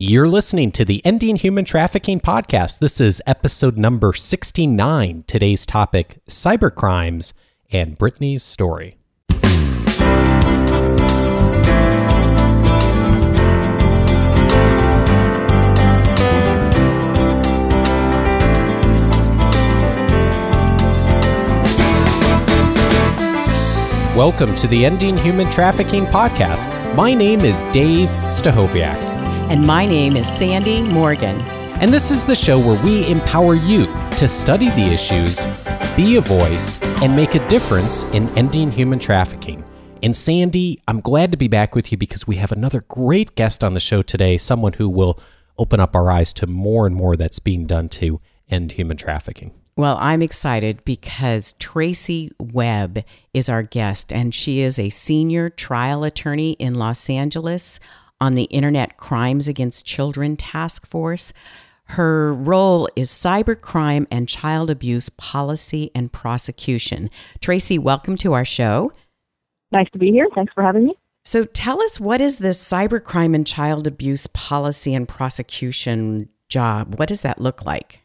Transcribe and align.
You're 0.00 0.28
listening 0.28 0.70
to 0.72 0.84
the 0.84 1.04
Ending 1.04 1.34
Human 1.34 1.64
Trafficking 1.64 2.20
podcast. 2.20 2.78
This 2.78 3.00
is 3.00 3.20
episode 3.26 3.76
number 3.76 4.12
69. 4.12 5.24
Today's 5.26 5.66
topic 5.66 6.20
cybercrimes 6.28 7.32
and 7.72 7.98
Brittany's 7.98 8.44
story. 8.44 8.96
Welcome 24.16 24.54
to 24.54 24.68
the 24.68 24.84
Ending 24.84 25.18
Human 25.18 25.50
Trafficking 25.50 26.04
podcast. 26.06 26.94
My 26.94 27.12
name 27.14 27.40
is 27.40 27.64
Dave 27.72 28.08
Stachowiak. 28.28 29.07
And 29.48 29.66
my 29.66 29.86
name 29.86 30.14
is 30.14 30.28
Sandy 30.28 30.82
Morgan. 30.82 31.40
And 31.80 31.90
this 31.90 32.10
is 32.10 32.26
the 32.26 32.36
show 32.36 32.58
where 32.58 32.84
we 32.84 33.10
empower 33.10 33.54
you 33.54 33.86
to 34.18 34.28
study 34.28 34.68
the 34.68 34.92
issues, 34.92 35.46
be 35.96 36.16
a 36.16 36.20
voice, 36.20 36.78
and 37.00 37.16
make 37.16 37.34
a 37.34 37.48
difference 37.48 38.02
in 38.12 38.28
ending 38.36 38.70
human 38.70 38.98
trafficking. 38.98 39.64
And 40.02 40.14
Sandy, 40.14 40.82
I'm 40.86 41.00
glad 41.00 41.32
to 41.32 41.38
be 41.38 41.48
back 41.48 41.74
with 41.74 41.90
you 41.90 41.96
because 41.96 42.26
we 42.26 42.36
have 42.36 42.52
another 42.52 42.82
great 42.88 43.36
guest 43.36 43.64
on 43.64 43.72
the 43.72 43.80
show 43.80 44.02
today, 44.02 44.36
someone 44.36 44.74
who 44.74 44.86
will 44.86 45.18
open 45.56 45.80
up 45.80 45.96
our 45.96 46.10
eyes 46.10 46.34
to 46.34 46.46
more 46.46 46.86
and 46.86 46.94
more 46.94 47.16
that's 47.16 47.38
being 47.38 47.64
done 47.64 47.88
to 47.88 48.20
end 48.50 48.72
human 48.72 48.98
trafficking. 48.98 49.54
Well, 49.76 49.96
I'm 49.98 50.20
excited 50.20 50.84
because 50.84 51.54
Tracy 51.54 52.32
Webb 52.38 53.02
is 53.32 53.48
our 53.48 53.62
guest, 53.62 54.12
and 54.12 54.34
she 54.34 54.60
is 54.60 54.78
a 54.78 54.90
senior 54.90 55.48
trial 55.48 56.04
attorney 56.04 56.52
in 56.52 56.74
Los 56.74 57.08
Angeles 57.08 57.80
on 58.20 58.34
the 58.34 58.44
Internet 58.44 58.96
Crimes 58.96 59.48
Against 59.48 59.86
Children 59.86 60.36
Task 60.36 60.86
Force. 60.86 61.32
Her 61.84 62.34
role 62.34 62.88
is 62.96 63.10
cybercrime 63.10 64.06
and 64.10 64.28
child 64.28 64.70
abuse 64.70 65.08
policy 65.08 65.90
and 65.94 66.12
prosecution. 66.12 67.10
Tracy, 67.40 67.78
welcome 67.78 68.16
to 68.18 68.34
our 68.34 68.44
show. 68.44 68.92
Nice 69.72 69.88
to 69.92 69.98
be 69.98 70.10
here. 70.10 70.26
Thanks 70.34 70.52
for 70.52 70.62
having 70.62 70.86
me. 70.86 70.94
So, 71.24 71.44
tell 71.44 71.82
us 71.82 72.00
what 72.00 72.20
is 72.20 72.38
the 72.38 72.48
cybercrime 72.48 73.34
and 73.34 73.46
child 73.46 73.86
abuse 73.86 74.26
policy 74.28 74.94
and 74.94 75.06
prosecution 75.06 76.28
job? 76.48 76.98
What 76.98 77.08
does 77.08 77.22
that 77.22 77.40
look 77.40 77.64
like? 77.64 78.00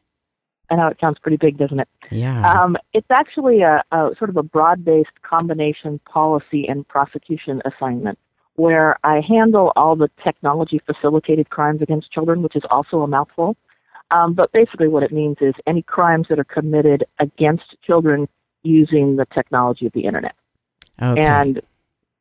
I 0.69 0.75
know 0.75 0.87
it 0.87 0.97
sounds 0.99 1.19
pretty 1.21 1.37
big, 1.37 1.57
doesn't 1.57 1.79
it? 1.79 1.87
Yeah. 2.09 2.45
Um, 2.49 2.77
it's 2.93 3.07
actually 3.11 3.61
a, 3.61 3.83
a 3.91 4.09
sort 4.17 4.29
of 4.29 4.37
a 4.37 4.43
broad-based 4.43 5.21
combination 5.21 5.99
policy 5.99 6.65
and 6.67 6.87
prosecution 6.87 7.61
assignment 7.65 8.17
where 8.55 8.97
I 9.03 9.21
handle 9.27 9.73
all 9.75 9.95
the 9.95 10.09
technology 10.23 10.79
facilitated 10.85 11.49
crimes 11.49 11.81
against 11.81 12.11
children, 12.11 12.41
which 12.41 12.55
is 12.55 12.63
also 12.69 13.01
a 13.01 13.07
mouthful. 13.07 13.55
Um, 14.11 14.33
but 14.33 14.51
basically, 14.51 14.87
what 14.87 15.03
it 15.03 15.11
means 15.11 15.37
is 15.41 15.53
any 15.65 15.81
crimes 15.81 16.27
that 16.29 16.39
are 16.39 16.43
committed 16.43 17.03
against 17.19 17.75
children 17.83 18.27
using 18.61 19.15
the 19.15 19.25
technology 19.33 19.85
of 19.85 19.93
the 19.93 20.01
internet. 20.01 20.35
Okay. 21.01 21.21
And 21.21 21.61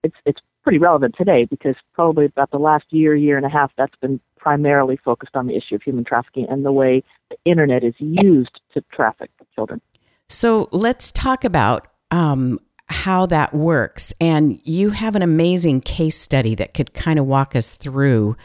it's 0.03 0.17
it's 0.25 0.41
pretty 0.63 0.79
relevant 0.79 1.15
today 1.19 1.45
because 1.45 1.75
probably 1.93 2.27
about 2.27 2.51
the 2.51 2.59
last 2.59 2.85
year, 2.91 3.15
year 3.15 3.37
and 3.37 3.45
a 3.45 3.49
half, 3.49 3.73
that's 3.77 3.95
been 4.01 4.21
primarily 4.39 4.97
focused 4.97 5.37
on 5.37 5.47
the 5.47 5.57
issue 5.57 5.75
of 5.75 5.83
human 5.83 6.05
trafficking 6.05 6.47
and 6.49 6.65
the 6.65 6.73
way 6.73 7.03
the 7.31 7.37
internet 7.45 7.85
is 7.85 7.95
used 7.99 8.61
to 8.73 8.83
traffic 8.93 9.31
children. 9.55 9.81
So 10.29 10.69
let's 10.73 11.13
talk 11.13 11.45
about 11.45 11.89
um, 12.11 12.59
how 12.93 13.27
that 13.27 13.55
works. 13.55 14.15
And 14.21 14.61
you 14.65 14.91
have 14.91 15.17
an 15.17 15.23
amazing 15.23 15.81
case 15.81 16.17
study 16.17 16.55
that 16.57 16.75
could 16.75 16.95
kind 16.95 17.19
of 17.19 17.27
walk 17.27 17.57
us 17.57 17.73
through 17.73 18.37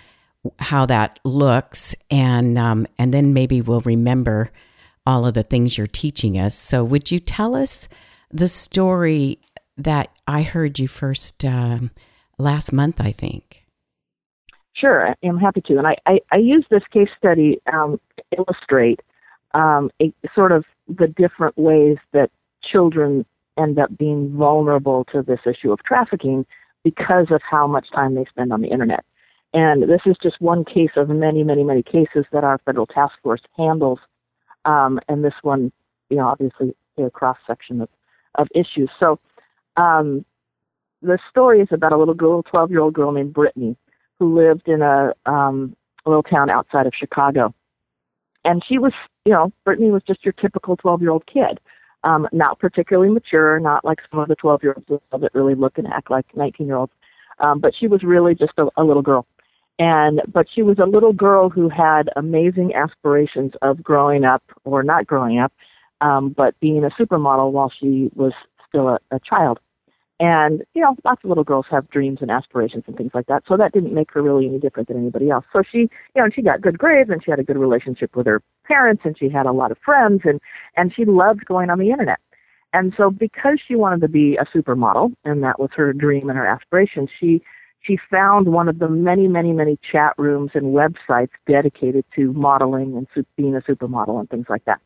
how 0.59 0.85
that 0.85 1.19
looks, 1.23 1.95
and 2.09 2.57
um, 2.57 2.87
and 2.97 3.13
then 3.13 3.33
maybe 3.33 3.61
we'll 3.61 3.81
remember 3.81 4.49
all 5.05 5.25
of 5.25 5.33
the 5.33 5.43
things 5.43 5.77
you're 5.77 5.87
teaching 5.87 6.37
us. 6.39 6.55
So 6.55 6.83
would 6.83 7.11
you 7.11 7.19
tell 7.19 7.55
us 7.55 7.87
the 8.31 8.47
story 8.47 9.39
that 9.77 10.09
I 10.25 10.43
heard 10.43 10.79
you 10.79 10.87
first 10.87 11.43
um, 11.43 11.91
last 12.37 12.71
month? 12.71 13.01
I 13.01 13.11
think. 13.11 13.65
Sure, 14.73 15.15
I'm 15.23 15.39
happy 15.39 15.61
to. 15.61 15.77
And 15.77 15.87
I, 15.87 15.95
I, 16.05 16.19
I 16.31 16.37
use 16.37 16.65
this 16.69 16.83
case 16.93 17.09
study 17.17 17.59
um, 17.73 17.99
to 18.15 18.23
illustrate 18.37 18.99
um, 19.53 19.89
a, 20.01 20.13
sort 20.35 20.51
of 20.51 20.65
the 20.87 21.07
different 21.07 21.57
ways 21.57 21.97
that 22.13 22.29
children 22.63 23.25
end 23.57 23.79
up 23.79 23.97
being 23.97 24.35
vulnerable 24.35 25.05
to 25.11 25.21
this 25.21 25.39
issue 25.45 25.71
of 25.71 25.83
trafficking 25.83 26.45
because 26.83 27.27
of 27.31 27.41
how 27.49 27.67
much 27.67 27.87
time 27.93 28.15
they 28.15 28.25
spend 28.29 28.53
on 28.53 28.61
the 28.61 28.69
internet. 28.69 29.03
And 29.53 29.83
this 29.83 30.01
is 30.05 30.15
just 30.21 30.39
one 30.39 30.65
case 30.65 30.91
of 30.95 31.09
many, 31.09 31.43
many, 31.43 31.63
many 31.63 31.83
cases 31.83 32.25
that 32.31 32.43
our 32.43 32.59
federal 32.65 32.85
task 32.85 33.13
force 33.23 33.41
handles. 33.57 33.99
Um, 34.65 34.99
and 35.07 35.23
this 35.23 35.33
one, 35.41 35.71
you 36.09 36.17
know, 36.17 36.27
obviously 36.27 36.75
a 36.97 37.09
cross 37.09 37.37
section 37.45 37.81
of, 37.81 37.89
of 38.35 38.47
issues. 38.53 38.89
So 38.99 39.19
um, 39.77 40.25
the 41.01 41.19
story 41.29 41.61
is 41.61 41.69
about 41.71 41.93
a 41.93 41.97
little 41.97 42.13
girl, 42.13 42.43
12 42.43 42.71
year 42.71 42.81
old 42.81 42.93
girl 42.93 43.11
named 43.11 43.33
Brittany, 43.33 43.77
who 44.19 44.37
lived 44.37 44.67
in 44.67 44.81
a, 44.81 45.13
um, 45.25 45.75
a 46.05 46.09
little 46.09 46.23
town 46.23 46.49
outside 46.49 46.85
of 46.85 46.93
Chicago. 46.97 47.53
And 48.43 48.63
she 48.67 48.77
was, 48.77 48.93
you 49.25 49.33
know, 49.33 49.51
Brittany 49.65 49.91
was 49.91 50.03
just 50.07 50.23
your 50.23 50.33
typical 50.33 50.77
12 50.77 51.01
year 51.01 51.11
old 51.11 51.25
kid. 51.25 51.59
Um, 52.03 52.27
not 52.31 52.59
particularly 52.59 53.11
mature, 53.11 53.59
not 53.59 53.83
like 53.83 53.99
some 54.09 54.19
of 54.19 54.27
the 54.27 54.35
12 54.35 54.63
year 54.63 54.77
olds 54.89 55.03
that 55.11 55.33
really 55.33 55.55
look 55.55 55.77
and 55.77 55.87
act 55.87 56.11
like 56.11 56.25
19 56.35 56.67
year 56.67 56.75
olds. 56.75 56.93
Um, 57.39 57.59
but 57.59 57.73
she 57.77 57.87
was 57.87 58.03
really 58.03 58.33
just 58.35 58.53
a, 58.57 58.67
a 58.77 58.83
little 58.83 59.01
girl. 59.01 59.25
And, 59.79 60.21
but 60.31 60.47
she 60.53 60.63
was 60.63 60.79
a 60.79 60.85
little 60.85 61.13
girl 61.13 61.49
who 61.49 61.69
had 61.69 62.09
amazing 62.15 62.73
aspirations 62.73 63.53
of 63.61 63.83
growing 63.83 64.25
up 64.25 64.43
or 64.63 64.83
not 64.83 65.05
growing 65.05 65.39
up, 65.39 65.53
um, 66.01 66.29
but 66.29 66.59
being 66.59 66.83
a 66.83 66.89
supermodel 66.89 67.51
while 67.51 67.71
she 67.79 68.09
was 68.15 68.33
still 68.67 68.87
a, 68.87 68.99
a 69.11 69.19
child. 69.19 69.59
And, 70.19 70.63
you 70.73 70.81
know, 70.81 70.95
lots 71.05 71.23
of 71.23 71.29
little 71.29 71.43
girls 71.43 71.67
have 71.69 71.89
dreams 71.89 72.19
and 72.21 72.31
aspirations 72.31 72.85
and 72.87 72.97
things 72.97 73.11
like 73.13 73.27
that. 73.27 73.43
So 73.47 73.55
that 73.55 73.71
didn't 73.71 73.93
make 73.93 74.11
her 74.13 74.21
really 74.23 74.47
any 74.47 74.57
different 74.57 74.87
than 74.87 74.97
anybody 74.97 75.29
else. 75.29 75.45
So 75.53 75.61
she, 75.71 75.77
you 75.77 75.89
know, 76.15 76.27
she 76.33 76.41
got 76.41 76.61
good 76.61 76.79
grades 76.79 77.11
and 77.11 77.23
she 77.23 77.29
had 77.29 77.39
a 77.39 77.43
good 77.43 77.57
relationship 77.57 78.15
with 78.15 78.25
her 78.25 78.41
parents 78.65 79.03
and 79.05 79.15
she 79.17 79.29
had 79.29 79.45
a 79.45 79.51
lot 79.51 79.71
of 79.71 79.77
friends 79.85 80.21
and, 80.25 80.41
and 80.75 80.91
she 80.95 81.05
loved 81.05 81.45
going 81.45 81.69
on 81.69 81.77
the 81.77 81.91
internet. 81.91 82.19
And 82.73 82.93
so 82.97 83.11
because 83.11 83.59
she 83.65 83.75
wanted 83.75 84.01
to 84.01 84.07
be 84.07 84.37
a 84.37 84.45
supermodel 84.45 85.13
and 85.23 85.43
that 85.43 85.59
was 85.59 85.69
her 85.75 85.93
dream 85.93 86.29
and 86.29 86.37
her 86.37 86.47
aspiration, 86.47 87.07
she, 87.19 87.43
she 87.81 87.97
found 88.09 88.47
one 88.47 88.67
of 88.67 88.79
the 88.79 88.89
many, 88.89 89.27
many, 89.27 89.53
many 89.53 89.77
chat 89.91 90.13
rooms 90.17 90.51
and 90.55 90.75
websites 90.75 91.29
dedicated 91.47 92.05
to 92.15 92.33
modeling 92.33 92.97
and 92.97 93.07
su- 93.13 93.25
being 93.37 93.55
a 93.55 93.61
supermodel 93.61 94.19
and 94.19 94.29
things 94.31 94.47
like 94.49 94.65
that. 94.65 94.79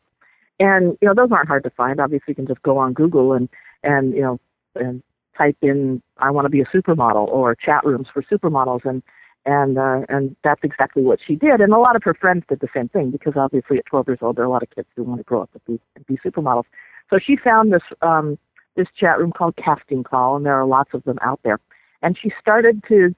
And, 0.60 0.96
you 1.00 1.08
know, 1.08 1.14
those 1.14 1.30
aren't 1.32 1.48
hard 1.48 1.64
to 1.64 1.70
find. 1.70 2.00
Obviously 2.00 2.26
you 2.28 2.34
can 2.34 2.46
just 2.46 2.62
go 2.62 2.76
on 2.76 2.92
Google 2.92 3.32
and, 3.32 3.48
and, 3.82 4.14
you 4.14 4.20
know, 4.20 4.38
and 4.74 5.02
type 5.36 5.56
in 5.62 6.02
I 6.18 6.30
want 6.30 6.44
to 6.46 6.50
be 6.50 6.60
a 6.60 6.66
supermodel 6.66 7.28
or 7.28 7.54
chat 7.54 7.84
rooms 7.84 8.08
for 8.12 8.22
supermodels 8.22 8.84
and 8.84 9.02
and 9.44 9.78
uh, 9.78 10.00
and 10.08 10.36
that's 10.44 10.60
exactly 10.62 11.02
what 11.02 11.18
she 11.26 11.34
did. 11.34 11.60
And 11.60 11.72
a 11.72 11.78
lot 11.78 11.96
of 11.96 12.02
her 12.04 12.14
friends 12.14 12.44
did 12.48 12.60
the 12.60 12.68
same 12.74 12.88
thing 12.88 13.10
because 13.10 13.34
obviously 13.36 13.78
at 13.78 13.86
12 13.86 14.08
years 14.08 14.18
old 14.22 14.36
there 14.36 14.44
are 14.44 14.48
a 14.48 14.50
lot 14.50 14.62
of 14.62 14.70
kids 14.70 14.88
who 14.94 15.02
want 15.02 15.20
to 15.20 15.24
grow 15.24 15.42
up 15.42 15.50
and 15.54 15.64
be 15.66 15.80
be 16.06 16.18
supermodels. 16.24 16.64
So 17.10 17.18
she 17.18 17.36
found 17.36 17.72
this 17.72 17.82
um 18.02 18.38
this 18.76 18.86
chat 18.98 19.18
room 19.18 19.32
called 19.32 19.56
casting 19.56 20.04
call 20.04 20.36
and 20.36 20.46
there 20.46 20.54
are 20.54 20.66
lots 20.66 20.90
of 20.94 21.02
them 21.04 21.18
out 21.22 21.40
there. 21.44 21.58
And 22.02 22.16
she 22.20 22.32
started 22.40 22.82
to 22.88 23.14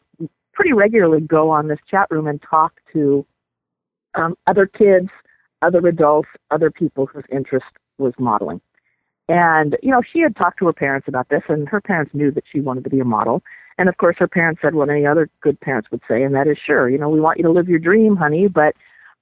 pretty 0.53 0.73
regularly 0.73 1.21
go 1.21 1.51
on 1.51 1.69
this 1.69 1.79
chat 1.91 2.07
room 2.11 2.27
and 2.27 2.41
talk 2.43 2.75
to 2.93 3.27
um, 4.15 4.37
other 4.47 4.67
kids 4.67 5.09
other 5.63 5.87
adults 5.87 6.29
other 6.51 6.71
people 6.71 7.07
whose 7.07 7.25
interest 7.31 7.67
was 7.99 8.13
modeling 8.19 8.61
and, 9.29 9.77
you 9.83 9.91
know, 9.91 10.03
she 10.13 10.21
had 10.21 10.37
talked 10.37 10.59
to 10.59 10.67
her 10.67 10.73
parents 10.73 11.09
about 11.09 11.29
this, 11.29 11.43
and 11.49 11.69
her 11.69 11.81
parents 11.81 12.13
knew 12.15 12.31
that 12.33 12.45
she 12.51 12.61
wanted 12.61 12.85
to 12.85 12.91
be 12.91 13.01
a 13.01 13.05
model. 13.05 13.43
And 13.79 13.89
of 13.89 13.97
course, 13.97 14.17
her 14.19 14.29
parents 14.29 14.61
said 14.63 14.75
what 14.75 14.91
any 14.91 15.07
other 15.07 15.29
good 15.41 15.61
parents 15.61 15.91
would 15.91 16.03
say, 16.09 16.23
and 16.23 16.35
that 16.35 16.47
is 16.47 16.59
sure, 16.65 16.89
you 16.89 16.99
know, 16.99 17.09
we 17.09 17.21
want 17.21 17.39
you 17.39 17.45
to 17.45 17.51
live 17.51 17.69
your 17.69 17.79
dream, 17.79 18.17
honey, 18.17 18.47
but 18.47 18.75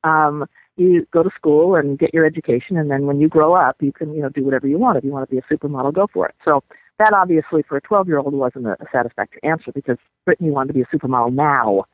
um, 0.05 0.45
you 0.77 1.07
go 1.13 1.23
to 1.23 1.31
school 1.35 1.77
and 1.77 1.99
get 1.99 2.13
your 2.13 2.27
education, 2.27 2.77
and 2.77 2.91
then 2.91 3.07
when 3.07 3.21
you 3.21 3.29
grow 3.29 3.55
up, 3.55 3.77
you 3.81 3.93
can, 3.93 4.13
you 4.15 4.23
know, 4.23 4.29
do 4.29 4.45
whatever 4.45 4.67
you 4.67 4.79
want. 4.79 4.99
If 4.99 5.05
you 5.05 5.11
want 5.11 5.29
to 5.29 5.35
be 5.35 5.39
a 5.39 5.55
supermodel, 5.55 5.95
go 5.95 6.07
for 6.13 6.27
it. 6.29 6.35
So 6.45 6.63
that 6.99 7.13
obviously, 7.19 7.63
for 7.67 7.77
a 7.77 7.81
12 7.81 8.09
year 8.09 8.19
old, 8.19 8.35
wasn't 8.35 8.67
a, 8.67 8.73
a 8.73 8.87
satisfactory 8.93 9.41
answer 9.43 9.73
because 9.73 9.99
Brittany 10.25 10.51
wanted 10.51 10.69
to 10.69 10.75
be 10.75 10.83
a 10.83 10.97
supermodel 10.97 11.33
now. 11.33 11.85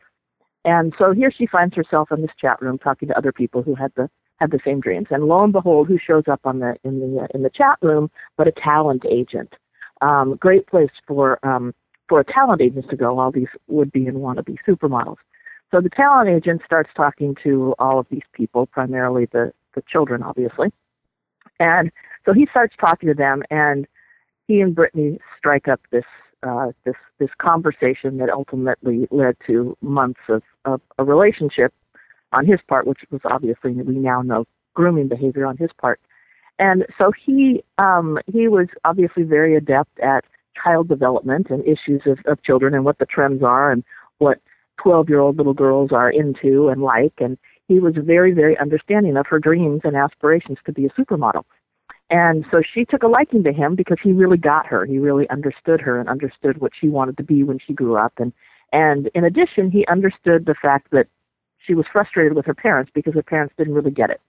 And 0.65 0.93
so 0.99 1.12
here 1.12 1.32
she 1.37 1.47
finds 1.47 1.75
herself 1.75 2.11
in 2.11 2.23
this 2.23 2.31
chat 2.41 2.61
room 2.61 2.79
talking 2.79 3.09
to 3.09 3.17
other 3.17 3.32
people 3.32 3.62
who 3.62 3.75
had 3.75 3.93
the 3.97 4.11
had 4.38 4.50
the 4.50 4.61
same 4.64 4.81
dreams. 4.81 5.08
And 5.11 5.25
lo 5.25 5.44
and 5.44 5.52
behold, 5.52 5.88
who 5.88 5.99
shows 5.99 6.25
up 6.31 6.40
on 6.44 6.61
the 6.61 6.76
in 6.85 7.00
the 7.00 7.23
uh, 7.23 7.26
in 7.35 7.43
the 7.43 7.50
chat 7.50 7.79
room 7.82 8.11
but 8.37 8.49
a 8.49 8.52
talent 8.52 9.05
agent. 9.11 9.55
Um, 10.00 10.37
great 10.37 10.67
place 10.67 10.90
for 11.06 11.44
um, 11.46 11.75
for 12.08 12.20
a 12.20 12.25
talent 12.25 12.62
agent 12.62 12.88
to 12.90 12.96
go. 12.96 13.19
All 13.19 13.32
these 13.32 13.49
would 13.67 13.93
be 13.93 14.06
and 14.06 14.20
want 14.20 14.38
to 14.38 14.43
be 14.43 14.58
supermodels. 14.67 15.17
So 15.70 15.81
the 15.81 15.90
talent 15.90 16.31
agent 16.31 16.62
starts 16.64 16.90
talking 16.96 17.37
to 17.44 17.75
all 17.79 17.99
of 17.99 18.06
these 18.11 18.23
people, 18.32 18.67
primarily 18.67 19.26
the 19.32 19.52
the 19.75 19.82
children, 19.90 20.23
obviously. 20.23 20.73
And 21.61 21.91
so 22.25 22.32
he 22.32 22.46
starts 22.50 22.75
talking 22.81 23.08
to 23.08 23.14
them, 23.14 23.43
and 23.50 23.87
he 24.46 24.61
and 24.61 24.75
Brittany 24.75 25.19
strike 25.37 25.69
up 25.69 25.81
this 25.91 26.05
uh, 26.43 26.69
this 26.84 26.94
this 27.19 27.31
conversation 27.38 28.19
that 28.19 28.31
ultimately 28.31 29.08
led 29.11 29.37
to 29.46 29.76
months 29.82 30.20
of, 30.29 30.43
of 30.64 30.81
a 30.99 31.05
relationship 31.05 31.75
on 32.33 32.47
his 32.47 32.61
part, 32.69 32.87
which 32.87 33.01
was 33.11 33.21
obviously 33.25 33.73
we 33.73 33.95
now 33.95 34.23
know 34.23 34.45
grooming 34.75 35.09
behavior 35.09 35.47
on 35.47 35.57
his 35.57 35.71
part. 35.81 36.01
And 36.59 36.85
so 36.99 37.13
he 37.25 37.63
um, 37.79 38.19
he 38.33 38.49
was 38.49 38.67
obviously 38.85 39.23
very 39.23 39.57
adept 39.57 39.99
at 40.01 40.25
child 40.63 40.89
development 40.89 41.49
and 41.51 41.63
issues 41.65 42.03
of, 42.07 42.19
of 42.27 42.43
children 42.43 42.75
and 42.75 42.85
what 42.85 42.99
the 42.99 43.07
trends 43.07 43.43
are 43.43 43.71
and 43.71 43.85
what 44.19 44.41
12 44.83 45.09
year 45.09 45.21
old 45.21 45.37
little 45.37 45.55
girls 45.55 45.91
are 45.93 46.11
into 46.11 46.69
and 46.69 46.83
like. 46.83 47.15
And 47.19 47.39
he 47.69 47.79
was 47.79 47.95
very, 47.97 48.33
very 48.33 48.59
understanding 48.59 49.17
of 49.17 49.27
her 49.29 49.39
dreams 49.39 49.83
and 49.85 49.97
aspirations 49.97 50.59
to 50.67 50.73
be 50.73 50.87
a 50.87 50.91
supermodel. 50.91 51.45
And 52.11 52.47
so 52.51 52.63
she 52.75 52.87
took 52.87 53.03
a 53.03 53.07
liking 53.07 53.45
to 53.45 53.53
him 53.53 53.75
because 53.75 53.99
he 54.03 54.13
really 54.13 54.39
got 54.39 54.67
her. 54.67 54.87
He 54.87 54.99
really 54.99 55.29
understood 55.29 55.81
her 55.83 56.01
and 56.01 56.09
understood 56.09 56.59
what 56.59 56.73
she 56.79 56.89
wanted 56.89 57.19
to 57.19 57.23
be 57.23 57.43
when 57.43 57.59
she 57.59 57.75
grew 57.75 57.97
up. 57.97 58.15
And, 58.19 58.33
and 58.73 59.11
in 59.15 59.25
addition, 59.25 59.71
he 59.71 59.87
understood 59.89 60.47
the 60.47 60.55
fact 60.61 60.89
that 60.93 61.09
she 61.69 61.75
was 61.75 61.87
frustrated 61.93 62.32
with 62.32 62.47
her 62.47 62.55
parents 62.55 62.91
because 62.94 63.15
her 63.15 63.23
parents 63.23 63.55
didn't 63.56 63.75
really 63.75 63.91
get 63.91 64.11
it 64.11 64.20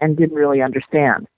and 0.00 0.16
didn't 0.16 0.36
really 0.36 0.60
understand 0.60 1.28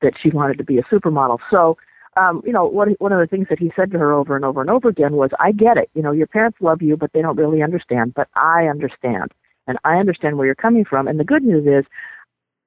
that 0.00 0.14
she 0.22 0.30
wanted 0.30 0.56
to 0.58 0.64
be 0.64 0.78
a 0.78 0.82
supermodel. 0.84 1.38
So, 1.50 1.76
um, 2.16 2.40
you 2.46 2.52
know, 2.52 2.64
one 2.64 2.94
one 3.00 3.12
of 3.12 3.18
the 3.18 3.26
things 3.26 3.48
that 3.50 3.58
he 3.58 3.72
said 3.76 3.90
to 3.90 3.98
her 3.98 4.12
over 4.12 4.36
and 4.36 4.44
over 4.44 4.60
and 4.60 4.70
over 4.70 4.88
again 4.88 5.14
was, 5.14 5.30
"I 5.40 5.52
get 5.52 5.76
it. 5.76 5.90
You 5.94 6.02
know, 6.02 6.12
your 6.12 6.28
parents 6.28 6.58
love 6.60 6.80
you, 6.80 6.96
but 6.96 7.12
they 7.12 7.20
don't 7.20 7.36
really 7.36 7.62
understand. 7.62 8.14
But 8.14 8.28
I 8.34 8.66
understand, 8.68 9.32
and 9.66 9.76
I 9.84 9.96
understand 9.96 10.36
where 10.36 10.46
you're 10.46 10.54
coming 10.54 10.84
from. 10.84 11.08
And 11.08 11.18
the 11.18 11.24
good 11.24 11.42
news 11.44 11.66
is, 11.66 11.84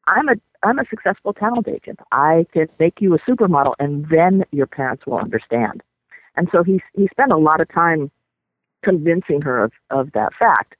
I'm 0.07 0.29
a 0.29 0.35
I'm 0.63 0.79
a 0.79 0.85
successful 0.89 1.33
talent 1.33 1.67
agent. 1.67 1.99
I 2.11 2.45
can 2.53 2.67
make 2.79 3.01
you 3.01 3.15
a 3.15 3.19
supermodel, 3.19 3.73
and 3.79 4.07
then 4.09 4.45
your 4.51 4.67
parents 4.67 5.05
will 5.05 5.17
understand." 5.17 5.81
And 6.35 6.49
so 6.51 6.63
he 6.63 6.81
he 6.93 7.07
spent 7.07 7.31
a 7.31 7.37
lot 7.37 7.61
of 7.61 7.69
time 7.69 8.11
convincing 8.83 9.41
her 9.41 9.63
of 9.63 9.71
of 9.89 10.11
that 10.13 10.33
fact 10.33 10.75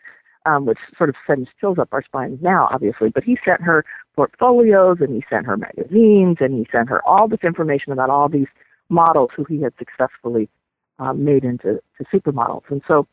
um, 0.45 0.65
which 0.65 0.79
sort 0.97 1.09
of 1.09 1.15
sends 1.27 1.49
chills 1.59 1.77
up 1.77 1.89
our 1.91 2.03
spines 2.03 2.39
now, 2.41 2.67
obviously. 2.71 3.09
But 3.09 3.23
he 3.23 3.37
sent 3.45 3.61
her 3.61 3.85
portfolios 4.15 4.97
and 4.99 5.13
he 5.13 5.23
sent 5.29 5.45
her 5.45 5.57
magazines 5.57 6.37
and 6.39 6.53
he 6.53 6.67
sent 6.71 6.89
her 6.89 7.05
all 7.07 7.27
this 7.27 7.43
information 7.43 7.91
about 7.91 8.09
all 8.09 8.29
these 8.29 8.47
models 8.89 9.29
who 9.35 9.43
he 9.45 9.61
had 9.61 9.73
successfully 9.77 10.49
um, 10.99 11.23
made 11.23 11.43
into 11.43 11.79
to 11.97 12.05
supermodels. 12.13 12.63
And 12.69 12.81
so 12.87 13.07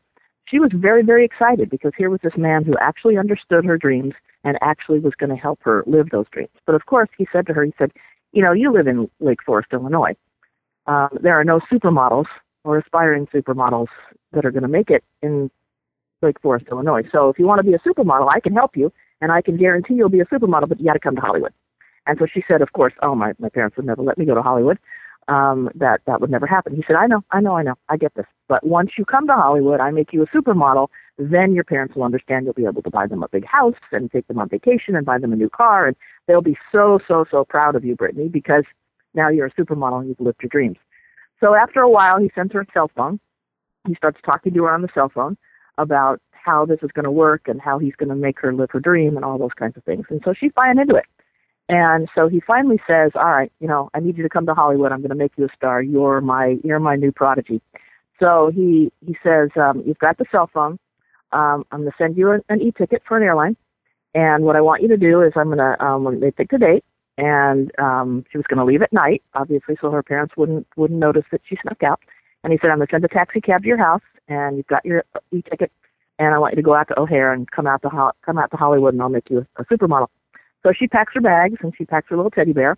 she 0.45 0.59
was 0.59 0.71
very, 0.73 1.03
very 1.03 1.25
excited 1.25 1.69
because 1.69 1.91
here 1.97 2.09
was 2.09 2.19
this 2.23 2.37
man 2.37 2.63
who 2.63 2.75
actually 2.81 3.17
understood 3.17 3.65
her 3.65 3.77
dreams 3.77 4.13
and 4.43 4.57
actually 4.61 4.99
was 4.99 5.13
going 5.15 5.29
to 5.29 5.35
help 5.35 5.59
her 5.63 5.83
live 5.85 6.09
those 6.11 6.25
dreams. 6.31 6.49
But 6.65 6.75
of 6.75 6.85
course, 6.85 7.09
he 7.17 7.27
said 7.31 7.45
to 7.47 7.53
her, 7.53 7.63
he 7.63 7.73
said, 7.77 7.91
You 8.31 8.43
know, 8.43 8.53
you 8.53 8.71
live 8.71 8.87
in 8.87 9.09
Lake 9.19 9.43
Forest, 9.45 9.69
Illinois. 9.73 10.15
Um, 10.87 11.09
there 11.21 11.39
are 11.39 11.43
no 11.43 11.59
supermodels 11.71 12.25
or 12.63 12.79
aspiring 12.79 13.27
supermodels 13.27 13.87
that 14.31 14.45
are 14.45 14.51
going 14.51 14.63
to 14.63 14.69
make 14.69 14.89
it 14.89 15.03
in 15.21 15.51
Lake 16.21 16.39
Forest, 16.41 16.65
Illinois. 16.71 17.03
So 17.11 17.29
if 17.29 17.39
you 17.39 17.45
want 17.45 17.59
to 17.59 17.63
be 17.63 17.73
a 17.73 17.79
supermodel, 17.79 18.29
I 18.33 18.39
can 18.39 18.53
help 18.53 18.75
you, 18.75 18.91
and 19.21 19.31
I 19.31 19.41
can 19.41 19.57
guarantee 19.57 19.95
you'll 19.95 20.09
be 20.09 20.19
a 20.19 20.25
supermodel, 20.25 20.69
but 20.69 20.79
you 20.79 20.85
got 20.85 20.93
to 20.93 20.99
come 20.99 21.15
to 21.15 21.21
Hollywood. 21.21 21.53
And 22.07 22.17
so 22.19 22.25
she 22.31 22.43
said, 22.47 22.61
of 22.61 22.73
course, 22.73 22.93
oh 23.01 23.15
my 23.15 23.33
my 23.39 23.49
parents 23.49 23.77
would 23.77 23.85
never 23.85 24.01
let 24.01 24.17
me 24.17 24.25
go 24.25 24.35
to 24.35 24.41
Hollywood. 24.41 24.79
Um, 25.27 25.69
that 25.75 26.01
that 26.07 26.21
would 26.21 26.31
never 26.31 26.47
happen. 26.47 26.75
He 26.75 26.83
said, 26.87 26.95
I 26.99 27.05
know, 27.05 27.21
I 27.31 27.39
know, 27.39 27.55
I 27.55 27.61
know, 27.61 27.75
I 27.87 27.97
get 27.97 28.15
this. 28.15 28.25
But 28.47 28.65
once 28.65 28.91
you 28.97 29.05
come 29.05 29.27
to 29.27 29.33
Hollywood, 29.33 29.79
I 29.79 29.91
make 29.91 30.11
you 30.11 30.23
a 30.23 30.27
supermodel. 30.27 30.87
Then 31.19 31.53
your 31.53 31.63
parents 31.63 31.95
will 31.95 32.03
understand. 32.03 32.45
You'll 32.45 32.55
be 32.55 32.65
able 32.65 32.81
to 32.81 32.89
buy 32.89 33.05
them 33.05 33.21
a 33.21 33.27
big 33.27 33.45
house 33.45 33.75
and 33.91 34.11
take 34.11 34.27
them 34.27 34.39
on 34.39 34.49
vacation 34.49 34.95
and 34.95 35.05
buy 35.05 35.19
them 35.19 35.33
a 35.33 35.35
new 35.35 35.49
car, 35.49 35.85
and 35.85 35.95
they'll 36.27 36.41
be 36.41 36.57
so 36.71 36.99
so 37.07 37.25
so 37.29 37.45
proud 37.45 37.75
of 37.75 37.85
you, 37.85 37.95
Brittany, 37.95 38.27
because 38.27 38.63
now 39.13 39.29
you're 39.29 39.47
a 39.47 39.53
supermodel 39.53 39.99
and 39.99 40.09
you've 40.09 40.19
lived 40.19 40.41
your 40.41 40.49
dreams. 40.49 40.77
So 41.39 41.55
after 41.55 41.81
a 41.81 41.89
while, 41.89 42.19
he 42.19 42.31
sends 42.33 42.53
her 42.53 42.61
a 42.61 42.65
cell 42.73 42.89
phone. 42.95 43.19
He 43.87 43.95
starts 43.95 44.19
talking 44.25 44.53
to 44.53 44.63
her 44.63 44.73
on 44.73 44.81
the 44.81 44.89
cell 44.93 45.11
phone 45.13 45.37
about 45.79 46.21
how 46.31 46.65
this 46.65 46.79
is 46.81 46.91
going 46.93 47.05
to 47.05 47.11
work 47.11 47.47
and 47.47 47.59
how 47.61 47.79
he's 47.79 47.95
going 47.95 48.09
to 48.09 48.15
make 48.15 48.39
her 48.39 48.53
live 48.53 48.69
her 48.71 48.79
dream 48.79 49.15
and 49.15 49.25
all 49.25 49.37
those 49.37 49.53
kinds 49.57 49.77
of 49.77 49.83
things. 49.83 50.05
And 50.09 50.21
so 50.23 50.33
she's 50.33 50.51
buying 50.55 50.79
into 50.79 50.95
it. 50.95 51.05
And 51.67 52.07
so 52.15 52.27
he 52.27 52.39
finally 52.39 52.79
says, 52.87 53.11
"All 53.15 53.31
right, 53.31 53.51
you 53.59 53.67
know, 53.67 53.89
I 53.93 53.99
need 53.99 54.17
you 54.17 54.23
to 54.23 54.29
come 54.29 54.47
to 54.47 54.55
Hollywood. 54.55 54.91
I'm 54.91 55.01
going 55.01 55.09
to 55.09 55.15
make 55.15 55.33
you 55.37 55.45
a 55.45 55.55
star. 55.55 55.81
You're 55.81 56.19
my 56.21 56.57
you're 56.63 56.79
my 56.79 56.95
new 56.95 57.11
prodigy." 57.11 57.61
So 58.19 58.51
he 58.53 58.91
he 59.05 59.15
says, 59.23 59.49
um, 59.55 59.83
"You've 59.85 59.99
got 59.99 60.17
the 60.17 60.25
cell 60.31 60.49
phone. 60.51 60.79
Um, 61.31 61.63
I'm 61.71 61.81
going 61.81 61.91
to 61.91 61.97
send 61.97 62.17
you 62.17 62.31
an, 62.31 62.41
an 62.49 62.59
e-ticket 62.61 63.03
for 63.07 63.17
an 63.17 63.23
airline. 63.23 63.55
And 64.15 64.43
what 64.43 64.55
I 64.55 64.61
want 64.61 64.81
you 64.81 64.87
to 64.87 64.97
do 64.97 65.21
is 65.21 65.33
I'm 65.35 65.53
going 65.53 65.59
to 65.59 65.85
um, 65.85 66.19
they 66.19 66.31
pick 66.31 66.51
a 66.53 66.57
date, 66.57 66.83
and 67.17 67.71
um, 67.77 68.25
she 68.31 68.39
was 68.39 68.47
going 68.47 68.57
to 68.57 68.65
leave 68.65 68.81
at 68.81 68.91
night, 68.91 69.21
obviously, 69.35 69.77
so 69.79 69.91
her 69.91 70.01
parents 70.01 70.35
wouldn't 70.35 70.65
wouldn't 70.75 70.99
notice 70.99 71.25
that 71.31 71.41
she 71.47 71.55
snuck 71.61 71.83
out. 71.83 71.99
And 72.43 72.53
he 72.53 72.59
said, 72.61 72.71
I'm 72.71 72.77
going 72.77 72.87
to 72.87 72.91
send 72.91 73.05
a 73.05 73.09
taxi 73.09 73.41
cab 73.41 73.63
to 73.63 73.67
your 73.67 73.77
house, 73.77 74.01
and 74.27 74.57
you've 74.57 74.67
got 74.67 74.85
your 74.85 75.03
e-ticket, 75.31 75.71
and 76.17 76.33
I 76.33 76.39
want 76.39 76.53
you 76.53 76.57
to 76.57 76.61
go 76.61 76.75
out 76.75 76.87
to 76.89 76.99
O'Hare 76.99 77.33
and 77.33 77.49
come 77.51 77.67
out 77.67 77.81
to 77.81 77.89
Ho- 77.89 78.11
come 78.25 78.37
out 78.37 78.51
to 78.51 78.57
Hollywood, 78.57 78.93
and 78.93 79.01
I'll 79.01 79.09
make 79.09 79.29
you 79.29 79.45
a, 79.57 79.61
a 79.61 79.65
supermodel. 79.65 80.07
So 80.63 80.71
she 80.77 80.87
packs 80.87 81.13
her 81.15 81.21
bags 81.21 81.55
and 81.61 81.73
she 81.77 81.85
packs 81.85 82.07
her 82.09 82.15
little 82.15 82.31
teddy 82.31 82.53
bear, 82.53 82.77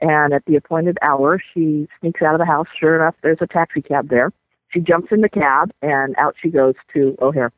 and 0.00 0.32
at 0.32 0.44
the 0.46 0.56
appointed 0.56 0.98
hour, 1.02 1.40
she 1.52 1.88
sneaks 2.00 2.22
out 2.22 2.34
of 2.34 2.38
the 2.38 2.46
house. 2.46 2.66
Sure 2.78 2.96
enough, 2.96 3.14
there's 3.22 3.38
a 3.40 3.46
taxi 3.46 3.82
cab 3.82 4.08
there. 4.08 4.32
She 4.68 4.80
jumps 4.80 5.08
in 5.10 5.20
the 5.20 5.28
cab, 5.28 5.70
and 5.82 6.14
out 6.18 6.34
she 6.42 6.48
goes 6.48 6.74
to 6.94 7.16
O'Hare. 7.20 7.52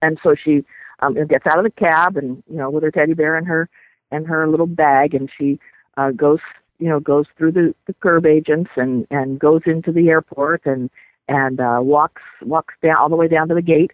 And 0.00 0.18
so 0.22 0.34
she 0.34 0.64
um, 1.00 1.14
gets 1.26 1.46
out 1.46 1.58
of 1.58 1.64
the 1.64 1.70
cab, 1.70 2.16
and 2.16 2.42
you 2.48 2.56
know, 2.56 2.70
with 2.70 2.82
her 2.82 2.90
teddy 2.90 3.14
bear 3.14 3.36
and 3.36 3.46
her 3.46 3.68
and 4.10 4.26
her 4.26 4.48
little 4.48 4.66
bag, 4.66 5.14
and 5.14 5.30
she 5.36 5.58
uh, 5.96 6.10
goes 6.10 6.40
you 6.84 6.90
know 6.90 7.00
goes 7.00 7.24
through 7.38 7.50
the 7.52 7.74
the 7.86 7.94
curb 7.94 8.26
agents 8.26 8.70
and 8.76 9.06
and 9.10 9.40
goes 9.40 9.62
into 9.64 9.90
the 9.90 10.08
airport 10.08 10.60
and 10.66 10.90
and 11.28 11.58
uh 11.58 11.78
walks 11.80 12.20
walks 12.42 12.74
down 12.82 12.96
all 12.98 13.08
the 13.08 13.16
way 13.16 13.26
down 13.26 13.48
to 13.48 13.54
the 13.54 13.62
gate 13.62 13.92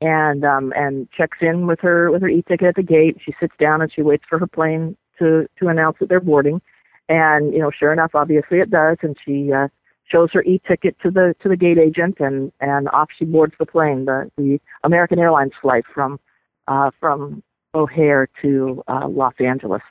and 0.00 0.44
um 0.44 0.72
and 0.74 1.08
checks 1.16 1.38
in 1.40 1.68
with 1.68 1.78
her 1.80 2.10
with 2.10 2.22
her 2.22 2.28
e-ticket 2.28 2.66
at 2.66 2.74
the 2.74 2.82
gate. 2.82 3.16
She 3.24 3.32
sits 3.38 3.54
down 3.60 3.80
and 3.80 3.92
she 3.94 4.02
waits 4.02 4.24
for 4.28 4.40
her 4.40 4.46
plane 4.48 4.96
to 5.20 5.46
to 5.60 5.68
announce 5.68 5.98
that 6.00 6.08
they're 6.08 6.18
boarding. 6.18 6.60
And 7.08 7.52
you 7.52 7.60
know 7.60 7.70
sure 7.70 7.92
enough 7.92 8.16
obviously 8.16 8.58
it 8.58 8.70
does. 8.70 8.96
And 9.02 9.16
she 9.24 9.52
uh 9.52 9.68
shows 10.10 10.30
her 10.32 10.42
e-ticket 10.42 10.96
to 11.04 11.12
the 11.12 11.36
to 11.44 11.48
the 11.48 11.56
gate 11.56 11.78
agent 11.78 12.16
and 12.18 12.50
and 12.60 12.88
off 12.88 13.10
she 13.16 13.24
boards 13.24 13.54
the 13.60 13.66
plane 13.66 14.06
the 14.06 14.28
the 14.36 14.58
American 14.82 15.20
Airlines 15.20 15.52
flight 15.62 15.84
from 15.94 16.18
uh 16.66 16.90
from 16.98 17.44
O'Hare 17.72 18.28
to 18.42 18.82
uh 18.88 19.06
Los 19.06 19.34
Angeles 19.38 19.82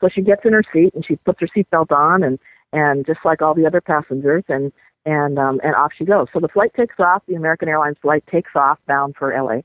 so 0.00 0.08
she 0.12 0.22
gets 0.22 0.42
in 0.44 0.52
her 0.52 0.62
seat 0.72 0.94
and 0.94 1.04
she 1.04 1.16
puts 1.16 1.40
her 1.40 1.48
seatbelt 1.56 1.90
on 1.90 2.22
and 2.22 2.38
and 2.72 3.06
just 3.06 3.20
like 3.24 3.40
all 3.40 3.54
the 3.54 3.66
other 3.66 3.80
passengers 3.80 4.44
and 4.48 4.72
and 5.06 5.38
um 5.38 5.60
and 5.62 5.74
off 5.74 5.92
she 5.96 6.04
goes. 6.04 6.26
So 6.32 6.40
the 6.40 6.48
flight 6.48 6.72
takes 6.76 6.96
off, 6.98 7.22
the 7.26 7.34
American 7.34 7.68
Airlines 7.68 7.96
flight 8.02 8.24
takes 8.30 8.50
off 8.54 8.78
bound 8.86 9.14
for 9.18 9.32
LA. 9.32 9.60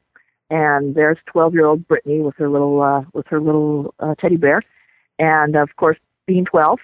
And 0.52 0.96
there's 0.96 1.18
12-year-old 1.34 1.88
Brittany 1.88 2.22
with 2.22 2.36
her 2.38 2.50
little 2.50 2.82
uh 2.82 3.02
with 3.14 3.28
her 3.28 3.42
little 3.42 3.94
uh, 4.00 4.16
teddy 4.20 4.38
bear. 4.38 4.62
And 5.18 5.56
of 5.56 5.70
course, 5.78 5.98
being 6.28 6.46
12 6.46 6.80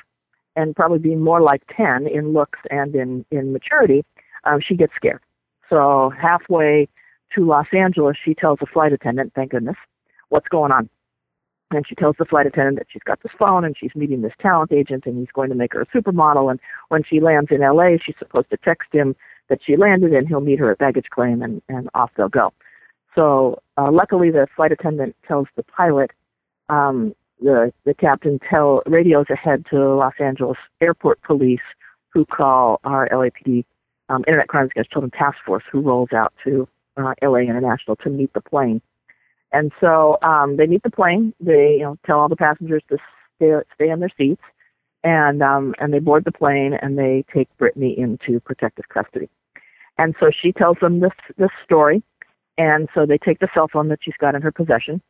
and 0.56 0.75
probably 0.75 1.00
being 1.00 1.22
more 1.22 1.42
like 1.42 1.62
10 1.75 2.08
in 2.08 2.34
looks 2.34 2.60
and 2.70 2.96
in 2.96 3.25
in 3.32 3.54
maturity, 3.54 4.04
um 4.46 4.60
she 4.66 4.75
gets 4.75 4.94
scared. 4.96 5.22
So 5.70 6.12
halfway 6.20 6.88
to 7.36 7.46
Los 7.46 7.68
Angeles, 7.74 8.18
she 8.24 8.34
tells 8.34 8.60
the 8.60 8.68
flight 8.68 8.94
attendant, 8.94 9.34
thank 9.36 9.52
goodness, 9.52 9.78
what's 10.30 10.48
going 10.48 10.72
on 10.72 10.90
and 11.72 11.86
she 11.88 11.95
tells 11.95 12.15
the 12.17 12.25
flight 12.25 12.45
attendant 12.45 12.77
that 12.77 12.88
she's 12.91 13.03
got 13.03 13.22
this 13.24 13.31
phone 13.38 13.65
and 13.65 13.75
she's 13.77 13.95
meeting 13.95 14.22
this 14.22 14.34
talent 14.39 14.72
agent 14.72 15.05
and 15.05 15.17
he's 15.17 15.31
going 15.34 15.50
to 15.50 15.55
make 15.55 15.74
her 15.74 15.81
a 15.81 15.88
supermodel 15.88 16.50
and 16.51 16.60
when 16.89 17.03
she 17.03 17.19
lands 17.19 17.50
in 17.51 17.62
LA 17.62 17.98
she's 18.03 18.15
supposed 18.19 18.50
to 18.50 18.57
text 18.57 18.89
him 18.91 19.15
that 19.50 19.60
she 19.65 19.77
landed 19.77 20.13
and 20.13 20.27
he'll 20.27 20.41
meet 20.41 20.60
her 20.60 20.72
at 20.72 20.77
baggage 20.77 21.07
claim 21.12 21.41
and, 21.41 21.62
and 21.69 21.89
off 21.93 22.12
they'll 22.17 22.29
go. 22.29 22.53
So 23.15 23.62
uh, 23.77 23.91
luckily 23.91 24.31
the 24.31 24.48
flight 24.55 24.72
attendant 24.72 25.15
tells 25.27 25.48
the 25.55 25.63
pilot 25.63 26.12
um, 26.69 27.15
the 27.41 27.72
the 27.86 27.93
captain 27.93 28.39
tell 28.50 28.81
radios 28.86 29.27
ahead 29.29 29.65
to 29.69 29.95
Los 29.95 30.13
Angeles 30.19 30.57
airport 30.81 31.22
police 31.22 31.60
who 32.10 32.25
call 32.25 32.79
our 32.84 33.10
LAPD 33.10 33.65
um, 34.10 34.24
Internet 34.27 34.48
Crimes 34.48 34.72
Against 34.72 34.91
Children 34.91 35.12
Task 35.12 35.38
Force 35.45 35.63
who 35.72 35.81
rolls 35.81 36.10
out 36.13 36.34
to 36.43 36.67
uh, 36.98 37.13
LA 37.22 37.39
International 37.39 37.95
to 37.98 38.10
meet 38.10 38.34
the 38.34 38.41
plane 38.41 38.81
and 39.52 39.72
so 39.80 40.18
um, 40.22 40.58
they 40.58 40.68
meet 40.68 40.84
the 40.84 40.92
plane. 40.92 41.34
They 41.40 41.78
you 41.80 41.84
know 41.84 41.98
tell 42.06 42.20
all 42.20 42.30
the 42.30 42.36
passengers 42.36 42.84
to 42.90 42.98
stay 43.36 43.52
stay 43.74 43.90
in 43.90 44.00
their 44.00 44.12
seats, 44.18 44.42
and 45.04 45.42
um, 45.42 45.75
and 45.80 45.94
they 45.94 46.00
board 46.00 46.25
the 46.25 46.32
plane 46.32 46.74
and 46.74 46.98
they 46.98 47.24
take 47.34 47.48
Brittany 47.58 47.98
into 47.98 48.40
protective 48.40 48.90
custody. 48.90 49.30
And 49.98 50.16
so 50.20 50.30
she 50.30 50.52
tells 50.52 50.78
them 50.82 51.00
this 51.00 51.14
this 51.38 51.52
story, 51.64 52.04
and 52.58 52.90
so 52.94 53.06
they 53.06 53.18
take 53.18 53.40
the 53.40 53.48
cell 53.54 53.68
phone 53.72 53.88
that 53.90 54.00
she's 54.02 54.18
got 54.20 54.36
in 54.36 54.42
her 54.42 54.52
possession, 54.52 55.02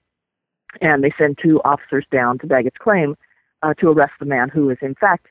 and 0.81 1.03
they 1.03 1.11
send 1.17 1.39
two 1.41 1.61
officers 1.63 2.05
down 2.11 2.37
to 2.39 2.47
baggage 2.47 2.75
claim 2.79 3.15
uh, 3.63 3.73
to 3.75 3.89
arrest 3.89 4.13
the 4.19 4.25
man 4.25 4.49
who 4.49 4.69
is 4.69 4.77
in 4.81 4.95
fact 4.95 5.27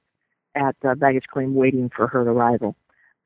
at 0.55 0.77
uh, 0.85 0.95
baggage 0.95 1.27
claim 1.33 1.55
waiting 1.55 1.91
for 1.95 2.07
her 2.09 2.23
arrival. 2.23 2.75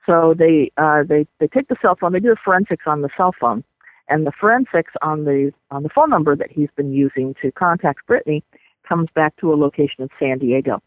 So 0.06 0.34
they 0.36 0.72
uh, 0.76 1.04
they 1.04 1.26
they 1.38 1.48
take 1.48 1.68
the 1.68 1.76
cell 1.80 1.96
phone. 1.98 2.12
They 2.12 2.20
do 2.20 2.30
the 2.30 2.36
forensics 2.44 2.84
on 2.86 3.02
the 3.02 3.10
cell 3.16 3.34
phone 3.38 3.62
and 4.08 4.26
the 4.26 4.32
forensics 4.38 4.92
on 5.02 5.24
the 5.24 5.52
on 5.70 5.82
the 5.82 5.88
phone 5.88 6.10
number 6.10 6.34
that 6.36 6.50
he's 6.50 6.70
been 6.76 6.92
using 6.92 7.34
to 7.42 7.52
contact 7.52 8.06
Brittany 8.06 8.42
comes 8.88 9.08
back 9.14 9.36
to 9.36 9.52
a 9.52 9.56
location 9.56 10.02
in 10.02 10.08
San 10.18 10.38
Diego. 10.38 10.82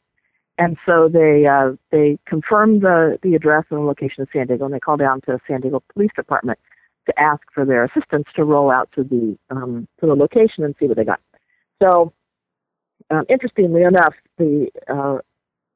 And 0.57 0.77
so 0.85 1.09
they 1.11 1.45
uh, 1.45 1.71
they 1.91 2.19
confirm 2.27 2.81
the 2.81 3.17
the 3.23 3.35
address 3.35 3.65
and 3.69 3.79
the 3.79 3.83
location 3.83 4.21
of 4.21 4.29
San 4.33 4.47
Diego, 4.47 4.65
and 4.65 4.73
they 4.73 4.79
call 4.79 4.97
down 4.97 5.21
to 5.21 5.33
the 5.33 5.39
San 5.47 5.61
Diego 5.61 5.81
Police 5.93 6.11
Department 6.15 6.59
to 7.07 7.13
ask 7.19 7.41
for 7.53 7.65
their 7.65 7.83
assistance 7.83 8.25
to 8.35 8.43
roll 8.43 8.71
out 8.71 8.89
to 8.95 9.03
the 9.03 9.37
um, 9.49 9.87
to 9.99 10.07
the 10.07 10.15
location 10.15 10.63
and 10.63 10.75
see 10.79 10.85
what 10.85 10.97
they 10.97 11.05
got. 11.05 11.19
So, 11.81 12.13
um, 13.09 13.23
interestingly 13.29 13.83
enough, 13.83 14.13
the 14.37 14.67
uh, 14.87 15.17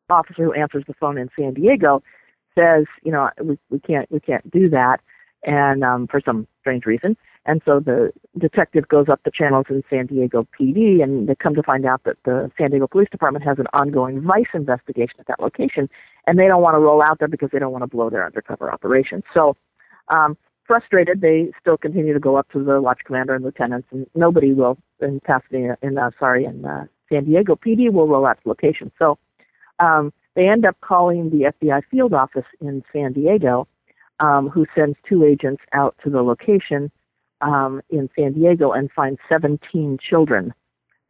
officer 0.09 0.43
who 0.43 0.53
answers 0.53 0.83
the 0.87 0.93
phone 0.99 1.17
in 1.17 1.29
San 1.37 1.53
Diego 1.53 2.03
says, 2.57 2.85
you 3.03 3.11
know, 3.11 3.29
we, 3.41 3.57
we 3.69 3.79
can't 3.79 4.11
we 4.11 4.19
can't 4.19 4.49
do 4.51 4.69
that, 4.69 4.97
and 5.45 5.83
um, 5.83 6.07
for 6.07 6.19
some 6.23 6.47
strange 6.59 6.85
reason. 6.85 7.15
And 7.45 7.61
so 7.63 7.79
the 7.79 8.11
detective 8.37 8.87
goes 8.87 9.07
up 9.07 9.21
the 9.23 9.31
channels 9.31 9.67
in 9.69 9.83
San 9.89 10.07
Diego 10.07 10.47
PD, 10.59 11.03
and 11.03 11.29
they 11.29 11.35
come 11.35 11.53
to 11.53 11.61
find 11.61 11.85
out 11.85 12.03
that 12.03 12.17
the 12.25 12.51
San 12.57 12.71
Diego 12.71 12.87
Police 12.87 13.09
Department 13.11 13.45
has 13.45 13.59
an 13.59 13.67
ongoing 13.71 14.21
vice 14.21 14.49
investigation 14.53 15.15
at 15.19 15.27
that 15.27 15.39
location, 15.39 15.87
and 16.25 16.39
they 16.39 16.47
don't 16.47 16.63
want 16.63 16.73
to 16.73 16.79
roll 16.79 17.03
out 17.05 17.19
there 17.19 17.27
because 17.27 17.49
they 17.53 17.59
don't 17.59 17.71
want 17.71 17.83
to 17.83 17.87
blow 17.87 18.09
their 18.09 18.25
undercover 18.25 18.71
operation. 18.71 19.21
So, 19.31 19.55
um, 20.07 20.35
frustrated, 20.65 21.21
they 21.21 21.51
still 21.61 21.77
continue 21.77 22.13
to 22.13 22.19
go 22.19 22.35
up 22.35 22.49
to 22.53 22.63
the 22.63 22.81
watch 22.81 23.01
commander 23.05 23.35
and 23.35 23.45
lieutenants, 23.45 23.87
and 23.91 24.07
nobody 24.15 24.53
will 24.53 24.79
in 24.99 25.19
Pasadena, 25.19 25.77
in 25.83 25.99
uh, 25.99 26.09
sorry, 26.19 26.45
in 26.45 26.65
uh, 26.65 26.85
San 27.11 27.25
Diego 27.25 27.55
PD 27.55 27.91
will 27.91 28.07
roll 28.07 28.25
out 28.25 28.41
to 28.41 28.49
location. 28.49 28.91
So, 28.97 29.19
um, 29.79 30.11
they 30.35 30.49
end 30.49 30.65
up 30.65 30.77
calling 30.81 31.29
the 31.29 31.51
FBI 31.61 31.83
field 31.89 32.13
office 32.13 32.45
in 32.59 32.83
San 32.91 33.13
Diego, 33.13 33.67
um, 34.19 34.49
who 34.49 34.65
sends 34.75 34.97
two 35.07 35.23
agents 35.23 35.61
out 35.73 35.95
to 36.03 36.09
the 36.09 36.21
location 36.21 36.91
um, 37.41 37.81
in 37.89 38.09
San 38.17 38.33
Diego 38.33 38.71
and 38.71 38.89
finds 38.91 39.19
17 39.29 39.97
children 40.07 40.53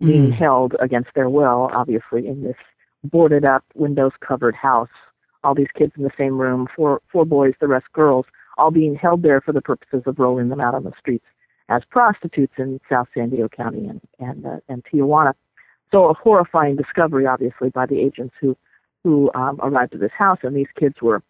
mm. 0.02 0.08
being 0.08 0.32
held 0.32 0.76
against 0.80 1.10
their 1.16 1.30
will, 1.30 1.70
obviously, 1.74 2.28
in 2.28 2.44
this 2.44 2.58
boarded 3.04 3.46
up, 3.46 3.64
windows 3.76 4.14
covered 4.26 4.56
house. 4.56 4.90
All 5.44 5.54
these 5.54 5.68
kids 5.78 5.94
in 5.96 6.04
the 6.04 6.12
same 6.18 6.40
room, 6.40 6.68
four, 6.76 7.02
four 7.12 7.26
boys, 7.26 7.54
the 7.60 7.68
rest 7.68 7.86
girls, 7.94 8.26
all 8.58 8.72
being 8.72 8.96
held 8.96 9.22
there 9.22 9.42
for 9.42 9.52
the 9.52 9.62
purposes 9.62 10.02
of 10.06 10.18
rolling 10.18 10.50
them 10.50 10.60
out 10.60 10.74
on 10.74 10.84
the 10.84 10.94
streets 11.00 11.26
as 11.70 11.84
prostitutes 11.90 12.54
in 12.58 12.80
South 12.90 13.08
San 13.14 13.30
Diego 13.30 13.50
County 13.50 13.88
and, 13.88 14.02
and, 14.20 14.46
uh, 14.46 14.58
and 14.70 14.84
Tijuana. 14.86 15.34
So 15.92 16.10
a 16.10 16.14
horrifying 16.14 16.76
discovery, 16.76 17.26
obviously, 17.26 17.70
by 17.70 17.86
the 17.86 18.00
agents 18.00 18.36
who 18.40 18.58
who 19.04 19.30
um, 19.36 19.60
arrived 19.62 19.94
at 19.94 20.00
this 20.00 20.12
house, 20.18 20.40
and 20.42 20.56
these 20.56 20.68
kids 20.80 20.96
were 21.00 21.22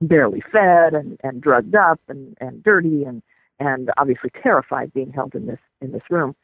barely 0.00 0.42
fed 0.52 0.94
and, 0.94 1.18
and 1.22 1.40
drugged 1.40 1.74
up 1.74 2.00
and, 2.08 2.36
and 2.40 2.62
dirty 2.62 3.04
and 3.04 3.22
and 3.60 3.90
obviously 3.96 4.30
terrified 4.40 4.92
being 4.92 5.10
held 5.10 5.34
in 5.34 5.46
this 5.46 5.58
in 5.80 5.92
this 5.92 6.02
room. 6.10 6.34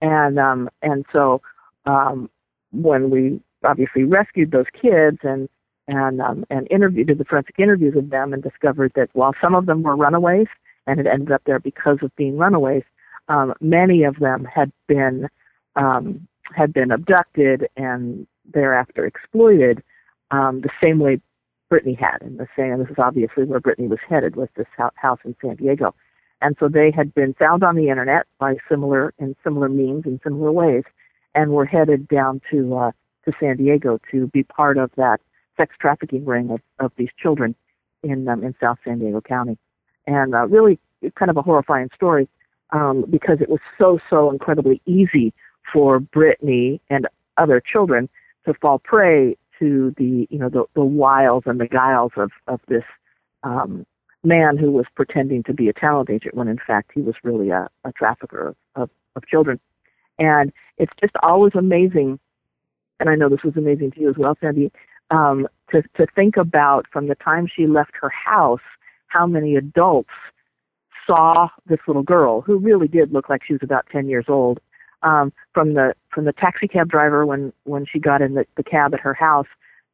And 0.00 0.38
um, 0.38 0.70
and 0.82 1.04
so 1.12 1.42
um, 1.86 2.30
when 2.72 3.10
we 3.10 3.40
obviously 3.64 4.04
rescued 4.04 4.52
those 4.52 4.66
kids 4.80 5.18
and 5.22 5.48
and 5.88 6.20
um, 6.20 6.44
and 6.50 6.68
interviewed 6.70 7.08
did 7.08 7.18
the 7.18 7.24
forensic 7.24 7.58
interviews 7.58 7.96
of 7.96 8.10
them 8.10 8.32
and 8.32 8.42
discovered 8.42 8.92
that 8.94 9.10
while 9.12 9.34
some 9.40 9.54
of 9.54 9.66
them 9.66 9.82
were 9.82 9.96
runaways 9.96 10.46
and 10.86 10.98
had 10.98 11.06
ended 11.06 11.32
up 11.32 11.42
there 11.44 11.58
because 11.58 11.98
of 12.02 12.14
being 12.16 12.38
runaways, 12.38 12.84
um, 13.28 13.54
many 13.60 14.04
of 14.04 14.16
them 14.20 14.44
had 14.44 14.72
been 14.86 15.28
um, 15.76 16.26
had 16.54 16.72
been 16.72 16.90
abducted 16.90 17.68
and 17.76 18.26
thereafter 18.52 19.06
exploited 19.06 19.82
um, 20.30 20.60
the 20.62 20.70
same 20.82 20.98
way 20.98 21.20
Brittany 21.70 21.94
had, 21.94 22.20
and 22.20 22.38
the 22.38 22.48
same. 22.56 22.78
This 22.78 22.90
is 22.90 22.98
obviously 22.98 23.44
where 23.44 23.60
Brittany 23.60 23.88
was 23.88 24.00
headed 24.06 24.36
with 24.36 24.50
this 24.56 24.66
house 24.96 25.20
in 25.24 25.34
San 25.40 25.54
Diego, 25.54 25.94
and 26.42 26.56
so 26.58 26.68
they 26.68 26.90
had 26.90 27.14
been 27.14 27.32
found 27.34 27.62
on 27.62 27.76
the 27.76 27.88
internet 27.88 28.26
by 28.38 28.56
similar 28.68 29.14
in 29.18 29.34
similar 29.42 29.68
means 29.68 30.04
in 30.04 30.20
similar 30.22 30.52
ways, 30.52 30.82
and 31.34 31.52
were 31.52 31.64
headed 31.64 32.08
down 32.08 32.42
to 32.50 32.76
uh, 32.76 32.90
to 33.24 33.32
San 33.40 33.56
Diego 33.56 34.00
to 34.10 34.26
be 34.26 34.42
part 34.42 34.76
of 34.76 34.90
that 34.96 35.20
sex 35.56 35.74
trafficking 35.80 36.24
ring 36.24 36.50
of, 36.50 36.60
of 36.80 36.92
these 36.96 37.10
children 37.16 37.54
in 38.02 38.28
um, 38.28 38.42
in 38.42 38.54
South 38.60 38.78
San 38.84 38.98
Diego 38.98 39.20
County, 39.20 39.56
and 40.06 40.34
uh, 40.34 40.46
really 40.48 40.78
kind 41.14 41.30
of 41.30 41.36
a 41.36 41.42
horrifying 41.42 41.88
story 41.94 42.28
um, 42.72 43.04
because 43.08 43.40
it 43.40 43.48
was 43.48 43.60
so 43.78 44.00
so 44.10 44.30
incredibly 44.30 44.82
easy 44.86 45.32
for 45.72 46.00
Brittany 46.00 46.80
and 46.90 47.06
other 47.36 47.60
children 47.60 48.08
to 48.44 48.54
fall 48.54 48.80
prey 48.80 49.36
to 49.60 49.94
the 49.96 50.26
you 50.30 50.38
know 50.38 50.48
the, 50.48 50.64
the 50.74 50.84
wiles 50.84 51.44
and 51.46 51.60
the 51.60 51.68
guiles 51.68 52.12
of 52.16 52.30
of 52.48 52.60
this 52.68 52.84
um, 53.42 53.86
man 54.24 54.56
who 54.56 54.70
was 54.70 54.86
pretending 54.94 55.42
to 55.44 55.54
be 55.54 55.68
a 55.68 55.72
talent 55.72 56.10
agent 56.10 56.34
when 56.34 56.48
in 56.48 56.58
fact 56.66 56.90
he 56.94 57.00
was 57.00 57.14
really 57.22 57.50
a, 57.50 57.68
a 57.84 57.92
trafficker 57.92 58.48
of, 58.48 58.56
of, 58.74 58.90
of 59.16 59.26
children. 59.26 59.58
And 60.18 60.52
it's 60.76 60.92
just 61.00 61.14
always 61.22 61.52
amazing, 61.54 62.18
and 62.98 63.08
I 63.08 63.14
know 63.14 63.30
this 63.30 63.42
was 63.42 63.56
amazing 63.56 63.92
to 63.92 64.00
you 64.00 64.10
as 64.10 64.16
well, 64.18 64.36
Sandy, 64.40 64.70
um, 65.10 65.46
to 65.70 65.82
to 65.96 66.06
think 66.14 66.36
about 66.36 66.86
from 66.92 67.08
the 67.08 67.14
time 67.14 67.46
she 67.46 67.66
left 67.66 67.92
her 68.00 68.10
house 68.10 68.60
how 69.08 69.26
many 69.26 69.56
adults 69.56 70.10
saw 71.06 71.48
this 71.66 71.80
little 71.86 72.02
girl 72.02 72.42
who 72.42 72.58
really 72.58 72.88
did 72.88 73.12
look 73.12 73.28
like 73.28 73.42
she 73.44 73.52
was 73.52 73.62
about 73.62 73.86
10 73.90 74.08
years 74.08 74.26
old 74.28 74.60
um, 75.02 75.32
from 75.52 75.74
the 75.74 75.94
from 76.12 76.24
the 76.24 76.32
taxi 76.32 76.68
cab 76.68 76.88
driver 76.88 77.24
when 77.26 77.52
when 77.64 77.86
she 77.86 77.98
got 77.98 78.22
in 78.22 78.34
the, 78.34 78.44
the 78.56 78.62
cab 78.62 78.94
at 78.94 79.00
her 79.00 79.14
house 79.14 79.46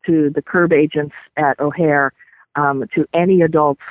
to 0.05 0.31
the 0.31 0.43
curb 0.43 0.73
agents 0.73 1.15
at 1.37 1.59
O'Hare 1.61 2.13
um, 2.55 2.85
to 2.95 3.07
any 3.13 3.43
adults 3.43 3.83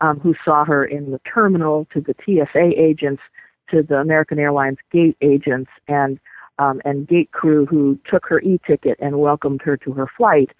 um, 0.00 0.18
who 0.20 0.34
saw 0.44 0.64
her 0.64 0.84
in 0.84 1.10
the 1.10 1.20
terminal 1.32 1.86
to 1.92 2.00
the 2.00 2.14
TSA 2.24 2.72
agents 2.80 3.22
to 3.70 3.82
the 3.82 3.96
American 3.96 4.38
Airlines 4.38 4.78
gate 4.90 5.16
agents 5.20 5.70
and 5.88 6.18
um, 6.58 6.80
and 6.84 7.08
gate 7.08 7.32
crew 7.32 7.66
who 7.66 7.98
took 8.08 8.26
her 8.26 8.40
e-ticket 8.40 8.98
and 9.00 9.18
welcomed 9.18 9.62
her 9.62 9.76
to 9.78 9.92
her 9.92 10.06
flight. 10.16 10.50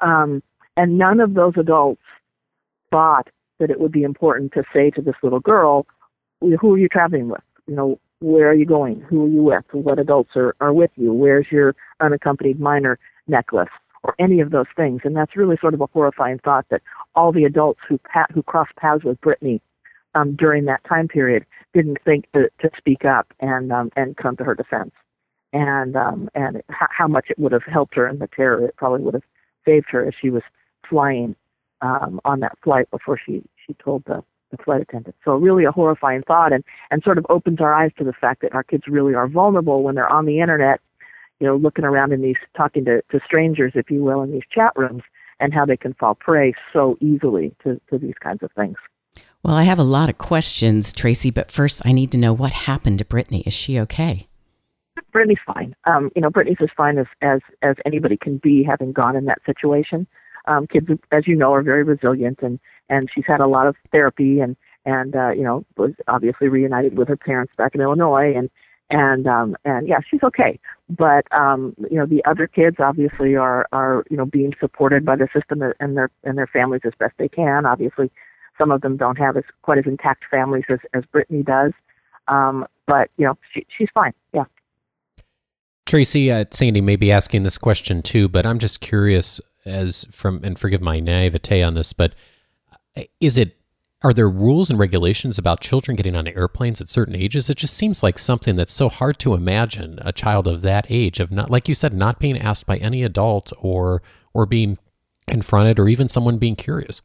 Um, 0.00 0.42
and 0.76 0.98
none 0.98 1.20
of 1.20 1.34
those 1.34 1.54
adults 1.56 2.02
thought 2.90 3.28
that 3.58 3.70
it 3.70 3.80
would 3.80 3.90
be 3.90 4.02
important 4.02 4.52
to 4.52 4.62
say 4.72 4.90
to 4.90 5.02
this 5.02 5.16
little 5.22 5.40
girl, 5.40 5.86
"Who 6.40 6.74
are 6.74 6.78
you 6.78 6.88
traveling 6.88 7.28
with? 7.28 7.42
You 7.66 7.74
know, 7.74 8.00
where 8.20 8.48
are 8.50 8.54
you 8.54 8.66
going? 8.66 9.00
Who 9.02 9.24
are 9.24 9.28
you 9.28 9.42
with? 9.42 9.64
What 9.72 9.98
adults 9.98 10.30
are, 10.36 10.54
are 10.60 10.72
with 10.72 10.90
you? 10.96 11.12
Where's 11.12 11.46
your 11.50 11.74
unaccompanied 12.00 12.60
minor 12.60 12.98
necklace? 13.26 13.68
Or 14.04 14.14
any 14.18 14.40
of 14.40 14.50
those 14.50 14.66
things. 14.76 15.00
And 15.04 15.16
that's 15.16 15.36
really 15.36 15.56
sort 15.60 15.74
of 15.74 15.80
a 15.80 15.86
horrifying 15.86 16.38
thought 16.38 16.66
that 16.70 16.82
all 17.14 17.32
the 17.32 17.44
adults 17.44 17.80
who 17.88 17.98
pat, 17.98 18.30
who 18.32 18.42
crossed 18.42 18.74
paths 18.76 19.02
with 19.04 19.20
Brittany 19.20 19.60
um, 20.14 20.36
during 20.36 20.64
that 20.66 20.84
time 20.84 21.08
period 21.08 21.44
didn't 21.74 21.98
think 22.04 22.30
to, 22.32 22.48
to 22.60 22.70
speak 22.76 23.04
up 23.04 23.26
and 23.40 23.72
um, 23.72 23.90
and 23.96 24.16
come 24.16 24.36
to 24.36 24.44
her 24.44 24.54
defense. 24.54 24.92
And 25.52 25.96
um, 25.96 26.28
and 26.34 26.58
h- 26.58 26.88
how 26.90 27.08
much 27.08 27.26
it 27.28 27.38
would 27.40 27.52
have 27.52 27.64
helped 27.64 27.96
her 27.96 28.06
in 28.06 28.20
the 28.20 28.28
terror. 28.28 28.64
It 28.64 28.76
probably 28.76 29.02
would 29.02 29.14
have 29.14 29.24
saved 29.64 29.86
her 29.90 30.06
as 30.06 30.14
she 30.20 30.30
was 30.30 30.42
flying 30.88 31.34
um, 31.80 32.20
on 32.24 32.40
that 32.40 32.56
flight 32.62 32.88
before 32.90 33.18
she 33.24 33.42
she 33.66 33.74
told 33.74 34.04
the 34.04 34.22
the 34.50 34.56
flight 34.58 34.80
attendant. 34.80 35.16
So 35.24 35.32
really 35.32 35.64
a 35.64 35.70
horrifying 35.70 36.22
thought 36.22 36.52
and, 36.52 36.64
and 36.90 37.02
sort 37.02 37.18
of 37.18 37.26
opens 37.28 37.60
our 37.60 37.74
eyes 37.74 37.90
to 37.98 38.04
the 38.04 38.12
fact 38.12 38.42
that 38.42 38.54
our 38.54 38.62
kids 38.62 38.84
really 38.86 39.14
are 39.14 39.28
vulnerable 39.28 39.82
when 39.82 39.94
they're 39.94 40.08
on 40.08 40.26
the 40.26 40.40
internet, 40.40 40.80
you 41.40 41.46
know, 41.46 41.56
looking 41.56 41.84
around 41.84 42.12
in 42.12 42.22
these, 42.22 42.36
talking 42.56 42.84
to, 42.84 43.02
to 43.10 43.20
strangers, 43.24 43.72
if 43.74 43.90
you 43.90 44.02
will, 44.02 44.22
in 44.22 44.32
these 44.32 44.42
chat 44.52 44.72
rooms 44.76 45.02
and 45.40 45.54
how 45.54 45.64
they 45.64 45.76
can 45.76 45.94
fall 45.94 46.14
prey 46.14 46.52
so 46.72 46.96
easily 47.00 47.54
to, 47.62 47.80
to 47.90 47.98
these 47.98 48.16
kinds 48.20 48.42
of 48.42 48.50
things. 48.52 48.76
Well, 49.42 49.54
I 49.54 49.62
have 49.62 49.78
a 49.78 49.84
lot 49.84 50.08
of 50.08 50.18
questions, 50.18 50.92
Tracy, 50.92 51.30
but 51.30 51.50
first 51.50 51.80
I 51.84 51.92
need 51.92 52.10
to 52.12 52.18
know 52.18 52.32
what 52.32 52.52
happened 52.52 52.98
to 52.98 53.04
Brittany. 53.04 53.42
Is 53.46 53.54
she 53.54 53.78
okay? 53.80 54.26
Brittany's 55.12 55.38
fine. 55.46 55.74
Um, 55.84 56.10
you 56.16 56.22
know, 56.22 56.30
Brittany's 56.30 56.58
as 56.60 56.70
fine 56.76 56.98
as, 56.98 57.06
as, 57.22 57.40
as 57.62 57.76
anybody 57.86 58.16
can 58.16 58.38
be 58.38 58.64
having 58.64 58.92
gone 58.92 59.16
in 59.16 59.26
that 59.26 59.38
situation. 59.46 60.06
Um, 60.46 60.66
kids, 60.66 60.86
as 61.12 61.26
you 61.26 61.36
know, 61.36 61.52
are 61.54 61.62
very 61.62 61.82
resilient 61.82 62.40
and, 62.42 62.58
and 62.88 63.08
she's 63.14 63.24
had 63.26 63.40
a 63.40 63.46
lot 63.46 63.66
of 63.66 63.76
therapy 63.92 64.40
and 64.40 64.56
and 64.84 65.14
uh, 65.14 65.30
you 65.30 65.42
know 65.42 65.64
was 65.76 65.92
obviously 66.08 66.48
reunited 66.48 66.96
with 66.96 67.08
her 67.08 67.16
parents 67.16 67.52
back 67.56 67.74
in 67.74 67.80
Illinois 67.80 68.34
and 68.34 68.50
and 68.90 69.26
um 69.26 69.56
and 69.64 69.88
yeah 69.88 69.98
she's 70.08 70.22
okay. 70.22 70.58
But 70.88 71.30
um 71.32 71.74
you 71.90 71.98
know 71.98 72.06
the 72.06 72.24
other 72.24 72.46
kids 72.46 72.76
obviously 72.78 73.36
are 73.36 73.66
are 73.72 74.04
you 74.10 74.16
know 74.16 74.24
being 74.24 74.54
supported 74.58 75.04
by 75.04 75.16
the 75.16 75.28
system 75.34 75.62
and 75.80 75.96
their 75.96 76.10
and 76.24 76.38
their 76.38 76.46
families 76.46 76.82
as 76.84 76.92
best 76.98 77.14
they 77.18 77.28
can. 77.28 77.66
Obviously 77.66 78.10
some 78.56 78.70
of 78.70 78.80
them 78.80 78.96
don't 78.96 79.18
have 79.18 79.36
as 79.36 79.44
quite 79.62 79.78
as 79.78 79.84
intact 79.86 80.24
families 80.30 80.64
as 80.68 80.78
as 80.94 81.04
Brittany 81.12 81.42
does. 81.42 81.72
Um 82.28 82.66
but 82.86 83.10
you 83.18 83.26
know 83.26 83.36
she 83.52 83.66
she's 83.76 83.88
fine. 83.92 84.14
Yeah. 84.32 84.44
Tracy 85.86 86.30
uh, 86.30 86.44
Sandy 86.50 86.80
may 86.80 86.96
be 86.96 87.12
asking 87.12 87.42
this 87.42 87.58
question 87.58 88.00
too 88.00 88.28
but 88.28 88.46
I'm 88.46 88.58
just 88.58 88.80
curious 88.80 89.40
as 89.66 90.06
from 90.10 90.40
and 90.42 90.58
forgive 90.58 90.80
my 90.80 90.98
naivete 90.98 91.62
on 91.62 91.74
this 91.74 91.92
but 91.92 92.14
is 93.20 93.36
it 93.36 93.54
are 94.02 94.12
there 94.12 94.28
rules 94.28 94.70
and 94.70 94.78
regulations 94.78 95.38
about 95.38 95.60
children 95.60 95.96
getting 95.96 96.14
on 96.14 96.28
airplanes 96.28 96.80
at 96.80 96.88
certain 96.88 97.16
ages? 97.16 97.50
It 97.50 97.56
just 97.56 97.74
seems 97.74 98.00
like 98.00 98.16
something 98.16 98.54
that's 98.54 98.72
so 98.72 98.88
hard 98.88 99.18
to 99.18 99.34
imagine 99.34 99.98
a 100.02 100.12
child 100.12 100.46
of 100.46 100.60
that 100.62 100.86
age 100.88 101.18
of 101.18 101.32
not 101.32 101.50
like 101.50 101.68
you 101.68 101.74
said 101.74 101.92
not 101.92 102.20
being 102.20 102.38
asked 102.38 102.66
by 102.66 102.76
any 102.76 103.02
adult 103.02 103.52
or 103.58 104.02
or 104.32 104.46
being 104.46 104.78
confronted 105.28 105.78
or 105.78 105.88
even 105.88 106.08
someone 106.08 106.38
being 106.38 106.56
curious. 106.56 107.02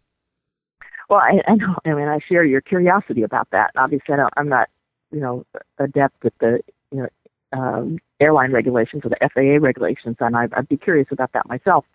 Well, 1.09 1.21
I, 1.21 1.41
I 1.47 1.55
know. 1.55 1.75
I 1.85 1.93
mean, 1.93 2.07
I 2.07 2.19
share 2.27 2.45
your 2.45 2.61
curiosity 2.61 3.23
about 3.23 3.47
that. 3.51 3.71
Obviously, 3.75 4.15
I 4.15 4.27
am 4.39 4.49
not, 4.49 4.69
you 5.11 5.19
know, 5.19 5.45
adept 5.77 6.23
with 6.23 6.33
the, 6.39 6.61
you 6.91 6.99
know, 6.99 7.09
um, 7.51 7.99
airline 8.19 8.51
regulations 8.51 9.03
or 9.05 9.09
the 9.09 9.17
FAA 9.33 9.63
regulations, 9.63 10.15
and 10.19 10.35
I'd, 10.35 10.53
I'd 10.53 10.67
be 10.67 10.77
curious 10.77 11.07
about 11.11 11.33
that 11.33 11.47
myself. 11.47 11.85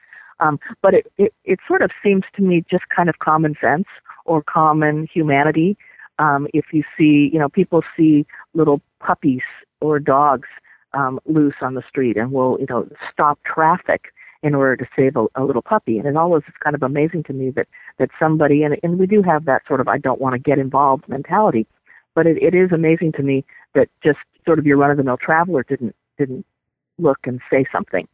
Um, 0.40 0.58
but 0.82 0.94
it, 0.94 1.12
it, 1.18 1.34
it 1.44 1.58
sort 1.66 1.82
of 1.82 1.90
seems 2.02 2.24
to 2.36 2.42
me 2.42 2.64
just 2.70 2.84
kind 2.94 3.08
of 3.08 3.18
common 3.18 3.56
sense 3.60 3.86
or 4.24 4.42
common 4.42 5.08
humanity. 5.12 5.76
Um, 6.18 6.48
if 6.52 6.66
you 6.72 6.82
see, 6.96 7.30
you 7.32 7.38
know, 7.38 7.48
people 7.48 7.82
see 7.96 8.26
little 8.54 8.80
puppies 9.00 9.42
or 9.80 9.98
dogs 9.98 10.48
um, 10.94 11.20
loose 11.26 11.54
on 11.60 11.74
the 11.74 11.82
street 11.88 12.16
and 12.16 12.32
will, 12.32 12.58
you 12.60 12.66
know, 12.68 12.88
stop 13.12 13.38
traffic 13.44 14.12
in 14.42 14.54
order 14.54 14.76
to 14.76 14.86
save 14.96 15.16
a, 15.16 15.26
a 15.34 15.44
little 15.44 15.62
puppy. 15.62 15.98
And 15.98 16.06
it 16.06 16.16
always 16.16 16.44
is 16.48 16.54
kind 16.62 16.74
of 16.74 16.82
amazing 16.82 17.24
to 17.24 17.32
me 17.32 17.50
that 17.50 17.66
that 17.98 18.10
somebody 18.18 18.62
and 18.62 18.76
and 18.82 18.98
we 18.98 19.06
do 19.06 19.22
have 19.22 19.44
that 19.46 19.62
sort 19.66 19.80
of 19.80 19.88
I 19.88 19.98
don't 19.98 20.20
want 20.20 20.34
to 20.34 20.38
get 20.38 20.58
involved 20.58 21.08
mentality, 21.08 21.66
but 22.14 22.26
it, 22.26 22.36
it 22.42 22.54
is 22.54 22.70
amazing 22.72 23.12
to 23.12 23.22
me 23.22 23.44
that 23.74 23.88
just 24.02 24.18
sort 24.44 24.58
of 24.58 24.66
your 24.66 24.76
run 24.76 24.90
of 24.90 24.96
the 24.96 25.02
mill 25.02 25.16
traveler 25.16 25.64
didn't 25.64 25.94
didn't 26.18 26.46
look 26.98 27.18
and 27.24 27.40
say 27.50 27.64
something. 27.72 28.06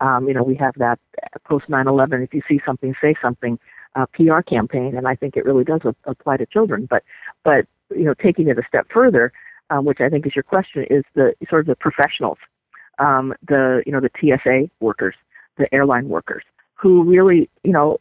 Um, 0.00 0.28
you 0.28 0.34
know, 0.34 0.42
we 0.42 0.54
have 0.56 0.74
that 0.76 0.98
post 1.44 1.68
9/11. 1.68 2.22
If 2.24 2.34
you 2.34 2.42
see 2.48 2.60
something, 2.64 2.94
say 3.00 3.14
something. 3.20 3.58
Uh, 3.96 4.06
PR 4.14 4.40
campaign, 4.40 4.96
and 4.96 5.08
I 5.08 5.16
think 5.16 5.36
it 5.36 5.44
really 5.44 5.64
does 5.64 5.80
apply 6.04 6.36
to 6.36 6.46
children. 6.46 6.86
But, 6.88 7.02
but 7.42 7.66
you 7.90 8.04
know, 8.04 8.14
taking 8.14 8.46
it 8.46 8.56
a 8.56 8.62
step 8.68 8.86
further, 8.94 9.32
um, 9.70 9.84
which 9.84 10.00
I 10.00 10.08
think 10.08 10.26
is 10.26 10.36
your 10.36 10.44
question, 10.44 10.84
is 10.88 11.02
the 11.14 11.34
sort 11.48 11.62
of 11.62 11.66
the 11.66 11.74
professionals, 11.74 12.38
um, 13.00 13.34
the 13.48 13.82
you 13.86 13.92
know 13.92 14.00
the 14.00 14.10
TSA 14.20 14.70
workers, 14.78 15.16
the 15.58 15.72
airline 15.74 16.08
workers, 16.08 16.44
who 16.74 17.02
really, 17.02 17.50
you 17.64 17.72
know, 17.72 17.98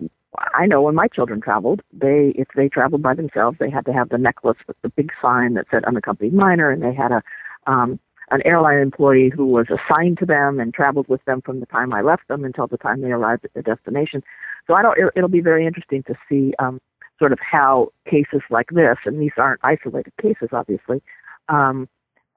I 0.53 0.65
know 0.65 0.81
when 0.81 0.95
my 0.95 1.07
children 1.07 1.41
traveled, 1.41 1.81
they 1.91 2.33
if 2.35 2.47
they 2.55 2.69
traveled 2.69 3.01
by 3.01 3.13
themselves, 3.13 3.57
they 3.59 3.69
had 3.69 3.85
to 3.85 3.93
have 3.93 4.09
the 4.09 4.17
necklace 4.17 4.57
with 4.67 4.77
the 4.81 4.89
big 4.89 5.11
sign 5.21 5.55
that 5.55 5.65
said 5.71 5.85
unaccompanied 5.85 6.33
minor, 6.33 6.69
and 6.69 6.83
they 6.83 6.93
had 6.93 7.11
a 7.11 7.23
um, 7.67 7.99
an 8.31 8.41
airline 8.45 8.79
employee 8.79 9.31
who 9.35 9.45
was 9.45 9.67
assigned 9.69 10.17
to 10.19 10.25
them 10.25 10.59
and 10.59 10.73
traveled 10.73 11.07
with 11.07 11.23
them 11.25 11.41
from 11.41 11.59
the 11.59 11.65
time 11.65 11.93
I 11.93 12.01
left 12.01 12.27
them 12.27 12.43
until 12.43 12.67
the 12.67 12.77
time 12.77 13.01
they 13.01 13.11
arrived 13.11 13.45
at 13.45 13.53
the 13.53 13.61
destination. 13.61 14.23
So 14.67 14.75
I 14.77 14.81
don't. 14.81 14.97
It, 15.15 15.21
will 15.21 15.27
be 15.27 15.41
very 15.41 15.65
interesting 15.65 16.03
to 16.03 16.15
see 16.27 16.53
um, 16.59 16.79
sort 17.17 17.31
of 17.31 17.39
how 17.39 17.91
cases 18.09 18.41
like 18.49 18.69
this, 18.71 18.97
and 19.05 19.19
these 19.21 19.31
aren't 19.37 19.59
isolated 19.63 20.13
cases, 20.21 20.49
obviously, 20.51 21.01
um, 21.49 21.89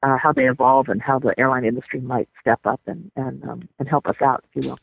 uh, 0.02 0.16
how 0.16 0.32
they 0.32 0.48
evolve 0.48 0.88
and 0.88 1.00
how 1.00 1.18
the 1.18 1.34
airline 1.38 1.64
industry 1.64 2.00
might 2.00 2.28
step 2.40 2.60
up 2.64 2.80
and 2.86 3.10
and 3.16 3.44
um, 3.44 3.68
and 3.78 3.88
help 3.88 4.06
us 4.06 4.16
out, 4.22 4.44
if 4.48 4.62
you 4.64 4.70
will. 4.70 4.78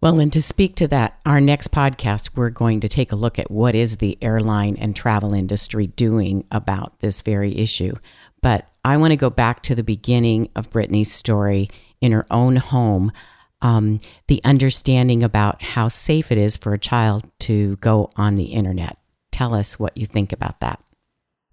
Well, 0.00 0.20
and 0.20 0.32
to 0.32 0.40
speak 0.40 0.76
to 0.76 0.86
that, 0.88 1.18
our 1.26 1.40
next 1.40 1.72
podcast, 1.72 2.30
we're 2.36 2.50
going 2.50 2.78
to 2.80 2.88
take 2.88 3.10
a 3.10 3.16
look 3.16 3.36
at 3.36 3.50
what 3.50 3.74
is 3.74 3.96
the 3.96 4.16
airline 4.22 4.76
and 4.76 4.94
travel 4.94 5.34
industry 5.34 5.88
doing 5.88 6.44
about 6.52 7.00
this 7.00 7.20
very 7.22 7.56
issue. 7.58 7.94
But 8.40 8.68
I 8.88 8.96
want 8.96 9.10
to 9.10 9.16
go 9.16 9.28
back 9.28 9.60
to 9.64 9.74
the 9.74 9.82
beginning 9.82 10.48
of 10.56 10.70
Brittany's 10.70 11.12
story 11.12 11.68
in 12.00 12.12
her 12.12 12.24
own 12.30 12.56
home. 12.56 13.12
Um, 13.60 14.00
the 14.28 14.40
understanding 14.44 15.22
about 15.22 15.62
how 15.62 15.88
safe 15.88 16.32
it 16.32 16.38
is 16.38 16.56
for 16.56 16.72
a 16.72 16.78
child 16.78 17.30
to 17.40 17.76
go 17.76 18.10
on 18.16 18.36
the 18.36 18.44
internet. 18.44 18.96
Tell 19.30 19.52
us 19.52 19.78
what 19.78 19.94
you 19.98 20.06
think 20.06 20.32
about 20.32 20.60
that. 20.60 20.82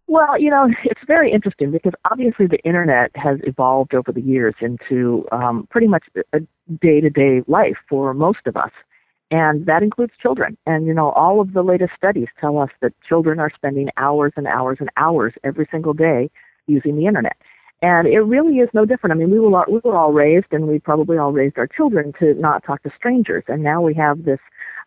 Well, 0.08 0.40
you 0.40 0.50
know, 0.50 0.70
it's 0.86 1.02
very 1.08 1.30
interesting 1.30 1.72
because 1.72 1.92
obviously 2.10 2.48
the 2.48 2.64
internet 2.64 3.12
has 3.16 3.40
evolved 3.44 3.94
over 3.94 4.14
the 4.14 4.22
years 4.22 4.56
into 4.62 5.26
um, 5.34 5.68
pretty 5.70 5.88
much 5.88 6.06
a 6.32 6.40
day 6.80 7.02
to 7.02 7.10
day 7.10 7.42
life 7.48 7.76
for 7.90 8.14
most 8.14 8.48
of 8.48 8.56
us. 8.56 8.72
And 9.30 9.66
that 9.66 9.84
includes 9.84 10.14
children. 10.22 10.56
And, 10.66 10.88
you 10.88 10.94
know, 10.94 11.10
all 11.10 11.42
of 11.42 11.52
the 11.52 11.64
latest 11.64 11.92
studies 11.98 12.28
tell 12.40 12.60
us 12.60 12.70
that 12.82 12.94
children 13.10 13.42
are 13.42 13.52
spending 13.54 13.90
hours 13.98 14.32
and 14.38 14.48
hours 14.48 14.78
and 14.80 14.90
hours 14.96 15.34
every 15.44 15.68
single 15.70 15.94
day 15.94 16.30
using 16.68 16.96
the 16.96 17.06
internet. 17.06 17.38
And 17.82 18.08
it 18.08 18.20
really 18.22 18.58
is 18.58 18.70
no 18.74 18.86
different. 18.86 19.14
I 19.14 19.18
mean, 19.18 19.32
we 19.32 19.40
were 19.40 19.56
all, 19.56 19.66
we 19.68 19.80
were 19.84 19.98
all 19.98 20.14
raised, 20.14 20.48
and 20.52 20.68
we 20.68 20.80
probably 20.80 21.18
all 21.18 21.32
raised 21.32 21.58
our 21.58 21.68
children 21.68 22.14
to 22.20 22.34
not 22.36 22.64
talk 22.64 22.82
to 22.84 22.92
strangers. 22.96 23.44
And 23.48 23.64
now 23.64 23.82
we 23.82 23.94
have 23.96 24.24
this 24.24 24.40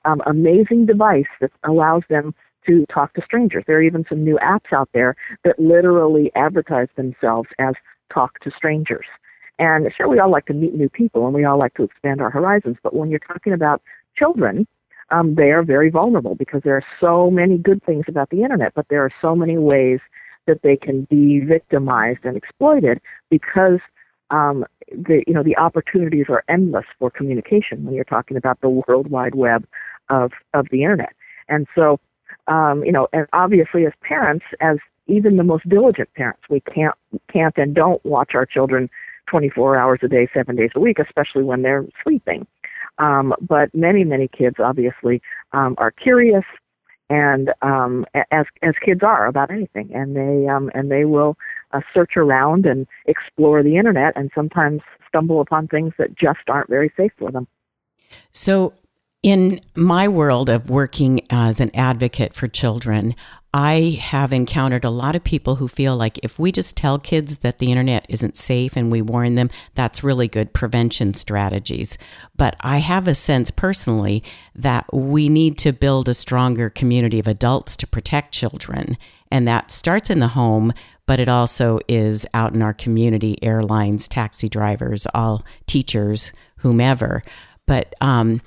um, 0.05 0.23
amazing 0.27 0.87
device 0.87 1.29
that 1.41 1.51
allows 1.65 2.03
them 2.09 2.35
to 2.67 2.87
talk 2.93 3.15
to 3.15 3.23
strangers. 3.25 3.65
There 3.67 3.77
are 3.77 3.83
even 3.83 4.05
some 4.09 4.25
new 4.25 4.39
apps 4.43 4.73
out 4.73 4.89
there 4.93 5.17
that 5.45 5.59
literally 5.59 6.31
advertise 6.35 6.89
themselves 6.97 7.49
as 7.59 7.75
talk 8.13 8.41
to 8.41 8.51
strangers. 8.57 9.07
And 9.59 9.87
sure, 9.97 10.09
we 10.09 10.19
all 10.19 10.31
like 10.31 10.47
to 10.47 10.55
meet 10.55 10.75
new 10.75 10.89
people 10.89 11.25
and 11.27 11.35
we 11.35 11.45
all 11.45 11.59
like 11.59 11.75
to 11.75 11.83
expand 11.83 12.21
our 12.21 12.31
horizons, 12.31 12.77
but 12.83 12.95
when 12.95 13.11
you're 13.11 13.19
talking 13.19 13.53
about 13.53 13.83
children, 14.17 14.67
um, 15.11 15.35
they 15.35 15.51
are 15.51 15.63
very 15.63 15.91
vulnerable 15.91 16.35
because 16.35 16.63
there 16.65 16.77
are 16.77 16.85
so 17.01 17.31
many 17.31 17.59
good 17.59 17.83
things 17.85 18.05
about 18.09 18.31
the 18.31 18.43
internet, 18.43 18.73
but 18.75 18.87
there 18.89 19.05
are 19.05 19.11
so 19.23 19.35
many 19.35 19.57
ways 19.57 20.01
that 20.49 20.63
they 20.63 20.77
can 20.77 21.05
be 21.05 21.39
victimized 21.39 22.25
and 22.25 22.37
exploited 22.37 23.01
because 23.31 23.79
um, 24.31 24.65
the 24.91 25.23
you 25.27 25.33
know 25.33 25.43
the 25.43 25.57
opportunities 25.57 26.27
are 26.29 26.45
endless 26.49 26.85
for 26.99 27.11
communication 27.11 27.85
when 27.85 27.95
you're 27.95 28.05
talking 28.05 28.37
about 28.37 28.61
the 28.61 28.69
world 28.69 29.11
wide 29.11 29.35
web 29.35 29.67
of 30.11 30.33
of 30.55 30.67
the 30.71 30.83
internet. 30.83 31.13
And 31.49 31.67
so, 31.75 32.01
um, 32.47 32.85
you 32.85 32.93
know, 32.93 33.09
and 33.13 33.27
obviously 33.33 33.87
as 33.87 33.93
parents, 34.03 34.45
as 34.61 34.79
even 35.07 35.37
the 35.37 35.45
most 35.45 35.69
diligent 35.69 36.13
parents, 36.15 36.43
we 36.51 36.61
can't 36.61 36.95
can't 37.33 37.57
and 37.57 37.75
don't 37.75 38.05
watch 38.05 38.33
our 38.35 38.45
children 38.45 38.91
24 39.31 39.77
hours 39.77 40.01
a 40.03 40.09
day, 40.09 40.29
seven 40.35 40.57
days 40.57 40.71
a 40.75 40.81
week, 40.81 40.99
especially 40.99 41.45
when 41.45 41.63
they're 41.63 41.85
sleeping. 42.03 42.47
Um, 42.99 43.35
but 43.41 43.73
many, 43.75 44.05
many 44.05 44.29
kids 44.29 44.57
obviously 44.59 45.23
um, 45.53 45.75
are 45.79 45.91
curious, 45.91 46.45
and 47.11 47.53
um, 47.63 48.05
as 48.31 48.47
as 48.63 48.75
kids 48.85 49.03
are 49.03 49.27
about 49.27 49.51
anything, 49.51 49.91
and 49.95 50.17
they 50.17 50.47
um, 50.49 50.71
and 50.75 50.91
they 50.91 51.05
will 51.05 51.37
uh, 51.73 51.81
search 51.95 52.17
around 52.17 52.67
and 52.67 52.87
explore 53.07 53.63
the 53.63 53.77
internet, 53.77 54.13
and 54.17 54.31
sometimes 54.35 54.83
stumble 55.09 55.41
upon 55.41 55.69
things 55.69 55.93
that 55.99 56.17
just 56.17 56.41
aren't 56.49 56.69
very 56.69 56.93
safe 56.97 57.13
for 57.19 57.31
them. 57.31 57.47
So, 58.33 58.75
in 59.23 59.61
my 59.75 60.07
world 60.07 60.49
of 60.49 60.71
working 60.71 61.21
as 61.31 61.61
an 61.61 61.71
advocate 61.75 62.35
for 62.35 62.47
children, 62.47 63.15
I 63.55 63.99
have 64.03 64.35
encountered 64.35 64.85
a 64.85 64.91
lot 64.91 65.17
of 65.17 65.25
people 65.25 65.57
who 65.57 65.69
feel 65.69 65.97
like 65.97 66.19
if 66.23 66.39
we 66.39 66.53
just 66.53 66.77
tell 66.77 66.99
kids 66.99 67.39
that 67.39 67.59
the 67.59 67.71
internet 67.71 68.05
isn't 68.09 68.37
safe 68.37 68.77
and 68.77 68.91
we 68.91 69.01
warn 69.01 69.37
them, 69.37 69.49
that's 69.75 70.05
really 70.05 70.29
good 70.29 70.53
prevention 70.53 71.15
strategies. 71.15 71.97
But 72.37 72.57
I 72.61 72.79
have 72.79 73.09
a 73.09 73.15
sense 73.15 73.51
personally 73.51 74.23
that 74.55 74.93
we 74.93 75.31
need 75.31 75.57
to 75.59 75.73
build 75.73 76.09
a 76.09 76.15
stronger 76.15 76.69
community 76.69 77.19
of 77.19 77.27
adults 77.27 77.75
to 77.79 77.87
protect 77.87 78.33
children. 78.33 78.99
And 79.31 79.49
that 79.49 79.71
starts 79.71 80.11
in 80.11 80.21
the 80.21 80.29
home, 80.29 80.75
but 81.07 81.19
it 81.19 81.29
also 81.29 81.79
is 81.89 82.27
out 82.35 82.55
in 82.55 82.61
our 82.61 82.75
community 82.75 83.43
airlines, 83.43 84.09
taxi 84.09 84.49
drivers, 84.51 85.07
all 85.15 85.43
teachers, 85.67 86.33
whomever. 86.59 87.23
But 87.67 87.95
um, 88.03 88.41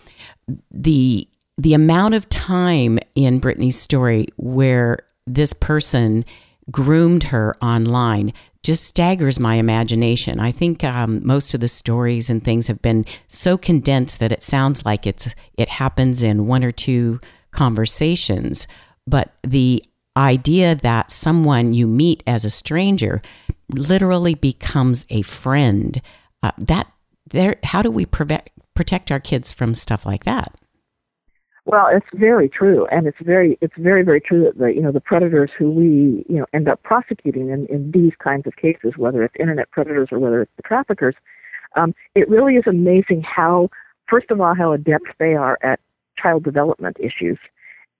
the 0.70 1.28
the 1.62 1.76
amount 1.76 2.16
of 2.16 2.28
time 2.28 2.98
in 3.14 3.38
Brittany's 3.38 3.80
story 3.80 4.26
where 4.38 4.98
this 5.28 5.54
person 5.54 6.26
groomed 6.72 7.26
her 7.26 7.56
online 7.62 8.34
just 8.64 8.84
staggers 8.84 9.40
my 9.40 9.56
imagination. 9.56 10.40
I 10.40 10.52
think 10.52 10.84
um, 10.84 11.24
most 11.24 11.54
of 11.54 11.60
the 11.60 11.68
stories 11.68 12.32
and 12.32 12.44
things 12.44 12.66
have 12.66 12.82
been 12.82 13.06
so 13.28 13.60
condensed 13.60 14.20
that 14.20 14.32
it 14.32 14.42
sounds 14.42 14.86
like 14.86 15.06
it's 15.06 15.28
it 15.56 15.70
happens 15.70 16.24
in 16.24 16.48
one 16.48 16.64
or 16.64 16.72
two 16.72 17.20
conversations. 17.52 18.66
But 19.06 19.32
the 19.44 19.84
idea 20.18 20.74
that 20.74 21.12
someone 21.12 21.74
you 21.74 21.86
meet 21.86 22.24
as 22.26 22.44
a 22.44 22.50
stranger 22.50 23.22
literally 23.70 24.34
becomes 24.34 25.06
a 25.12 25.22
friend 25.22 26.02
uh, 26.42 26.52
that 26.58 26.92
there 27.30 27.58
how 27.64 27.84
do 27.84 27.92
we 27.92 28.08
prevent 28.08 28.50
protect 28.74 29.12
our 29.12 29.20
kids 29.20 29.54
from 29.54 29.76
stuff 29.76 30.08
like 30.08 30.24
that? 30.24 30.58
Well, 31.66 31.88
it's 31.92 32.08
very 32.14 32.50
true, 32.50 32.88
and 32.88 33.06
it's 33.06 33.20
very 33.22 33.58
it's 33.62 33.76
very 33.78 34.04
very 34.04 34.20
true 34.20 34.44
that 34.46 34.58
the 34.58 34.74
you 34.74 34.82
know 34.82 34.92
the 34.92 35.00
predators 35.00 35.52
who 35.58 35.70
we 35.70 36.26
you 36.28 36.40
know 36.40 36.46
end 36.54 36.68
up 36.68 36.82
prosecuting 36.82 37.50
in, 37.50 37.68
in 37.68 37.92
these 37.92 38.14
kinds 38.22 38.48
of 38.48 38.56
cases, 38.56 38.94
whether 38.98 39.24
it's 39.24 39.36
internet 39.40 39.70
predators 39.70 40.10
or 40.12 40.18
whether 40.18 40.42
it's 40.42 40.52
the 40.58 40.64
traffickers, 40.64 41.16
um, 41.76 41.94
it 42.16 42.28
really 42.28 42.56
is 42.56 42.64
amazing 42.68 43.22
how 43.22 43.70
first 44.10 44.32
of 44.32 44.42
all 44.42 44.56
how 44.56 44.72
adept 44.74 45.06
they 45.20 45.36
are 45.36 45.60
at 45.62 45.80
child 46.18 46.44
development 46.44 46.98
issues, 47.00 47.38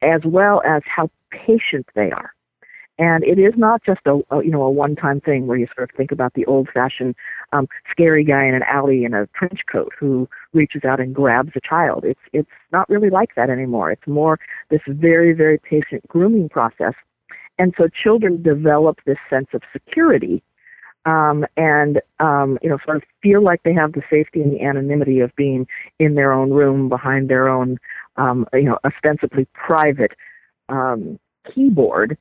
as 0.02 0.22
well 0.26 0.64
as 0.66 0.82
how 0.86 1.12
patient 1.30 1.86
they 1.94 2.10
are. 2.12 2.34
And 3.00 3.24
it 3.24 3.40
is 3.40 3.54
not 3.58 3.82
just 3.84 4.02
a, 4.06 4.20
a 4.30 4.44
you 4.44 4.52
know 4.52 4.64
a 4.64 4.70
one-time 4.70 5.22
thing 5.22 5.48
where 5.48 5.58
you 5.58 5.68
sort 5.76 5.90
of 5.90 5.96
think 5.96 6.12
about 6.12 6.34
the 6.34 6.46
old-fashioned 6.46 7.16
um, 7.52 7.68
scary 7.90 8.24
guy 8.24 8.46
in 8.46 8.54
an 8.54 8.64
alley 8.64 9.06
in 9.06 9.14
a 9.14 9.28
trench 9.28 9.62
coat 9.72 9.92
who 9.98 10.30
reaches 10.54 10.84
out 10.84 11.00
and 11.00 11.16
grabs 11.16 11.52
a 11.56 11.62
child. 11.68 12.04
It's 12.06 12.20
it's 12.34 12.50
not 12.72 12.90
really 12.90 13.10
like 13.10 13.36
that 13.36 13.50
anymore. 13.50 13.92
It's 13.92 14.08
more 14.08 14.40
this 14.70 14.82
very 14.88 15.34
very 15.34 15.58
patient 15.58 16.08
grooming 16.08 16.50
process, 16.50 16.94
and 17.58 17.74
so 17.78 17.88
children 17.88 18.44
develop 18.44 19.00
this 19.06 19.18
sense 19.30 19.48
of 19.54 19.62
security 19.72 20.44
um, 21.06 21.46
and 21.58 22.02
um, 22.20 22.60
you 22.62 22.70
know 22.70 22.78
sort 22.86 22.98
of 22.98 23.04
feel 23.22 23.44
like 23.44 23.64
they 23.64 23.74
have 23.74 23.94
the 23.94 24.04
safety 24.10 24.42
and 24.42 24.54
the 24.54 24.62
anonymity 24.62 25.20
of 25.20 25.36
being 25.36 25.68
in 26.00 26.16
their 26.16 26.32
own 26.32 26.52
room 26.52 26.90
behind 26.90 27.30
their 27.30 27.50
own 27.50 27.78
um, 28.18 28.46
you 28.54 28.64
know 28.64 28.78
ostensibly 28.86 29.48
private 29.54 30.12
um, 30.70 31.20
keyboard 31.54 32.18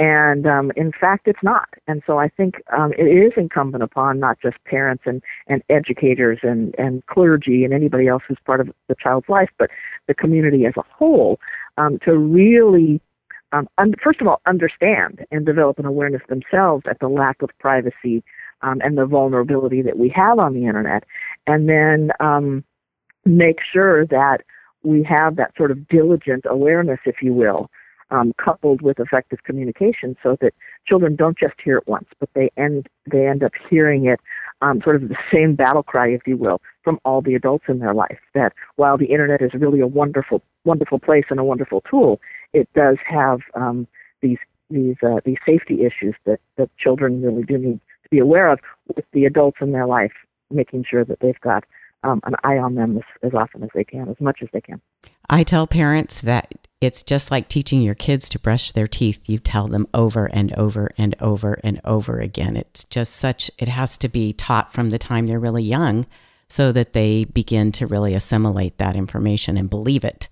and 0.00 0.46
um, 0.46 0.72
in 0.76 0.92
fact, 0.98 1.28
it's 1.28 1.42
not. 1.42 1.68
And 1.86 2.02
so 2.06 2.18
I 2.18 2.28
think 2.28 2.54
um, 2.74 2.94
it 2.96 3.04
is 3.04 3.32
incumbent 3.36 3.82
upon 3.82 4.18
not 4.18 4.40
just 4.40 4.56
parents 4.64 5.02
and, 5.04 5.22
and 5.46 5.62
educators 5.68 6.38
and, 6.42 6.74
and 6.78 7.04
clergy 7.04 7.64
and 7.64 7.74
anybody 7.74 8.08
else 8.08 8.22
who's 8.26 8.38
part 8.46 8.62
of 8.62 8.70
the 8.88 8.94
child's 8.94 9.28
life, 9.28 9.50
but 9.58 9.68
the 10.08 10.14
community 10.14 10.64
as 10.64 10.72
a 10.78 10.82
whole 10.90 11.38
um, 11.76 11.98
to 12.02 12.16
really, 12.16 12.98
um, 13.52 13.68
un- 13.76 13.94
first 14.02 14.22
of 14.22 14.26
all, 14.26 14.40
understand 14.46 15.26
and 15.30 15.44
develop 15.44 15.78
an 15.78 15.84
awareness 15.84 16.22
themselves 16.30 16.84
at 16.88 16.98
the 17.00 17.08
lack 17.08 17.42
of 17.42 17.50
privacy 17.58 18.24
um, 18.62 18.80
and 18.82 18.96
the 18.96 19.04
vulnerability 19.04 19.82
that 19.82 19.98
we 19.98 20.08
have 20.08 20.38
on 20.38 20.54
the 20.54 20.64
internet, 20.64 21.04
and 21.46 21.68
then 21.68 22.10
um, 22.20 22.64
make 23.26 23.58
sure 23.70 24.06
that 24.06 24.38
we 24.82 25.02
have 25.02 25.36
that 25.36 25.54
sort 25.58 25.70
of 25.70 25.86
diligent 25.88 26.46
awareness, 26.48 27.00
if 27.04 27.16
you 27.20 27.34
will, 27.34 27.68
um, 28.10 28.32
coupled 28.42 28.82
with 28.82 28.98
effective 28.98 29.42
communication, 29.44 30.16
so 30.22 30.36
that 30.40 30.52
children 30.86 31.16
don't 31.16 31.38
just 31.38 31.54
hear 31.62 31.78
it 31.78 31.86
once, 31.86 32.08
but 32.18 32.28
they 32.34 32.50
end 32.56 32.88
they 33.10 33.26
end 33.26 33.42
up 33.42 33.52
hearing 33.68 34.06
it, 34.06 34.20
um, 34.62 34.80
sort 34.82 34.96
of 34.96 35.08
the 35.08 35.16
same 35.32 35.54
battle 35.54 35.82
cry, 35.82 36.08
if 36.08 36.22
you 36.26 36.36
will, 36.36 36.60
from 36.82 36.98
all 37.04 37.20
the 37.20 37.34
adults 37.34 37.64
in 37.68 37.78
their 37.78 37.94
life. 37.94 38.18
That 38.34 38.52
while 38.76 38.98
the 38.98 39.06
internet 39.06 39.42
is 39.42 39.52
really 39.54 39.80
a 39.80 39.86
wonderful 39.86 40.42
wonderful 40.64 40.98
place 40.98 41.24
and 41.30 41.40
a 41.40 41.44
wonderful 41.44 41.82
tool, 41.88 42.20
it 42.52 42.68
does 42.74 42.98
have 43.08 43.40
um, 43.54 43.86
these 44.22 44.38
these 44.70 44.96
uh, 45.02 45.20
these 45.24 45.38
safety 45.46 45.84
issues 45.84 46.14
that 46.24 46.40
that 46.56 46.70
children 46.76 47.22
really 47.22 47.42
do 47.42 47.58
need 47.58 47.80
to 48.02 48.08
be 48.10 48.18
aware 48.18 48.48
of 48.48 48.60
with 48.94 49.04
the 49.12 49.24
adults 49.24 49.58
in 49.60 49.72
their 49.72 49.86
life, 49.86 50.12
making 50.50 50.84
sure 50.88 51.04
that 51.04 51.20
they've 51.20 51.40
got 51.40 51.64
um, 52.02 52.20
an 52.24 52.34
eye 52.44 52.58
on 52.58 52.74
them 52.74 52.96
as, 52.96 53.04
as 53.22 53.34
often 53.34 53.62
as 53.62 53.70
they 53.74 53.84
can, 53.84 54.08
as 54.08 54.16
much 54.20 54.38
as 54.42 54.48
they 54.52 54.60
can. 54.60 54.80
I 55.28 55.42
tell 55.42 55.66
parents 55.66 56.20
that 56.22 56.59
it's 56.80 57.02
just 57.02 57.30
like 57.30 57.48
teaching 57.48 57.82
your 57.82 57.94
kids 57.94 58.28
to 58.30 58.38
brush 58.38 58.72
their 58.72 58.86
teeth. 58.86 59.28
You 59.28 59.38
tell 59.38 59.68
them 59.68 59.86
over 59.92 60.26
and 60.26 60.52
over 60.54 60.90
and 60.96 61.14
over 61.20 61.58
and 61.62 61.80
over 61.84 62.18
again. 62.18 62.56
It's 62.56 62.84
just 62.84 63.16
such, 63.16 63.50
it 63.58 63.68
has 63.68 63.98
to 63.98 64.08
be 64.08 64.32
taught 64.32 64.72
from 64.72 64.90
the 64.90 64.98
time 64.98 65.26
they're 65.26 65.38
really 65.38 65.62
young 65.62 66.06
so 66.48 66.72
that 66.72 66.94
they 66.94 67.24
begin 67.24 67.70
to 67.72 67.86
really 67.86 68.14
assimilate 68.14 68.78
that 68.78 68.96
information 68.96 69.56
and 69.56 69.68
believe 69.68 70.04
it. 70.04 70.28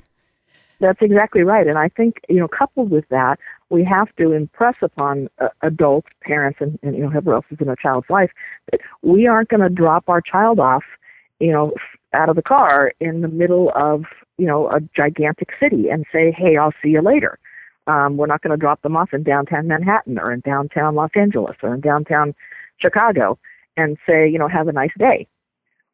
That's 0.81 1.03
exactly 1.03 1.43
right. 1.43 1.67
And 1.67 1.77
I 1.77 1.89
think, 1.89 2.21
you 2.29 2.37
know, 2.37 2.49
coupled 2.49 2.91
with 2.91 3.09
that, 3.09 3.39
we 3.69 3.85
have 3.85 4.15
to 4.17 4.33
impress 4.33 4.77
upon 4.81 5.29
uh, 5.41 5.49
adults, 5.63 6.09
parents, 6.23 6.61
and, 6.61 6.79
and, 6.83 6.97
you 6.97 7.03
know, 7.03 7.11
whoever 7.11 7.35
else 7.35 7.47
is 7.51 7.59
in 7.61 7.69
a 7.69 7.77
child's 7.77 8.09
life 8.09 8.31
that 8.71 8.81
we 9.03 9.27
aren't 9.27 9.49
going 9.49 9.61
to 9.61 9.69
drop 9.69 10.09
our 10.09 10.21
child 10.21 10.61
off, 10.61 10.85
you 11.41 11.53
know, 11.53 11.73
out 12.15 12.29
of 12.29 12.37
the 12.37 12.43
car 12.43 12.93
in 13.01 13.21
the 13.21 13.29
middle 13.29 13.71
of, 13.75 14.05
you 14.39 14.47
know, 14.47 14.69
a 14.71 14.81
gigantic 14.97 15.51
city 15.61 15.89
and 15.89 16.07
say, 16.13 16.33
hey, 16.37 16.57
I'll 16.57 16.75
see 16.83 16.91
you 16.91 17.03
later. 17.03 17.39
Um, 17.87 18.17
we're 18.17 18.27
not 18.27 18.43
going 18.43 18.51
to 18.51 18.57
drop 18.57 18.83
them 18.83 18.97
off 18.97 19.13
in 19.13 19.23
downtown 19.23 19.67
Manhattan 19.67 20.19
or 20.19 20.33
in 20.33 20.41
downtown 20.41 20.95
Los 20.95 21.11
Angeles 21.15 21.57
or 21.63 21.75
in 21.75 21.81
downtown 21.81 22.35
Chicago 22.83 23.39
and 23.77 23.97
say, 24.07 24.29
you 24.29 24.39
know, 24.39 24.49
have 24.49 24.69
a 24.69 24.73
nice 24.73 24.93
day 24.99 25.27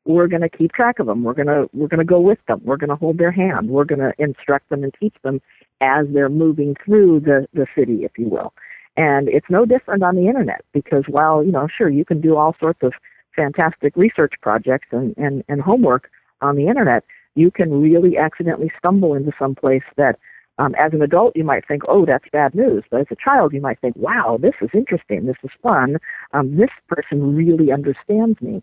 we're 0.05 0.27
going 0.27 0.43
to 0.43 0.49
keep 0.49 0.73
track 0.73 0.99
of 0.99 1.07
them. 1.07 1.25
We're 1.25 1.35
going 1.35 1.47
to 1.47 1.69
we're 1.73 1.89
going 1.89 1.99
to 1.99 2.05
go 2.05 2.21
with 2.21 2.39
them. 2.47 2.61
We're 2.65 2.77
going 2.77 2.91
to 2.91 2.97
hold 2.97 3.19
their 3.19 3.33
hand. 3.33 3.71
We're 3.71 3.85
going 3.85 4.01
to 4.01 4.13
instruct 4.19 4.69
them 4.69 4.85
and 4.85 4.93
teach 4.99 5.15
them 5.23 5.41
as 5.81 6.07
they're 6.13 6.29
moving 6.29 6.77
through 6.85 7.21
the 7.21 7.47
the 7.53 7.67
city, 7.77 8.05
if 8.05 8.13
you 8.19 8.29
will. 8.29 8.53
And 8.97 9.29
it's 9.29 9.47
no 9.49 9.65
different 9.65 10.03
on 10.03 10.15
the 10.15 10.29
internet 10.29 10.65
because 10.73 11.05
while 11.09 11.43
you 11.43 11.53
know, 11.53 11.67
sure, 11.75 11.89
you 11.89 12.05
can 12.05 12.21
do 12.21 12.37
all 12.37 12.55
sorts 12.61 12.81
of 12.83 12.93
fantastic 13.35 13.97
research 13.97 14.35
projects 14.43 14.89
and 14.93 15.15
and, 15.17 15.43
and 15.49 15.63
homework 15.63 16.11
on 16.43 16.57
the 16.57 16.69
internet, 16.69 17.05
you 17.35 17.51
can 17.51 17.81
really 17.83 18.17
accidentally 18.17 18.71
stumble 18.79 19.15
into 19.15 19.33
some 19.39 19.55
place 19.55 19.83
that 19.97 20.19
um, 20.59 20.75
as 20.79 20.93
an 20.93 21.03
adult, 21.03 21.35
you 21.35 21.43
might 21.43 21.67
think, 21.67 21.83
oh, 21.89 22.07
that's 22.07 22.25
bad 22.33 22.55
news. 22.55 22.85
But 22.89 23.01
as 23.01 23.07
a 23.11 23.17
child, 23.17 23.53
you 23.53 23.61
might 23.61 23.81
think, 23.81 23.97
wow, 23.97 24.39
this 24.41 24.55
is 24.61 24.71
interesting. 24.73 25.27
This 25.27 25.37
is 25.43 25.51
fun. 25.63 25.97
Um, 26.33 26.57
this 26.57 26.71
person 26.89 27.35
really 27.35 27.73
understands 27.73 28.41
me 28.41 28.63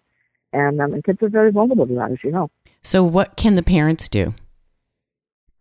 and 0.53 0.81
um, 0.81 0.93
and 0.93 1.03
kids 1.03 1.19
are 1.21 1.29
very 1.29 1.51
vulnerable 1.51 1.87
to 1.87 1.95
that, 1.95 2.11
as 2.11 2.17
you 2.23 2.31
know. 2.31 2.49
So, 2.83 3.03
what 3.03 3.37
can 3.37 3.53
the 3.53 3.63
parents 3.63 4.07
do? 4.07 4.33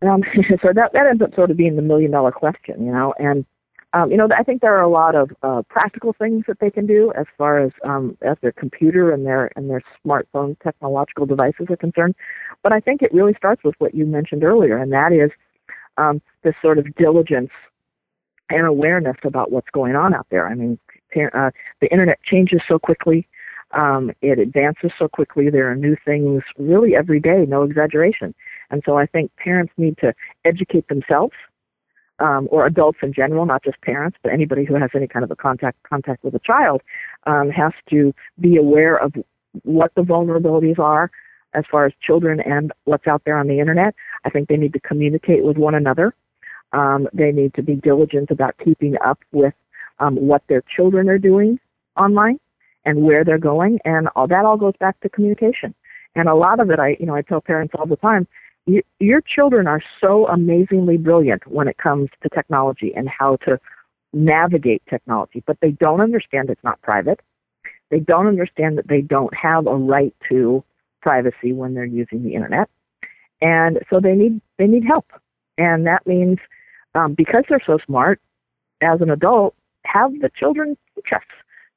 Um, 0.01 0.23
so 0.61 0.69
that 0.73 0.91
that 0.93 1.07
ends 1.09 1.21
up 1.21 1.33
sort 1.35 1.51
of 1.51 1.57
being 1.57 1.75
the 1.75 1.81
million 1.81 2.11
dollar 2.11 2.31
question, 2.31 2.85
you 2.85 2.91
know, 2.91 3.13
and 3.17 3.45
um, 3.93 4.09
you 4.09 4.17
know, 4.17 4.27
I 4.37 4.43
think 4.43 4.61
there 4.61 4.75
are 4.75 4.81
a 4.81 4.89
lot 4.89 5.15
of 5.15 5.31
uh, 5.43 5.63
practical 5.69 6.13
things 6.13 6.45
that 6.47 6.59
they 6.59 6.71
can 6.71 6.85
do 6.85 7.11
as 7.17 7.25
far 7.37 7.59
as 7.59 7.71
um, 7.83 8.17
as 8.21 8.37
their 8.41 8.53
computer 8.53 9.11
and 9.11 9.25
their 9.25 9.51
and 9.55 9.69
their 9.69 9.81
smartphone 10.05 10.57
technological 10.61 11.25
devices 11.25 11.67
are 11.69 11.77
concerned. 11.77 12.15
But 12.63 12.71
I 12.71 12.79
think 12.79 13.01
it 13.01 13.13
really 13.13 13.33
starts 13.35 13.63
with 13.63 13.75
what 13.79 13.93
you 13.93 14.05
mentioned 14.05 14.43
earlier, 14.43 14.77
and 14.77 14.93
that 14.93 15.11
is 15.11 15.31
um, 15.97 16.21
this 16.43 16.55
sort 16.61 16.77
of 16.77 16.95
diligence 16.95 17.51
and 18.49 18.65
awareness 18.65 19.17
about 19.23 19.51
what's 19.51 19.69
going 19.71 19.95
on 19.95 20.13
out 20.13 20.27
there. 20.29 20.47
I 20.47 20.55
mean, 20.55 20.79
uh, 21.15 21.51
the 21.81 21.91
internet 21.91 22.21
changes 22.23 22.61
so 22.67 22.79
quickly. 22.79 23.27
Um, 23.81 24.11
it 24.21 24.37
advances 24.37 24.91
so 24.99 25.07
quickly. 25.07 25.49
There 25.49 25.69
are 25.71 25.75
new 25.75 25.95
things 26.03 26.43
really 26.57 26.95
every 26.95 27.21
day, 27.21 27.45
no 27.47 27.63
exaggeration. 27.63 28.35
And 28.69 28.83
so 28.85 28.97
I 28.97 29.05
think 29.05 29.31
parents 29.37 29.71
need 29.77 29.97
to 29.99 30.13
educate 30.43 30.89
themselves, 30.89 31.33
um, 32.21 32.47
or 32.51 32.65
adults 32.65 32.99
in 33.01 33.11
general, 33.13 33.45
not 33.45 33.63
just 33.63 33.81
parents, 33.81 34.17
but 34.21 34.31
anybody 34.31 34.63
who 34.63 34.75
has 34.75 34.91
any 34.95 35.07
kind 35.07 35.23
of 35.23 35.31
a 35.31 35.35
contact 35.35 35.77
contact 35.83 36.23
with 36.23 36.35
a 36.35 36.39
child 36.39 36.81
um, 37.25 37.49
has 37.49 37.73
to 37.89 38.13
be 38.39 38.57
aware 38.57 38.95
of 38.95 39.13
what 39.63 39.91
the 39.95 40.01
vulnerabilities 40.01 40.79
are 40.79 41.09
as 41.53 41.63
far 41.69 41.85
as 41.85 41.93
children 42.01 42.39
and 42.39 42.71
what's 42.85 43.07
out 43.07 43.23
there 43.25 43.37
on 43.37 43.47
the 43.47 43.59
internet. 43.59 43.93
I 44.23 44.29
think 44.29 44.47
they 44.47 44.55
need 44.55 44.73
to 44.73 44.79
communicate 44.79 45.43
with 45.43 45.57
one 45.57 45.75
another. 45.75 46.13
Um, 46.73 47.09
they 47.11 47.31
need 47.31 47.53
to 47.55 47.63
be 47.63 47.75
diligent 47.75 48.31
about 48.31 48.55
keeping 48.63 48.95
up 49.03 49.19
with 49.31 49.53
um, 49.99 50.15
what 50.15 50.43
their 50.47 50.63
children 50.75 51.09
are 51.09 51.17
doing 51.17 51.59
online 51.97 52.39
and 52.85 53.03
where 53.03 53.23
they're 53.25 53.37
going, 53.37 53.79
and 53.83 54.07
all 54.15 54.27
that 54.27 54.45
all 54.45 54.57
goes 54.57 54.73
back 54.79 54.99
to 55.01 55.09
communication. 55.09 55.73
And 56.15 56.27
a 56.27 56.35
lot 56.35 56.59
of 56.59 56.69
it, 56.69 56.79
I 56.79 56.97
you 56.99 57.05
know, 57.05 57.15
I 57.15 57.21
tell 57.21 57.41
parents 57.41 57.73
all 57.77 57.85
the 57.85 57.97
time, 57.97 58.27
you, 58.65 58.81
your 58.99 59.21
children 59.21 59.67
are 59.67 59.81
so 59.99 60.27
amazingly 60.27 60.97
brilliant 60.97 61.45
when 61.47 61.67
it 61.67 61.77
comes 61.77 62.09
to 62.23 62.29
technology 62.29 62.93
and 62.95 63.09
how 63.09 63.37
to 63.47 63.59
navigate 64.13 64.83
technology, 64.89 65.43
but 65.47 65.57
they 65.61 65.71
don't 65.71 66.01
understand 66.01 66.49
it's 66.49 66.63
not 66.63 66.81
private. 66.81 67.19
They 67.89 67.99
don't 67.99 68.27
understand 68.27 68.77
that 68.77 68.87
they 68.87 69.01
don't 69.01 69.33
have 69.35 69.67
a 69.67 69.75
right 69.75 70.15
to 70.29 70.63
privacy 71.01 71.51
when 71.53 71.73
they're 71.73 71.85
using 71.85 72.23
the 72.23 72.35
internet, 72.35 72.69
and 73.41 73.79
so 73.89 73.99
they 73.99 74.13
need 74.13 74.39
they 74.57 74.67
need 74.67 74.83
help. 74.85 75.07
And 75.57 75.85
that 75.87 76.05
means 76.07 76.37
um, 76.95 77.13
because 77.13 77.43
they're 77.49 77.61
so 77.65 77.79
smart, 77.85 78.21
as 78.81 79.01
an 79.01 79.09
adult, 79.09 79.55
have 79.85 80.11
the 80.21 80.29
children 80.37 80.77
teach 80.95 81.07
us 81.13 81.23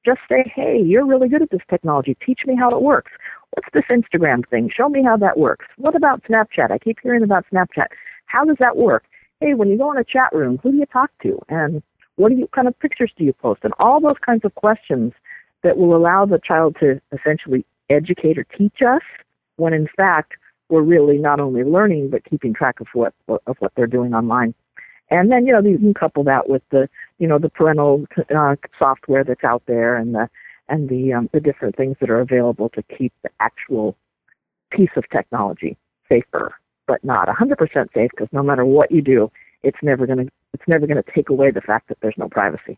just 0.04 0.20
say, 0.28 0.50
hey, 0.54 0.80
you're 0.84 1.06
really 1.06 1.28
good 1.28 1.42
at 1.42 1.50
this 1.50 1.60
technology. 1.68 2.16
Teach 2.24 2.40
me 2.46 2.54
how 2.56 2.70
it 2.70 2.82
works. 2.82 3.12
What's 3.50 3.68
this 3.72 3.84
Instagram 3.90 4.48
thing? 4.48 4.70
Show 4.74 4.88
me 4.88 5.02
how 5.02 5.16
that 5.18 5.38
works. 5.38 5.66
What 5.76 5.94
about 5.94 6.22
Snapchat? 6.24 6.70
I 6.70 6.78
keep 6.78 6.98
hearing 7.02 7.22
about 7.22 7.46
Snapchat. 7.52 7.86
How 8.26 8.44
does 8.44 8.56
that 8.58 8.76
work? 8.76 9.04
Hey, 9.40 9.54
when 9.54 9.68
you 9.68 9.78
go 9.78 9.92
in 9.92 9.98
a 9.98 10.04
chat 10.04 10.30
room, 10.32 10.58
who 10.62 10.72
do 10.72 10.78
you 10.78 10.86
talk 10.86 11.10
to? 11.22 11.38
And 11.48 11.82
what 12.16 12.30
do 12.30 12.36
you 12.36 12.48
kind 12.54 12.68
of 12.68 12.78
pictures 12.78 13.12
do 13.16 13.24
you 13.24 13.32
post? 13.32 13.60
And 13.64 13.72
all 13.78 14.00
those 14.00 14.18
kinds 14.24 14.44
of 14.44 14.54
questions 14.54 15.12
that 15.62 15.76
will 15.76 15.96
allow 15.96 16.26
the 16.26 16.40
child 16.44 16.76
to 16.80 17.00
essentially 17.12 17.64
educate 17.90 18.38
or 18.38 18.44
teach 18.44 18.78
us 18.86 19.02
when 19.56 19.72
in 19.72 19.88
fact 19.96 20.32
we're 20.68 20.82
really 20.82 21.18
not 21.18 21.40
only 21.40 21.62
learning 21.62 22.10
but 22.10 22.24
keeping 22.24 22.54
track 22.54 22.80
of 22.80 22.86
what 22.94 23.12
of 23.46 23.56
what 23.58 23.72
they're 23.76 23.86
doing 23.86 24.14
online. 24.14 24.54
And 25.14 25.30
then, 25.30 25.46
you 25.46 25.52
know, 25.52 25.60
you 25.60 25.78
can 25.78 25.94
couple 25.94 26.24
that 26.24 26.48
with 26.48 26.62
the, 26.72 26.88
you 27.18 27.28
know, 27.28 27.38
the 27.38 27.48
parental 27.48 28.04
uh, 28.18 28.56
software 28.76 29.22
that's 29.22 29.44
out 29.44 29.62
there 29.66 29.96
and 29.96 30.12
the, 30.12 30.28
and 30.68 30.88
the, 30.88 31.12
um, 31.12 31.30
the 31.32 31.38
different 31.38 31.76
things 31.76 31.96
that 32.00 32.10
are 32.10 32.20
available 32.20 32.68
to 32.70 32.82
keep 32.82 33.12
the 33.22 33.30
actual 33.38 33.96
piece 34.72 34.90
of 34.96 35.04
technology 35.10 35.76
safer, 36.08 36.52
but 36.88 37.04
not 37.04 37.28
100% 37.28 37.56
safe 37.94 38.10
because 38.10 38.26
no 38.32 38.42
matter 38.42 38.64
what 38.64 38.90
you 38.90 39.02
do, 39.02 39.30
it's 39.62 39.78
never 39.84 40.04
going 40.04 40.26
to, 40.26 40.32
it's 40.52 40.64
never 40.66 40.84
going 40.84 41.00
to 41.00 41.12
take 41.14 41.28
away 41.28 41.52
the 41.52 41.60
fact 41.60 41.88
that 41.90 41.98
there's 42.02 42.18
no 42.18 42.28
privacy. 42.28 42.76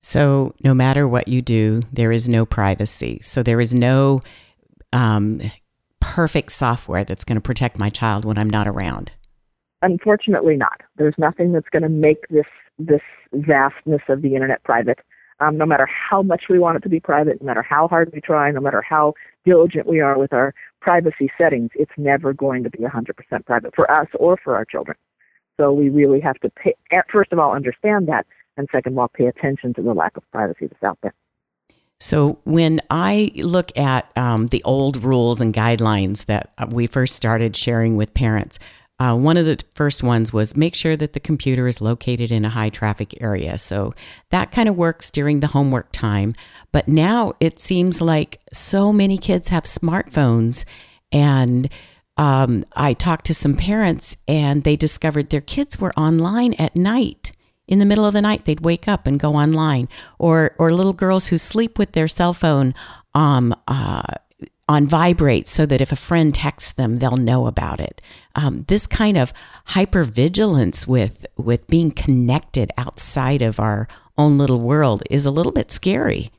So, 0.00 0.54
no 0.62 0.72
matter 0.72 1.08
what 1.08 1.26
you 1.26 1.42
do, 1.42 1.82
there 1.92 2.12
is 2.12 2.28
no 2.28 2.46
privacy. 2.46 3.20
So, 3.24 3.42
there 3.42 3.60
is 3.60 3.74
no 3.74 4.20
um, 4.92 5.40
perfect 5.98 6.52
software 6.52 7.02
that's 7.02 7.24
going 7.24 7.38
to 7.38 7.42
protect 7.42 7.76
my 7.76 7.88
child 7.88 8.24
when 8.24 8.38
I'm 8.38 8.50
not 8.50 8.68
around. 8.68 9.10
Unfortunately, 9.84 10.56
not. 10.56 10.80
There's 10.96 11.14
nothing 11.18 11.52
that's 11.52 11.68
going 11.68 11.82
to 11.82 11.90
make 11.90 12.26
this 12.28 12.46
this 12.78 13.02
vastness 13.32 14.00
of 14.08 14.22
the 14.22 14.34
internet 14.34 14.64
private. 14.64 14.98
Um, 15.40 15.58
no 15.58 15.66
matter 15.66 15.86
how 15.86 16.22
much 16.22 16.44
we 16.48 16.58
want 16.58 16.76
it 16.76 16.82
to 16.84 16.88
be 16.88 17.00
private, 17.00 17.40
no 17.42 17.46
matter 17.46 17.64
how 17.68 17.86
hard 17.86 18.10
we 18.14 18.20
try, 18.20 18.50
no 18.50 18.60
matter 18.60 18.82
how 18.82 19.12
diligent 19.44 19.86
we 19.86 20.00
are 20.00 20.18
with 20.18 20.32
our 20.32 20.54
privacy 20.80 21.30
settings, 21.36 21.70
it's 21.74 21.92
never 21.98 22.32
going 22.32 22.64
to 22.64 22.70
be 22.70 22.78
100% 22.78 23.44
private 23.44 23.74
for 23.74 23.90
us 23.90 24.06
or 24.18 24.38
for 24.42 24.56
our 24.56 24.64
children. 24.64 24.96
So 25.60 25.72
we 25.72 25.90
really 25.90 26.20
have 26.20 26.38
to, 26.40 26.50
pay, 26.50 26.74
first 27.12 27.32
of 27.32 27.38
all, 27.38 27.52
understand 27.52 28.08
that, 28.08 28.26
and 28.56 28.68
second 28.72 28.94
of 28.94 28.98
all, 28.98 29.08
pay 29.08 29.26
attention 29.26 29.74
to 29.74 29.82
the 29.82 29.92
lack 29.92 30.16
of 30.16 30.22
privacy 30.32 30.66
that's 30.66 30.82
out 30.82 30.98
there. 31.02 31.14
So, 32.00 32.40
when 32.44 32.80
I 32.90 33.30
look 33.36 33.76
at 33.78 34.10
um, 34.16 34.48
the 34.48 34.62
old 34.64 35.02
rules 35.02 35.40
and 35.40 35.54
guidelines 35.54 36.24
that 36.26 36.52
we 36.72 36.88
first 36.88 37.14
started 37.14 37.56
sharing 37.56 37.96
with 37.96 38.12
parents, 38.14 38.58
uh, 39.00 39.16
one 39.16 39.36
of 39.36 39.44
the 39.44 39.58
first 39.74 40.02
ones 40.02 40.32
was 40.32 40.56
make 40.56 40.74
sure 40.74 40.96
that 40.96 41.14
the 41.14 41.20
computer 41.20 41.66
is 41.66 41.80
located 41.80 42.30
in 42.30 42.44
a 42.44 42.50
high 42.50 42.70
traffic 42.70 43.20
area. 43.20 43.58
So 43.58 43.92
that 44.30 44.52
kind 44.52 44.68
of 44.68 44.76
works 44.76 45.10
during 45.10 45.40
the 45.40 45.48
homework 45.48 45.90
time. 45.90 46.34
But 46.70 46.86
now 46.86 47.32
it 47.40 47.58
seems 47.58 48.00
like 48.00 48.40
so 48.52 48.92
many 48.92 49.18
kids 49.18 49.48
have 49.48 49.64
smartphones. 49.64 50.64
And 51.10 51.68
um, 52.16 52.64
I 52.76 52.94
talked 52.94 53.26
to 53.26 53.34
some 53.34 53.56
parents 53.56 54.16
and 54.28 54.62
they 54.62 54.76
discovered 54.76 55.30
their 55.30 55.40
kids 55.40 55.80
were 55.80 55.92
online 55.94 56.54
at 56.54 56.76
night 56.76 57.32
in 57.66 57.78
the 57.78 57.84
middle 57.86 58.04
of 58.04 58.12
the 58.12 58.20
night 58.20 58.44
they'd 58.44 58.60
wake 58.60 58.86
up 58.86 59.06
and 59.06 59.18
go 59.18 59.32
online 59.32 59.88
or 60.18 60.54
or 60.58 60.72
little 60.72 60.92
girls 60.92 61.28
who 61.28 61.38
sleep 61.38 61.78
with 61.78 61.92
their 61.92 62.06
cell 62.06 62.34
phone 62.34 62.74
um, 63.14 63.54
uh, 63.66 64.02
on 64.68 64.86
vibrate 64.86 65.48
so 65.48 65.66
that 65.66 65.80
if 65.80 65.92
a 65.92 65.96
friend 65.96 66.34
texts 66.34 66.72
them 66.72 66.96
they'll 66.96 67.16
know 67.16 67.46
about 67.46 67.80
it 67.80 68.00
um, 68.34 68.64
this 68.68 68.86
kind 68.86 69.16
of 69.16 69.32
hypervigilance 69.68 70.86
with 70.86 71.26
with 71.36 71.66
being 71.66 71.90
connected 71.90 72.70
outside 72.78 73.42
of 73.42 73.60
our 73.60 73.86
own 74.16 74.38
little 74.38 74.60
world 74.60 75.02
is 75.10 75.26
a 75.26 75.30
little 75.30 75.52
bit 75.52 75.70
scary 75.70 76.30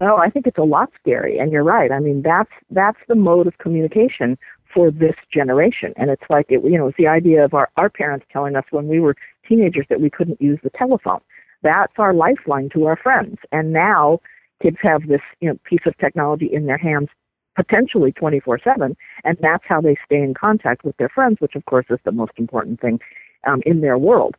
Oh, 0.00 0.16
I 0.16 0.30
think 0.30 0.46
it's 0.46 0.58
a 0.58 0.62
lot 0.62 0.90
scary, 1.00 1.38
and 1.38 1.50
you're 1.50 1.64
right. 1.64 1.90
I 1.90 1.98
mean, 1.98 2.22
that's 2.22 2.50
that's 2.70 2.98
the 3.08 3.16
mode 3.16 3.48
of 3.48 3.58
communication 3.58 4.38
for 4.72 4.90
this 4.90 5.16
generation, 5.32 5.92
and 5.96 6.08
it's 6.08 6.22
like 6.30 6.46
it, 6.50 6.62
you 6.62 6.78
know, 6.78 6.88
it's 6.88 6.96
the 6.96 7.08
idea 7.08 7.44
of 7.44 7.52
our 7.52 7.68
our 7.76 7.90
parents 7.90 8.24
telling 8.32 8.54
us 8.54 8.64
when 8.70 8.86
we 8.86 9.00
were 9.00 9.16
teenagers 9.48 9.86
that 9.88 10.00
we 10.00 10.08
couldn't 10.08 10.40
use 10.40 10.60
the 10.62 10.70
telephone. 10.70 11.20
That's 11.62 11.92
our 11.98 12.14
lifeline 12.14 12.68
to 12.74 12.86
our 12.86 12.96
friends, 12.96 13.38
and 13.50 13.72
now 13.72 14.20
kids 14.62 14.76
have 14.82 15.06
this 15.08 15.20
you 15.40 15.48
know 15.48 15.58
piece 15.64 15.86
of 15.86 15.96
technology 15.98 16.48
in 16.52 16.66
their 16.66 16.78
hands 16.78 17.08
potentially 17.56 18.12
24/7, 18.12 18.94
and 19.24 19.38
that's 19.40 19.64
how 19.66 19.80
they 19.80 19.96
stay 20.04 20.22
in 20.22 20.32
contact 20.32 20.84
with 20.84 20.96
their 20.96 21.08
friends, 21.08 21.40
which 21.40 21.56
of 21.56 21.64
course 21.64 21.86
is 21.90 21.98
the 22.04 22.12
most 22.12 22.32
important 22.36 22.80
thing 22.80 23.00
um, 23.46 23.60
in 23.66 23.80
their 23.80 23.98
world. 23.98 24.36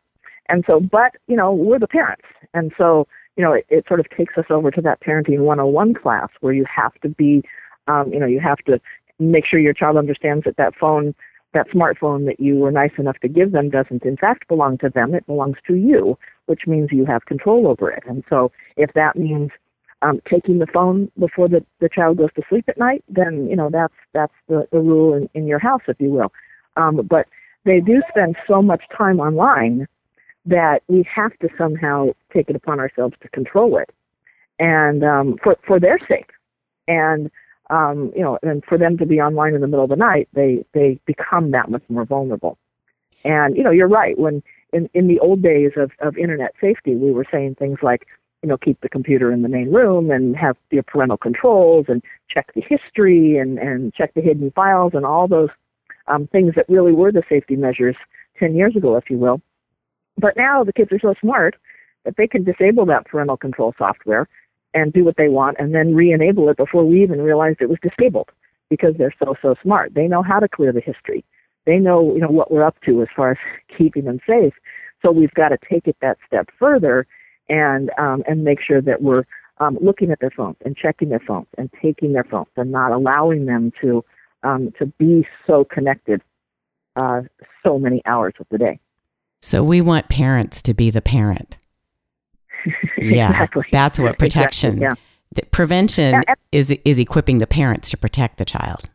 And 0.48 0.64
so, 0.66 0.80
but 0.80 1.12
you 1.26 1.36
know, 1.36 1.52
we're 1.52 1.78
the 1.78 1.86
parents, 1.86 2.24
and 2.54 2.72
so 2.78 3.06
you 3.36 3.44
know, 3.44 3.52
it, 3.52 3.64
it 3.68 3.84
sort 3.88 4.00
of 4.00 4.06
takes 4.10 4.36
us 4.36 4.44
over 4.50 4.70
to 4.70 4.82
that 4.82 5.00
parenting 5.00 5.40
101 5.40 5.94
class 5.94 6.28
where 6.40 6.52
you 6.52 6.64
have 6.64 6.92
to 7.02 7.08
be, 7.08 7.42
um, 7.86 8.12
you 8.12 8.18
know, 8.18 8.26
you 8.26 8.40
have 8.40 8.58
to 8.66 8.80
make 9.18 9.46
sure 9.46 9.58
your 9.58 9.72
child 9.72 9.96
understands 9.96 10.44
that 10.44 10.56
that 10.56 10.74
phone, 10.78 11.14
that 11.54 11.68
smartphone 11.70 12.26
that 12.26 12.40
you 12.40 12.56
were 12.56 12.70
nice 12.70 12.92
enough 12.98 13.18
to 13.20 13.28
give 13.28 13.52
them 13.52 13.70
doesn't 13.70 14.04
in 14.04 14.16
fact 14.16 14.48
belong 14.48 14.78
to 14.78 14.90
them. 14.90 15.14
It 15.14 15.26
belongs 15.26 15.56
to 15.66 15.74
you, 15.74 16.18
which 16.46 16.66
means 16.66 16.90
you 16.92 17.06
have 17.06 17.24
control 17.26 17.66
over 17.66 17.90
it. 17.90 18.02
And 18.06 18.24
so 18.28 18.50
if 18.76 18.92
that 18.94 19.16
means 19.16 19.50
um, 20.02 20.20
taking 20.30 20.58
the 20.58 20.66
phone 20.66 21.10
before 21.18 21.48
the, 21.48 21.64
the 21.80 21.88
child 21.88 22.18
goes 22.18 22.32
to 22.36 22.42
sleep 22.48 22.68
at 22.68 22.78
night, 22.78 23.04
then, 23.08 23.48
you 23.48 23.56
know, 23.56 23.70
that's, 23.70 23.94
that's 24.12 24.32
the, 24.48 24.66
the 24.72 24.80
rule 24.80 25.14
in, 25.14 25.28
in 25.34 25.46
your 25.46 25.58
house, 25.58 25.82
if 25.88 26.00
you 26.00 26.10
will. 26.10 26.32
Um, 26.76 27.06
but 27.06 27.26
they 27.64 27.80
do 27.80 28.02
spend 28.08 28.36
so 28.48 28.62
much 28.62 28.82
time 28.96 29.20
online 29.20 29.86
that 30.46 30.82
we 30.88 31.06
have 31.14 31.38
to 31.40 31.48
somehow 31.58 32.08
take 32.32 32.48
it 32.48 32.56
upon 32.56 32.80
ourselves 32.80 33.14
to 33.20 33.28
control 33.28 33.76
it, 33.76 33.90
and 34.58 35.04
um, 35.04 35.36
for 35.42 35.56
for 35.66 35.78
their 35.78 35.98
sake, 36.08 36.30
and 36.88 37.30
um, 37.68 38.10
you 38.16 38.22
know, 38.22 38.38
and 38.42 38.64
for 38.64 38.78
them 38.78 38.96
to 38.98 39.06
be 39.06 39.20
online 39.20 39.54
in 39.54 39.60
the 39.60 39.66
middle 39.66 39.84
of 39.84 39.90
the 39.90 39.96
night, 39.96 40.28
they 40.32 40.64
they 40.72 40.98
become 41.04 41.50
that 41.50 41.70
much 41.70 41.82
more 41.90 42.06
vulnerable. 42.06 42.56
And 43.24 43.56
you 43.56 43.62
know, 43.62 43.70
you're 43.70 43.88
right. 43.88 44.18
When 44.18 44.42
in 44.72 44.88
in 44.94 45.06
the 45.08 45.20
old 45.20 45.42
days 45.42 45.72
of 45.76 45.90
of 46.00 46.16
internet 46.16 46.54
safety, 46.60 46.94
we 46.94 47.10
were 47.10 47.26
saying 47.30 47.56
things 47.56 47.80
like, 47.82 48.06
you 48.42 48.48
know, 48.48 48.56
keep 48.56 48.80
the 48.80 48.88
computer 48.88 49.32
in 49.32 49.42
the 49.42 49.48
main 49.48 49.70
room 49.72 50.10
and 50.10 50.36
have 50.36 50.56
your 50.70 50.82
parental 50.82 51.18
controls 51.18 51.86
and 51.88 52.02
check 52.28 52.52
the 52.54 52.62
history 52.62 53.36
and 53.36 53.58
and 53.58 53.92
check 53.94 54.14
the 54.14 54.22
hidden 54.22 54.50
files 54.52 54.92
and 54.94 55.04
all 55.04 55.28
those 55.28 55.50
um, 56.06 56.26
things 56.28 56.54
that 56.56 56.68
really 56.68 56.92
were 56.92 57.12
the 57.12 57.22
safety 57.28 57.56
measures 57.56 57.96
ten 58.38 58.54
years 58.54 58.74
ago, 58.76 58.96
if 58.96 59.10
you 59.10 59.18
will. 59.18 59.40
But 60.16 60.36
now 60.36 60.64
the 60.64 60.72
kids 60.72 60.90
are 60.92 61.00
so 61.00 61.14
smart 61.20 61.56
that 62.04 62.16
they 62.16 62.26
can 62.26 62.44
disable 62.44 62.86
that 62.86 63.06
parental 63.06 63.36
control 63.36 63.74
software 63.76 64.26
and 64.72 64.92
do 64.92 65.04
what 65.04 65.16
they 65.16 65.28
want 65.28 65.56
and 65.58 65.74
then 65.74 65.94
re-enable 65.94 66.48
it 66.48 66.56
before 66.56 66.84
we 66.84 67.02
even 67.02 67.20
realized 67.20 67.58
it 67.60 67.68
was 67.68 67.78
disabled 67.82 68.30
because 68.70 68.94
they're 68.96 69.14
so 69.18 69.34
so 69.42 69.54
smart. 69.62 69.94
They 69.94 70.08
know 70.08 70.22
how 70.22 70.40
to 70.40 70.48
clear 70.48 70.72
the 70.72 70.80
history. 70.80 71.24
They 71.66 71.76
know 71.76 72.14
you 72.14 72.20
know 72.20 72.30
what 72.30 72.50
we're 72.50 72.64
up 72.64 72.80
to 72.86 73.02
as 73.02 73.08
far 73.14 73.32
as 73.32 73.38
keeping 73.76 74.06
them 74.06 74.20
safe. 74.26 74.54
So 75.04 75.10
we've 75.10 75.34
got 75.34 75.48
to 75.48 75.58
take 75.70 75.86
it 75.86 75.96
that 76.00 76.18
step 76.26 76.48
further 76.58 77.06
and 77.50 77.90
um, 77.98 78.22
and 78.26 78.44
make 78.44 78.60
sure 78.62 78.80
that 78.80 79.02
we're 79.02 79.24
um, 79.58 79.76
looking 79.82 80.10
at 80.10 80.20
their 80.20 80.30
phones 80.30 80.56
and 80.64 80.74
checking 80.74 81.10
their 81.10 81.20
phones 81.20 81.48
and 81.58 81.70
taking 81.82 82.14
their 82.14 82.24
phones 82.24 82.48
and 82.56 82.72
not 82.72 82.92
allowing 82.92 83.44
them 83.44 83.72
to 83.82 84.02
um, 84.42 84.72
to 84.78 84.86
be 84.86 85.26
so 85.46 85.64
connected 85.64 86.22
uh, 86.96 87.22
so 87.62 87.78
many 87.78 88.00
hours 88.06 88.32
of 88.40 88.46
the 88.50 88.56
day. 88.56 88.80
So 89.42 89.62
we 89.62 89.80
want 89.80 90.08
parents 90.08 90.62
to 90.62 90.74
be 90.74 90.90
the 90.90 91.02
parent. 91.02 91.58
Yeah, 92.98 93.30
exactly. 93.30 93.64
that's 93.72 93.98
what 93.98 94.18
protection. 94.18 94.74
Exactly, 94.74 95.02
yeah. 95.02 95.06
The 95.32 95.46
prevention 95.46 96.22
is 96.52 96.70
is 96.84 96.98
equipping 96.98 97.38
the 97.38 97.46
parents 97.46 97.88
to 97.90 97.96
protect 97.96 98.36
the 98.36 98.44
child. 98.44 98.90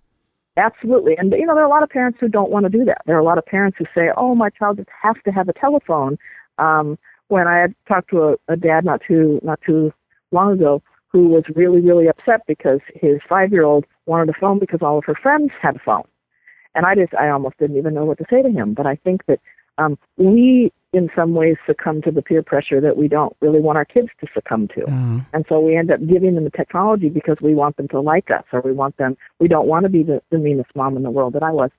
Absolutely, 0.57 1.17
and 1.17 1.31
you 1.31 1.47
know 1.47 1.55
there 1.55 1.63
are 1.63 1.67
a 1.67 1.69
lot 1.69 1.81
of 1.81 1.89
parents 1.89 2.19
who 2.21 2.27
don't 2.27 2.51
want 2.51 2.65
to 2.65 2.69
do 2.69 2.85
that. 2.85 3.01
There 3.07 3.15
are 3.15 3.19
a 3.19 3.23
lot 3.23 3.39
of 3.39 3.45
parents 3.47 3.77
who 3.79 3.85
say, 3.95 4.11
"Oh, 4.15 4.35
my 4.35 4.51
child 4.51 4.77
just 4.77 4.89
has 5.01 5.15
to 5.25 5.31
have 5.31 5.49
a 5.49 5.53
telephone." 5.53 6.19
Um, 6.59 6.99
when 7.27 7.47
I 7.47 7.57
had 7.59 7.75
talked 7.87 8.09
to 8.11 8.23
a, 8.23 8.53
a 8.53 8.55
dad 8.55 8.85
not 8.85 9.01
too 9.07 9.39
not 9.43 9.59
too 9.65 9.91
long 10.31 10.53
ago 10.53 10.81
who 11.07 11.29
was 11.29 11.43
really 11.55 11.81
really 11.81 12.07
upset 12.07 12.41
because 12.47 12.79
his 12.93 13.19
five 13.27 13.51
year 13.51 13.63
old 13.63 13.85
wanted 14.05 14.29
a 14.29 14.39
phone 14.39 14.59
because 14.59 14.79
all 14.81 14.97
of 14.97 15.05
her 15.05 15.15
friends 15.15 15.51
had 15.61 15.75
a 15.77 15.79
phone, 15.79 16.07
and 16.73 16.85
I 16.85 16.95
just 16.95 17.13
I 17.13 17.29
almost 17.29 17.57
didn't 17.57 17.77
even 17.77 17.93
know 17.93 18.05
what 18.05 18.17
to 18.19 18.25
say 18.29 18.41
to 18.41 18.49
him. 18.49 18.73
But 18.73 18.85
I 18.85 18.95
think 18.95 19.25
that 19.27 19.39
um, 19.77 19.97
we 20.17 20.71
in 20.93 21.09
some 21.13 21.33
ways 21.33 21.57
succumb 21.67 22.01
to 22.01 22.11
the 22.11 22.21
peer 22.21 22.41
pressure 22.41 22.79
that 22.79 22.95
we 22.95 23.09
don't 23.09 23.35
really 23.41 23.59
want 23.59 23.77
our 23.77 23.83
kids 23.83 24.07
to 24.21 24.27
succumb 24.33 24.69
to. 24.69 24.81
Mm. 24.85 25.25
And 25.33 25.45
so 25.49 25.59
we 25.59 25.75
end 25.75 25.91
up 25.91 25.99
giving 26.07 26.35
them 26.35 26.45
the 26.45 26.49
technology 26.49 27.09
because 27.09 27.35
we 27.41 27.53
want 27.53 27.75
them 27.75 27.89
to 27.89 27.99
like 27.99 28.31
us 28.31 28.45
or 28.53 28.61
we 28.61 28.71
want 28.71 28.95
them 28.95 29.17
we 29.39 29.49
don't 29.49 29.67
want 29.67 29.83
to 29.83 29.89
be 29.89 30.03
the, 30.03 30.21
the 30.31 30.37
meanest 30.37 30.69
mom 30.73 30.95
in 30.95 31.03
the 31.03 31.11
world 31.11 31.33
that 31.33 31.43
I 31.43 31.51
was. 31.51 31.69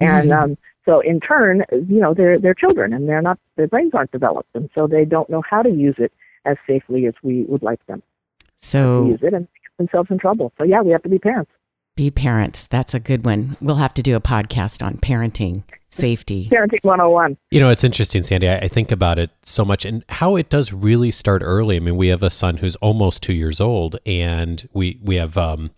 And 0.00 0.30
Mm-hmm. 0.30 0.50
um 0.52 0.58
so 0.88 1.00
in 1.00 1.20
turn, 1.20 1.64
you 1.70 2.00
know, 2.00 2.14
they're 2.14 2.38
they're 2.38 2.54
children 2.54 2.92
and 2.92 3.08
they're 3.08 3.20
not 3.22 3.38
their 3.56 3.68
brains 3.68 3.92
aren't 3.94 4.10
developed 4.10 4.48
and 4.54 4.70
so 4.74 4.86
they 4.86 5.04
don't 5.04 5.28
know 5.28 5.42
how 5.48 5.60
to 5.62 5.68
use 5.68 5.96
it 5.98 6.12
as 6.46 6.56
safely 6.66 7.06
as 7.06 7.14
we 7.22 7.44
would 7.44 7.62
like 7.62 7.84
them 7.86 8.00
to 8.00 8.44
So 8.58 9.06
use 9.06 9.20
it 9.22 9.34
and 9.34 9.46
get 9.46 9.76
themselves 9.76 10.10
in 10.10 10.18
trouble. 10.18 10.52
So 10.56 10.64
yeah, 10.64 10.80
we 10.80 10.92
have 10.92 11.02
to 11.02 11.08
be 11.08 11.18
parents. 11.18 11.50
be 11.94 12.10
parents. 12.10 12.66
That's 12.66 12.94
a 12.94 13.00
good 13.00 13.24
one. 13.24 13.56
We'll 13.60 13.76
have 13.76 13.92
to 13.94 14.02
do 14.02 14.16
a 14.16 14.20
podcast 14.20 14.84
on 14.84 14.96
parenting 14.96 15.64
safety. 15.90 16.48
Parenting 16.50 16.82
101. 16.82 17.36
You 17.50 17.60
know, 17.60 17.70
it's 17.70 17.84
interesting, 17.84 18.22
Sandy. 18.22 18.48
I, 18.48 18.58
I 18.60 18.68
think 18.68 18.90
about 18.90 19.18
it 19.18 19.30
so 19.42 19.64
much 19.64 19.84
and 19.84 20.04
how 20.08 20.36
it 20.36 20.48
does 20.48 20.72
really 20.72 21.10
start 21.10 21.42
early. 21.44 21.76
I 21.76 21.80
mean, 21.80 21.96
we 21.96 22.08
have 22.08 22.22
a 22.22 22.30
son 22.30 22.58
who's 22.58 22.76
almost 22.76 23.22
two 23.22 23.34
years 23.34 23.60
old, 23.60 23.98
and 24.06 24.66
we 24.72 24.98
we 25.02 25.16
have 25.16 25.36
um, 25.36 25.70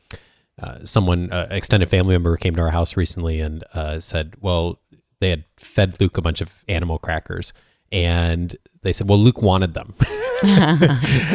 uh, 0.62 0.84
someone, 0.84 1.32
uh, 1.32 1.48
extended 1.50 1.88
family 1.88 2.14
member, 2.14 2.36
came 2.36 2.54
to 2.54 2.60
our 2.62 2.70
house 2.70 2.96
recently 2.96 3.40
and 3.40 3.64
uh, 3.72 3.98
said, 3.98 4.34
"Well, 4.40 4.78
they 5.20 5.30
had 5.30 5.44
fed 5.56 6.00
Luke 6.00 6.18
a 6.18 6.22
bunch 6.22 6.40
of 6.40 6.64
animal 6.68 6.98
crackers, 6.98 7.52
and 7.92 8.56
they 8.82 8.92
said, 8.92 9.08
well, 9.08 9.18
Luke 9.18 9.42
wanted 9.42 9.74
them." 9.74 9.94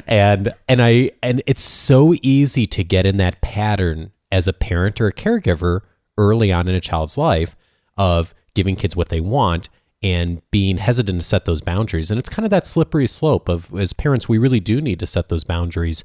and 0.07 0.53
and 0.67 0.81
I 0.81 1.11
and 1.21 1.43
it's 1.45 1.63
so 1.63 2.15
easy 2.21 2.65
to 2.67 2.83
get 2.83 3.05
in 3.05 3.17
that 3.17 3.41
pattern 3.41 4.11
as 4.31 4.47
a 4.47 4.53
parent 4.53 4.99
or 4.99 5.07
a 5.07 5.13
caregiver 5.13 5.81
early 6.17 6.51
on 6.51 6.67
in 6.67 6.75
a 6.75 6.81
child's 6.81 7.17
life 7.17 7.55
of 7.97 8.33
giving 8.53 8.75
kids 8.75 8.95
what 8.95 9.09
they 9.09 9.19
want 9.19 9.69
and 10.01 10.41
being 10.51 10.77
hesitant 10.77 11.21
to 11.21 11.27
set 11.27 11.45
those 11.45 11.61
boundaries. 11.61 12.11
And 12.11 12.19
it's 12.19 12.29
kind 12.29 12.45
of 12.45 12.49
that 12.51 12.67
slippery 12.67 13.07
slope 13.07 13.49
of 13.49 13.73
as 13.75 13.93
parents, 13.93 14.29
we 14.29 14.37
really 14.37 14.59
do 14.59 14.81
need 14.81 14.99
to 14.99 15.05
set 15.05 15.29
those 15.29 15.43
boundaries 15.43 16.03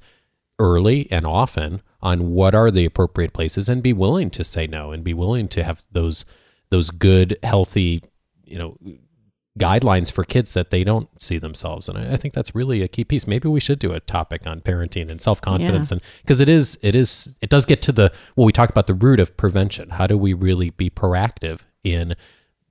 early 0.58 1.06
and 1.10 1.26
often 1.26 1.82
on 2.02 2.30
what 2.32 2.54
are 2.54 2.70
the 2.70 2.84
appropriate 2.84 3.32
places 3.32 3.68
and 3.68 3.82
be 3.82 3.92
willing 3.92 4.30
to 4.30 4.44
say 4.44 4.66
no 4.66 4.92
and 4.92 5.04
be 5.04 5.14
willing 5.14 5.48
to 5.48 5.64
have 5.64 5.82
those 5.92 6.24
those 6.70 6.90
good, 6.90 7.38
healthy, 7.42 8.02
you 8.44 8.58
know, 8.58 8.76
guidelines 9.58 10.10
for 10.10 10.24
kids 10.24 10.52
that 10.52 10.70
they 10.70 10.84
don't 10.84 11.08
see 11.20 11.36
themselves. 11.36 11.88
And 11.88 11.98
I, 11.98 12.12
I 12.14 12.16
think 12.16 12.32
that's 12.34 12.54
really 12.54 12.82
a 12.82 12.88
key 12.88 13.04
piece. 13.04 13.26
Maybe 13.26 13.48
we 13.48 13.60
should 13.60 13.78
do 13.78 13.92
a 13.92 14.00
topic 14.00 14.46
on 14.46 14.60
parenting 14.60 15.10
and 15.10 15.20
self 15.20 15.40
confidence, 15.40 15.90
Yeah. 15.90 15.96
and 15.96 16.02
because 16.22 16.40
it 16.40 16.48
is, 16.48 16.78
it 16.82 16.94
is, 16.94 17.36
it 17.40 17.50
does 17.50 17.66
get 17.66 17.82
to 17.82 17.92
the 17.92 18.12
well, 18.36 18.46
we 18.46 18.52
talk 18.52 18.70
about 18.70 18.86
the 18.86 18.94
root 18.94 19.20
of 19.20 19.36
prevention. 19.36 19.90
How 19.90 20.06
do 20.06 20.16
we 20.16 20.32
really 20.32 20.70
be 20.70 20.88
proactive 20.88 21.60
in 21.82 22.14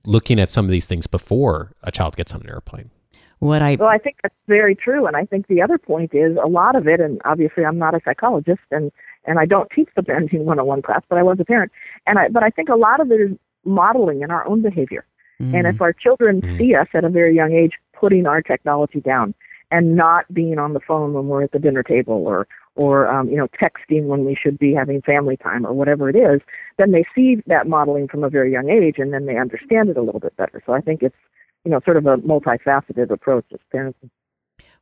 looking 0.06 0.40
at 0.40 0.50
some 0.50 0.64
of 0.64 0.70
these 0.70 0.86
things 0.86 1.06
before 1.06 1.72
a 1.82 1.92
child 1.92 2.16
gets 2.16 2.32
on 2.32 2.40
an 2.40 2.48
airplane? 2.48 2.90
What 3.38 3.62
I 3.62 3.76
Well, 3.76 3.88
I 3.88 3.98
think 3.98 4.16
that's 4.22 4.34
very 4.48 4.74
true, 4.74 5.06
and 5.06 5.16
I 5.16 5.24
think 5.26 5.46
the 5.46 5.62
other 5.62 5.78
point 5.78 6.14
is 6.14 6.36
a 6.42 6.48
lot 6.48 6.76
of 6.76 6.88
it. 6.88 7.00
And 7.00 7.20
obviously, 7.24 7.64
I'm 7.64 7.78
not 7.78 7.94
a 7.94 8.00
psychologist, 8.04 8.60
and 8.70 8.90
and 9.26 9.38
I 9.38 9.44
don't 9.44 9.68
teach 9.74 9.88
the 9.94 10.02
parenting 10.02 10.40
101 10.44 10.80
class, 10.82 11.02
but 11.10 11.18
I 11.18 11.22
was 11.22 11.38
a 11.40 11.44
parent, 11.44 11.70
and 12.06 12.18
I 12.18 12.28
but 12.28 12.42
I 12.42 12.50
think 12.50 12.68
a 12.70 12.74
lot 12.76 13.00
of 13.00 13.10
it 13.12 13.20
is 13.20 13.30
modeling 13.64 14.22
in 14.22 14.30
our 14.30 14.46
own 14.46 14.62
behavior. 14.62 15.04
And 15.40 15.66
if 15.66 15.80
our 15.80 15.94
children 15.94 16.42
Mm. 16.42 16.58
see 16.58 16.74
us 16.74 16.88
at 16.92 17.02
a 17.02 17.08
very 17.08 17.34
young 17.34 17.52
age 17.52 17.72
putting 17.94 18.26
our 18.26 18.42
technology 18.42 19.00
down 19.00 19.32
and 19.70 19.96
not 19.96 20.32
being 20.34 20.58
on 20.58 20.74
the 20.74 20.80
phone 20.80 21.14
when 21.14 21.28
we're 21.28 21.42
at 21.44 21.52
the 21.52 21.58
dinner 21.58 21.82
table 21.82 22.26
or 22.26 22.46
or 22.76 23.08
um, 23.08 23.28
you 23.28 23.36
know 23.36 23.48
texting 23.48 24.04
when 24.04 24.24
we 24.24 24.34
should 24.34 24.58
be 24.58 24.72
having 24.74 25.02
family 25.02 25.36
time 25.36 25.66
or 25.66 25.72
whatever 25.72 26.08
it 26.08 26.16
is, 26.16 26.40
then 26.78 26.92
they 26.92 27.04
see 27.14 27.42
that 27.46 27.66
modeling 27.66 28.06
from 28.06 28.22
a 28.22 28.28
very 28.28 28.52
young 28.52 28.68
age 28.68 28.96
and 28.98 29.12
then 29.12 29.26
they 29.26 29.36
understand 29.36 29.88
it 29.88 29.96
a 29.96 30.02
little 30.02 30.20
bit 30.20 30.36
better. 30.36 30.62
So 30.66 30.72
I 30.72 30.80
think 30.80 31.02
it's 31.02 31.16
you 31.64 31.70
know 31.70 31.80
sort 31.84 31.96
of 31.96 32.06
a 32.06 32.18
multifaceted 32.18 33.10
approach 33.10 33.46
as 33.52 33.60
parenting. 33.74 34.10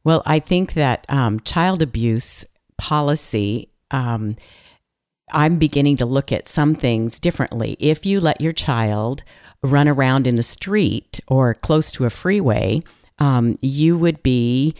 Well, 0.05 0.23
I 0.27 0.39
think 0.39 0.75
that 0.75 1.07
um, 1.09 1.41
child 1.41 1.83
abuse 1.83 2.45
policy, 2.77 3.71
um, 3.91 4.37
I'm 5.33 5.59
beginning 5.59 5.97
to 5.99 6.07
look 6.07 6.33
at 6.33 6.49
some 6.49 6.75
things 6.75 7.21
differently. 7.21 7.77
If 7.79 8.07
you 8.07 8.21
let 8.21 8.41
your 8.41 8.53
child 8.53 9.23
run 9.63 9.89
around 9.89 10.27
in 10.27 10.37
the 10.37 10.43
street 10.43 11.21
or 11.29 11.55
close 11.55 11.91
to 11.93 12.05
a 12.05 12.11
freeway, 12.11 12.83
um, 13.19 13.59
you 13.61 13.99
would 13.99 14.23
be 14.23 14.75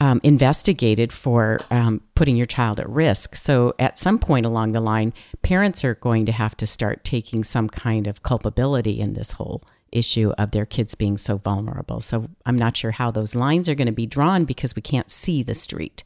um, 0.00 0.20
investigated 0.22 1.12
for 1.12 1.60
um, 1.70 2.00
putting 2.14 2.36
your 2.36 2.46
child 2.46 2.80
at 2.80 2.88
risk. 2.88 3.36
So, 3.36 3.74
at 3.78 3.98
some 3.98 4.18
point 4.18 4.44
along 4.44 4.72
the 4.72 4.80
line, 4.80 5.12
parents 5.42 5.84
are 5.84 5.94
going 5.94 6.26
to 6.26 6.32
have 6.32 6.56
to 6.56 6.66
start 6.66 7.04
taking 7.04 7.44
some 7.44 7.68
kind 7.68 8.06
of 8.06 8.22
culpability 8.22 9.00
in 9.00 9.12
this 9.14 9.32
whole 9.32 9.62
issue 9.92 10.32
of 10.36 10.50
their 10.50 10.66
kids 10.66 10.96
being 10.96 11.16
so 11.16 11.36
vulnerable. 11.36 12.00
So, 12.00 12.28
I'm 12.44 12.58
not 12.58 12.76
sure 12.76 12.90
how 12.90 13.12
those 13.12 13.36
lines 13.36 13.68
are 13.68 13.76
going 13.76 13.86
to 13.86 13.92
be 13.92 14.06
drawn 14.06 14.44
because 14.44 14.74
we 14.74 14.82
can't 14.82 15.10
see 15.10 15.42
the 15.42 15.54
street. 15.54 16.02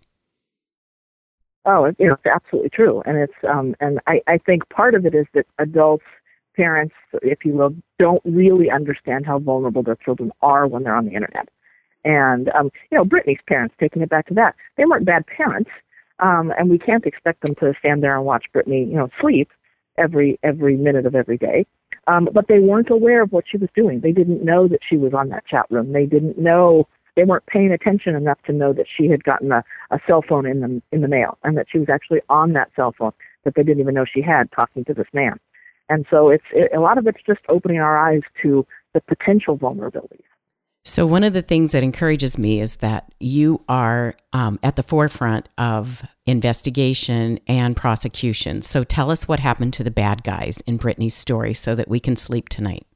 Oh, 1.64 1.92
you 1.98 2.08
know, 2.08 2.14
it's 2.14 2.34
absolutely 2.34 2.70
true, 2.70 3.02
and 3.04 3.18
it's 3.18 3.34
um, 3.48 3.74
and 3.80 4.00
I, 4.06 4.20
I 4.26 4.38
think 4.38 4.68
part 4.70 4.94
of 4.94 5.04
it 5.04 5.14
is 5.14 5.26
that 5.34 5.46
adults, 5.58 6.04
parents, 6.56 6.94
if 7.20 7.44
you 7.44 7.52
will, 7.52 7.74
don't 7.98 8.22
really 8.24 8.70
understand 8.70 9.26
how 9.26 9.38
vulnerable 9.38 9.82
their 9.82 9.96
children 9.96 10.32
are 10.40 10.66
when 10.66 10.84
they're 10.84 10.94
on 10.96 11.04
the 11.04 11.14
internet. 11.14 11.48
And 12.04 12.48
um, 12.50 12.70
you 12.90 12.96
know, 12.96 13.04
Brittany's 13.04 13.40
parents, 13.46 13.74
taking 13.78 14.02
it 14.02 14.08
back 14.08 14.26
to 14.28 14.34
that, 14.34 14.54
they 14.76 14.84
weren't 14.86 15.04
bad 15.04 15.26
parents, 15.26 15.70
um, 16.20 16.52
and 16.58 16.70
we 16.70 16.78
can't 16.78 17.04
expect 17.04 17.44
them 17.44 17.54
to 17.56 17.74
stand 17.80 18.02
there 18.02 18.16
and 18.16 18.24
watch 18.24 18.46
Brittany, 18.52 18.84
you 18.84 18.96
know, 18.96 19.10
sleep 19.20 19.50
every 19.98 20.38
every 20.42 20.76
minute 20.76 21.06
of 21.06 21.14
every 21.14 21.36
day. 21.36 21.66
Um, 22.06 22.28
but 22.32 22.48
they 22.48 22.60
weren't 22.60 22.90
aware 22.90 23.22
of 23.22 23.32
what 23.32 23.44
she 23.50 23.58
was 23.58 23.68
doing. 23.74 24.00
They 24.00 24.12
didn't 24.12 24.42
know 24.42 24.68
that 24.68 24.80
she 24.88 24.96
was 24.96 25.12
on 25.12 25.28
that 25.28 25.46
chat 25.46 25.66
room. 25.70 25.92
They 25.92 26.06
didn't 26.06 26.38
know 26.38 26.88
they 27.18 27.24
weren't 27.24 27.46
paying 27.46 27.72
attention 27.72 28.14
enough 28.14 28.38
to 28.46 28.52
know 28.52 28.72
that 28.72 28.86
she 28.96 29.08
had 29.08 29.24
gotten 29.24 29.50
a, 29.50 29.64
a 29.90 29.98
cell 30.06 30.22
phone 30.26 30.46
in 30.46 30.60
the 30.60 30.80
in 30.92 31.00
the 31.00 31.08
mail 31.08 31.36
and 31.42 31.56
that 31.56 31.66
she 31.70 31.78
was 31.78 31.88
actually 31.88 32.20
on 32.28 32.52
that 32.52 32.70
cell 32.76 32.94
phone 32.96 33.10
that 33.44 33.54
they 33.56 33.64
didn't 33.64 33.80
even 33.80 33.94
know 33.94 34.04
she 34.04 34.22
had 34.22 34.50
talking 34.52 34.84
to 34.84 34.94
this 34.94 35.08
man. 35.12 35.40
And 35.88 36.06
so 36.08 36.28
it's 36.28 36.44
it, 36.52 36.70
a 36.72 36.78
lot 36.78 36.96
of 36.96 37.08
it's 37.08 37.18
just 37.26 37.40
opening 37.48 37.80
our 37.80 37.98
eyes 37.98 38.22
to 38.42 38.64
the 38.94 39.00
potential 39.00 39.58
vulnerabilities. 39.58 40.22
So, 40.84 41.06
one 41.06 41.24
of 41.24 41.32
the 41.32 41.42
things 41.42 41.72
that 41.72 41.82
encourages 41.82 42.38
me 42.38 42.60
is 42.60 42.76
that 42.76 43.12
you 43.18 43.62
are 43.68 44.14
um, 44.32 44.60
at 44.62 44.76
the 44.76 44.84
forefront 44.84 45.48
of 45.58 46.04
investigation 46.24 47.40
and 47.48 47.76
prosecution. 47.76 48.62
So, 48.62 48.84
tell 48.84 49.10
us 49.10 49.26
what 49.26 49.40
happened 49.40 49.74
to 49.74 49.84
the 49.84 49.90
bad 49.90 50.22
guys 50.22 50.62
in 50.66 50.76
Brittany's 50.76 51.14
story 51.14 51.52
so 51.52 51.74
that 51.74 51.88
we 51.88 51.98
can 51.98 52.14
sleep 52.14 52.48
tonight. 52.48 52.86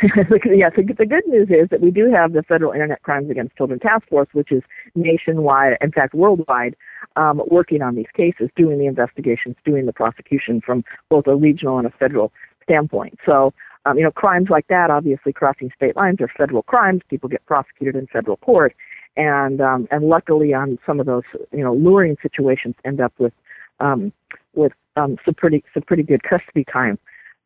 yes, 0.46 0.72
the 0.76 1.06
good 1.06 1.26
news 1.26 1.48
is 1.50 1.68
that 1.70 1.82
we 1.82 1.90
do 1.90 2.10
have 2.10 2.32
the 2.32 2.42
Federal 2.42 2.72
Internet 2.72 3.02
Crimes 3.02 3.30
Against 3.30 3.54
Children 3.56 3.80
Task 3.80 4.08
Force, 4.08 4.28
which 4.32 4.50
is 4.50 4.62
nationwide, 4.94 5.76
in 5.82 5.92
fact, 5.92 6.14
worldwide, 6.14 6.74
um, 7.16 7.42
working 7.50 7.82
on 7.82 7.96
these 7.96 8.06
cases, 8.16 8.48
doing 8.56 8.78
the 8.78 8.86
investigations, 8.86 9.56
doing 9.64 9.84
the 9.84 9.92
prosecution 9.92 10.62
from 10.64 10.84
both 11.10 11.26
a 11.26 11.36
regional 11.36 11.76
and 11.76 11.86
a 11.86 11.90
federal 11.90 12.32
standpoint. 12.62 13.18
So, 13.26 13.52
um, 13.84 13.98
you 13.98 14.04
know, 14.04 14.10
crimes 14.10 14.48
like 14.48 14.66
that, 14.68 14.90
obviously 14.90 15.34
crossing 15.34 15.70
state 15.76 15.96
lines, 15.96 16.18
are 16.20 16.30
federal 16.34 16.62
crimes. 16.62 17.02
People 17.10 17.28
get 17.28 17.44
prosecuted 17.44 17.96
in 17.96 18.06
federal 18.06 18.38
court, 18.38 18.74
and 19.16 19.60
um, 19.60 19.86
and 19.90 20.04
luckily, 20.04 20.54
on 20.54 20.78
some 20.86 21.00
of 21.00 21.06
those, 21.06 21.24
you 21.52 21.62
know, 21.62 21.74
luring 21.74 22.16
situations, 22.22 22.74
end 22.86 23.00
up 23.02 23.12
with 23.18 23.34
um, 23.80 24.12
with 24.54 24.72
um, 24.96 25.16
some 25.24 25.34
pretty 25.34 25.62
some 25.74 25.82
pretty 25.82 26.02
good 26.02 26.22
custody 26.22 26.64
time 26.64 26.98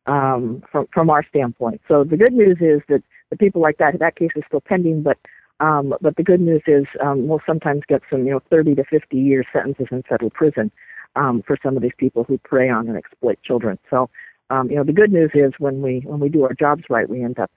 um, 0.07 0.63
from 0.71 0.87
from 0.93 1.09
our 1.09 1.25
standpoint. 1.27 1.81
So 1.87 2.03
the 2.03 2.17
good 2.17 2.33
news 2.33 2.57
is 2.59 2.81
that 2.89 3.03
the 3.29 3.37
people 3.37 3.61
like 3.61 3.77
that 3.77 3.97
that 3.99 4.15
case 4.15 4.31
is 4.35 4.43
still 4.47 4.61
pending, 4.61 5.03
but 5.03 5.17
um, 5.59 5.93
but 6.01 6.15
the 6.17 6.23
good 6.23 6.41
news 6.41 6.63
is 6.67 6.85
um, 7.01 7.27
we'll 7.27 7.41
sometimes 7.45 7.83
get 7.87 8.01
some 8.09 8.25
you 8.25 8.31
know 8.31 8.41
30 8.49 8.75
to 8.75 8.83
50 8.83 9.17
year 9.17 9.43
sentences 9.53 9.87
in 9.91 10.03
federal 10.03 10.29
prison 10.29 10.71
um, 11.15 11.43
for 11.45 11.57
some 11.63 11.75
of 11.75 11.83
these 11.83 11.95
people 11.97 12.23
who 12.23 12.37
prey 12.39 12.69
on 12.69 12.87
and 12.87 12.97
exploit 12.97 13.39
children. 13.43 13.79
So 13.89 14.09
um, 14.49 14.69
you 14.69 14.75
know 14.75 14.83
the 14.83 14.93
good 14.93 15.11
news 15.11 15.31
is 15.33 15.53
when 15.59 15.81
we 15.81 16.01
when 16.05 16.19
we 16.19 16.29
do 16.29 16.43
our 16.43 16.53
jobs 16.53 16.83
right, 16.89 17.09
we 17.09 17.23
end 17.23 17.39
up 17.39 17.51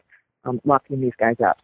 um, 0.45 0.61
locking 0.65 1.01
these 1.01 1.17
guys 1.19 1.37
up. 1.45 1.59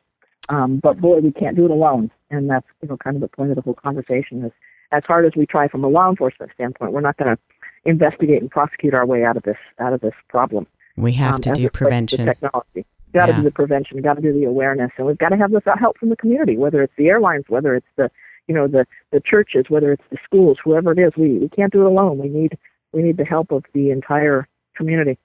Um, 0.50 0.78
but 0.82 1.00
boy, 1.00 1.20
we 1.20 1.32
can't 1.32 1.56
do 1.56 1.64
it 1.64 1.70
alone, 1.70 2.10
and 2.30 2.50
that's 2.50 2.66
you 2.82 2.88
know 2.88 2.96
kind 2.96 3.16
of 3.16 3.22
the 3.22 3.28
point 3.28 3.50
of 3.50 3.56
the 3.56 3.62
whole 3.62 3.74
conversation 3.74 4.44
is 4.44 4.52
as 4.92 5.02
hard 5.06 5.26
as 5.26 5.32
we 5.36 5.46
try 5.46 5.68
from 5.68 5.82
a 5.82 5.88
law 5.88 6.08
enforcement 6.08 6.52
standpoint, 6.54 6.92
we're 6.92 7.00
not 7.00 7.16
going 7.16 7.34
to 7.34 7.42
investigate 7.84 8.40
and 8.40 8.50
prosecute 8.50 8.94
our 8.94 9.06
way 9.06 9.24
out 9.24 9.36
of 9.36 9.42
this 9.42 9.56
out 9.78 9.92
of 9.92 10.00
this 10.00 10.14
problem. 10.28 10.66
We 10.96 11.12
have 11.14 11.36
um, 11.36 11.40
to 11.42 11.52
do 11.52 11.70
prevention. 11.70 12.26
Technology. 12.26 12.86
Got 13.12 13.26
to 13.26 13.32
yeah. 13.32 13.38
do 13.38 13.42
the 13.44 13.50
prevention. 13.50 14.00
Got 14.02 14.14
to 14.14 14.22
do 14.22 14.32
the 14.32 14.44
awareness, 14.44 14.90
and 14.96 15.06
we've 15.06 15.18
got 15.18 15.28
to 15.30 15.36
have 15.36 15.52
this 15.52 15.62
help 15.78 15.98
from 15.98 16.08
the 16.08 16.16
community, 16.16 16.56
whether 16.56 16.82
it's 16.82 16.92
the 16.96 17.08
airlines, 17.08 17.44
whether 17.48 17.74
it's 17.74 17.86
the 17.96 18.10
you 18.48 18.54
know 18.54 18.66
the 18.66 18.86
the 19.12 19.20
churches, 19.20 19.66
whether 19.68 19.92
it's 19.92 20.04
the 20.10 20.18
schools, 20.24 20.58
whoever 20.62 20.92
it 20.92 20.98
is. 20.98 21.12
We 21.16 21.38
we 21.38 21.48
can't 21.48 21.72
do 21.72 21.82
it 21.82 21.86
alone. 21.86 22.18
We 22.18 22.28
need 22.28 22.58
we 22.92 23.02
need 23.02 23.16
the 23.16 23.24
help 23.24 23.52
of 23.52 23.64
the 23.72 23.90
entire 23.90 24.48
community. 24.76 25.18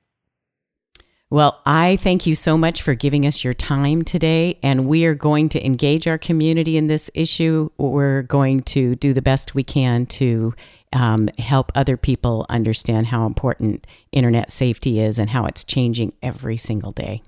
Well, 1.32 1.62
I 1.64 1.98
thank 1.98 2.26
you 2.26 2.34
so 2.34 2.58
much 2.58 2.82
for 2.82 2.96
giving 2.96 3.24
us 3.24 3.44
your 3.44 3.54
time 3.54 4.02
today. 4.02 4.58
And 4.64 4.88
we 4.88 5.06
are 5.06 5.14
going 5.14 5.50
to 5.50 5.64
engage 5.64 6.08
our 6.08 6.18
community 6.18 6.76
in 6.76 6.88
this 6.88 7.12
issue. 7.14 7.70
We're 7.78 8.24
going 8.24 8.62
to 8.62 8.96
do 8.96 9.14
the 9.14 9.22
best 9.22 9.54
we 9.54 9.64
can 9.64 10.08
to 10.08 10.56
um, 10.92 11.30
help 11.38 11.72
other 11.76 11.98
people 11.98 12.48
understand 12.50 13.08
how 13.08 13.28
important 13.28 13.86
internet 14.12 14.52
safety 14.52 15.00
is 15.00 15.20
and 15.20 15.30
how 15.30 15.46
it's 15.46 15.64
changing 15.64 16.14
every 16.24 16.58
single 16.58 16.92
day. 16.92 17.22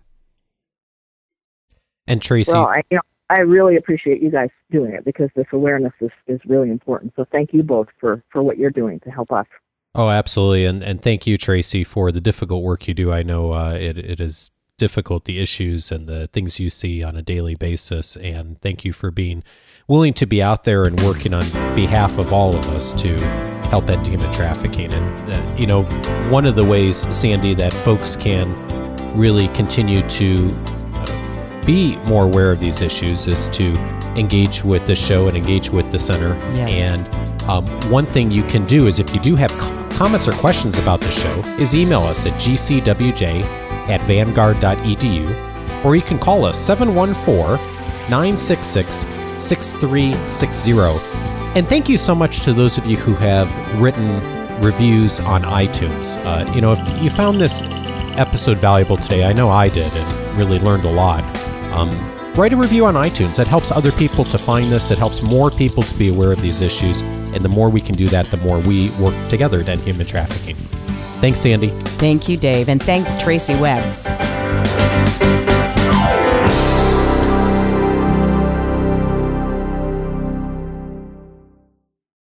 And 2.07 2.23
Tracy. 2.23 2.51
Well, 2.53 2.67
I, 2.67 2.81
you 2.89 2.97
know, 2.97 3.03
I 3.29 3.41
really 3.41 3.75
appreciate 3.77 4.19
you 4.19 4.31
guys 4.31 4.49
doing 4.71 4.93
it 4.93 5.05
because 5.05 5.29
this 5.35 5.45
awareness 5.53 5.93
is, 6.01 6.09
is 6.25 6.39
really 6.47 6.71
important. 6.71 7.13
So 7.15 7.25
thank 7.31 7.53
you 7.53 7.61
both 7.61 7.87
for, 7.99 8.23
for 8.31 8.41
what 8.41 8.57
you're 8.57 8.71
doing 8.71 8.99
to 9.01 9.11
help 9.11 9.31
us. 9.31 9.45
Oh, 9.93 10.10
absolutely, 10.10 10.65
and 10.65 10.84
and 10.84 11.01
thank 11.01 11.27
you, 11.27 11.38
Tracy, 11.38 11.84
for 11.84 12.12
the 12.12 12.21
difficult 12.21 12.63
work 12.63 12.88
you 12.88 12.93
do. 12.93 13.12
I 13.12 13.23
know 13.23 13.54
uh, 13.54 13.73
it 13.73 13.97
it 13.97 14.21
is 14.21 14.51
difficult, 14.77 15.25
the 15.25 15.39
issues 15.39 15.91
and 15.91 16.08
the 16.08 16.27
things 16.27 16.60
you 16.60 16.69
see 16.69 17.04
on 17.04 17.15
a 17.15 17.21
daily 17.21 17.56
basis, 17.56 18.15
and 18.17 18.60
thank 18.62 18.86
you 18.86 18.93
for 18.93 19.12
being 19.12 19.43
willing 19.88 20.13
to 20.13 20.25
be 20.25 20.41
out 20.41 20.63
there 20.63 20.86
and 20.86 20.99
working 21.01 21.34
on 21.34 21.43
behalf 21.75 22.17
of 22.17 22.32
all 22.32 22.56
of 22.56 22.65
us 22.69 22.93
to 22.93 23.17
help 23.67 23.89
end 23.89 24.08
human 24.08 24.32
trafficking. 24.32 24.91
And 24.93 25.32
uh, 25.32 25.56
you 25.58 25.67
know, 25.67 25.84
one 26.32 26.45
of 26.45 26.56
the 26.56 26.65
ways, 26.65 26.97
Sandy, 27.15 27.54
that 27.56 27.73
folks 27.73 28.15
can 28.15 28.49
really 29.17 29.49
continue 29.49 30.01
to 30.08 30.49
uh, 30.93 31.65
be 31.65 31.97
more 32.06 32.23
aware 32.23 32.51
of 32.51 32.62
these 32.62 32.82
issues 32.82 33.27
is 33.27 33.49
to 33.49 33.73
engage 34.15 34.63
with 34.63 34.88
the 34.88 34.95
show 34.95 35.27
and 35.27 35.36
engage 35.36 35.69
with 35.69 35.91
the 35.91 35.99
center. 35.99 36.30
Yes. 36.56 37.06
And 37.06 37.20
um, 37.47 37.65
one 37.89 38.06
thing 38.06 38.32
you 38.32 38.43
can 38.43 38.65
do 38.65 38.88
is 38.88 38.99
if 38.99 39.13
you 39.13 39.19
do 39.19 39.36
have 39.36 39.51
comments 39.91 40.27
or 40.27 40.34
questions 40.34 40.77
about 40.80 41.01
the 41.01 41.12
show 41.12 41.39
is 41.60 41.75
email 41.75 42.01
us 42.01 42.25
at 42.25 42.34
gcwj 42.34 43.43
at 43.89 44.01
vanguard.edu 44.01 45.86
or 45.86 45.95
you 45.95 46.01
can 46.01 46.19
call 46.19 46.45
us 46.45 46.58
714 46.58 47.58
966 48.10 49.06
6360. 49.41 50.71
And 51.58 51.67
thank 51.67 51.89
you 51.89 51.97
so 51.97 52.15
much 52.15 52.41
to 52.41 52.54
those 52.54 52.77
of 52.77 52.86
you 52.86 52.97
who 52.97 53.13
have 53.15 53.49
written 53.82 54.21
reviews 54.62 55.19
on 55.19 55.43
iTunes. 55.43 56.17
Uh, 56.25 56.49
you 56.54 56.62
know, 56.62 56.73
if 56.73 57.04
you 57.04 57.10
found 57.10 57.41
this 57.41 57.62
episode 58.17 58.58
valuable 58.58 58.97
today, 58.97 59.23
I 59.25 59.34
know 59.34 59.49
I 59.49 59.69
did 59.69 59.91
and 59.93 60.38
really 60.38 60.60
learned 60.60 60.86
a 60.86 60.91
lot. 60.91 61.23
Um, 61.73 61.89
write 62.35 62.53
a 62.53 62.57
review 62.57 62.85
on 62.85 62.95
iTunes. 62.95 63.37
That 63.37 63.47
helps 63.47 63.71
other 63.71 63.91
people 63.91 64.23
to 64.25 64.37
find 64.37 64.71
this. 64.71 64.91
It 64.91 64.97
helps 64.97 65.21
more 65.21 65.51
people 65.51 65.83
to 65.83 65.93
be 65.95 66.09
aware 66.09 66.31
of 66.31 66.41
these 66.41 66.61
issues. 66.61 67.01
And 67.33 67.43
the 67.43 67.49
more 67.49 67.69
we 67.69 67.81
can 67.81 67.95
do 67.95 68.07
that, 68.07 68.25
the 68.27 68.37
more 68.37 68.59
we 68.59 68.89
work 68.91 69.15
together 69.29 69.63
to 69.63 69.71
end 69.71 69.81
human 69.81 70.05
trafficking. 70.05 70.55
Thanks, 71.21 71.39
Sandy. 71.39 71.69
Thank 71.69 72.27
you, 72.27 72.37
Dave. 72.37 72.69
And 72.69 72.81
thanks, 72.81 73.15
Tracy 73.15 73.55
Webb. 73.59 74.30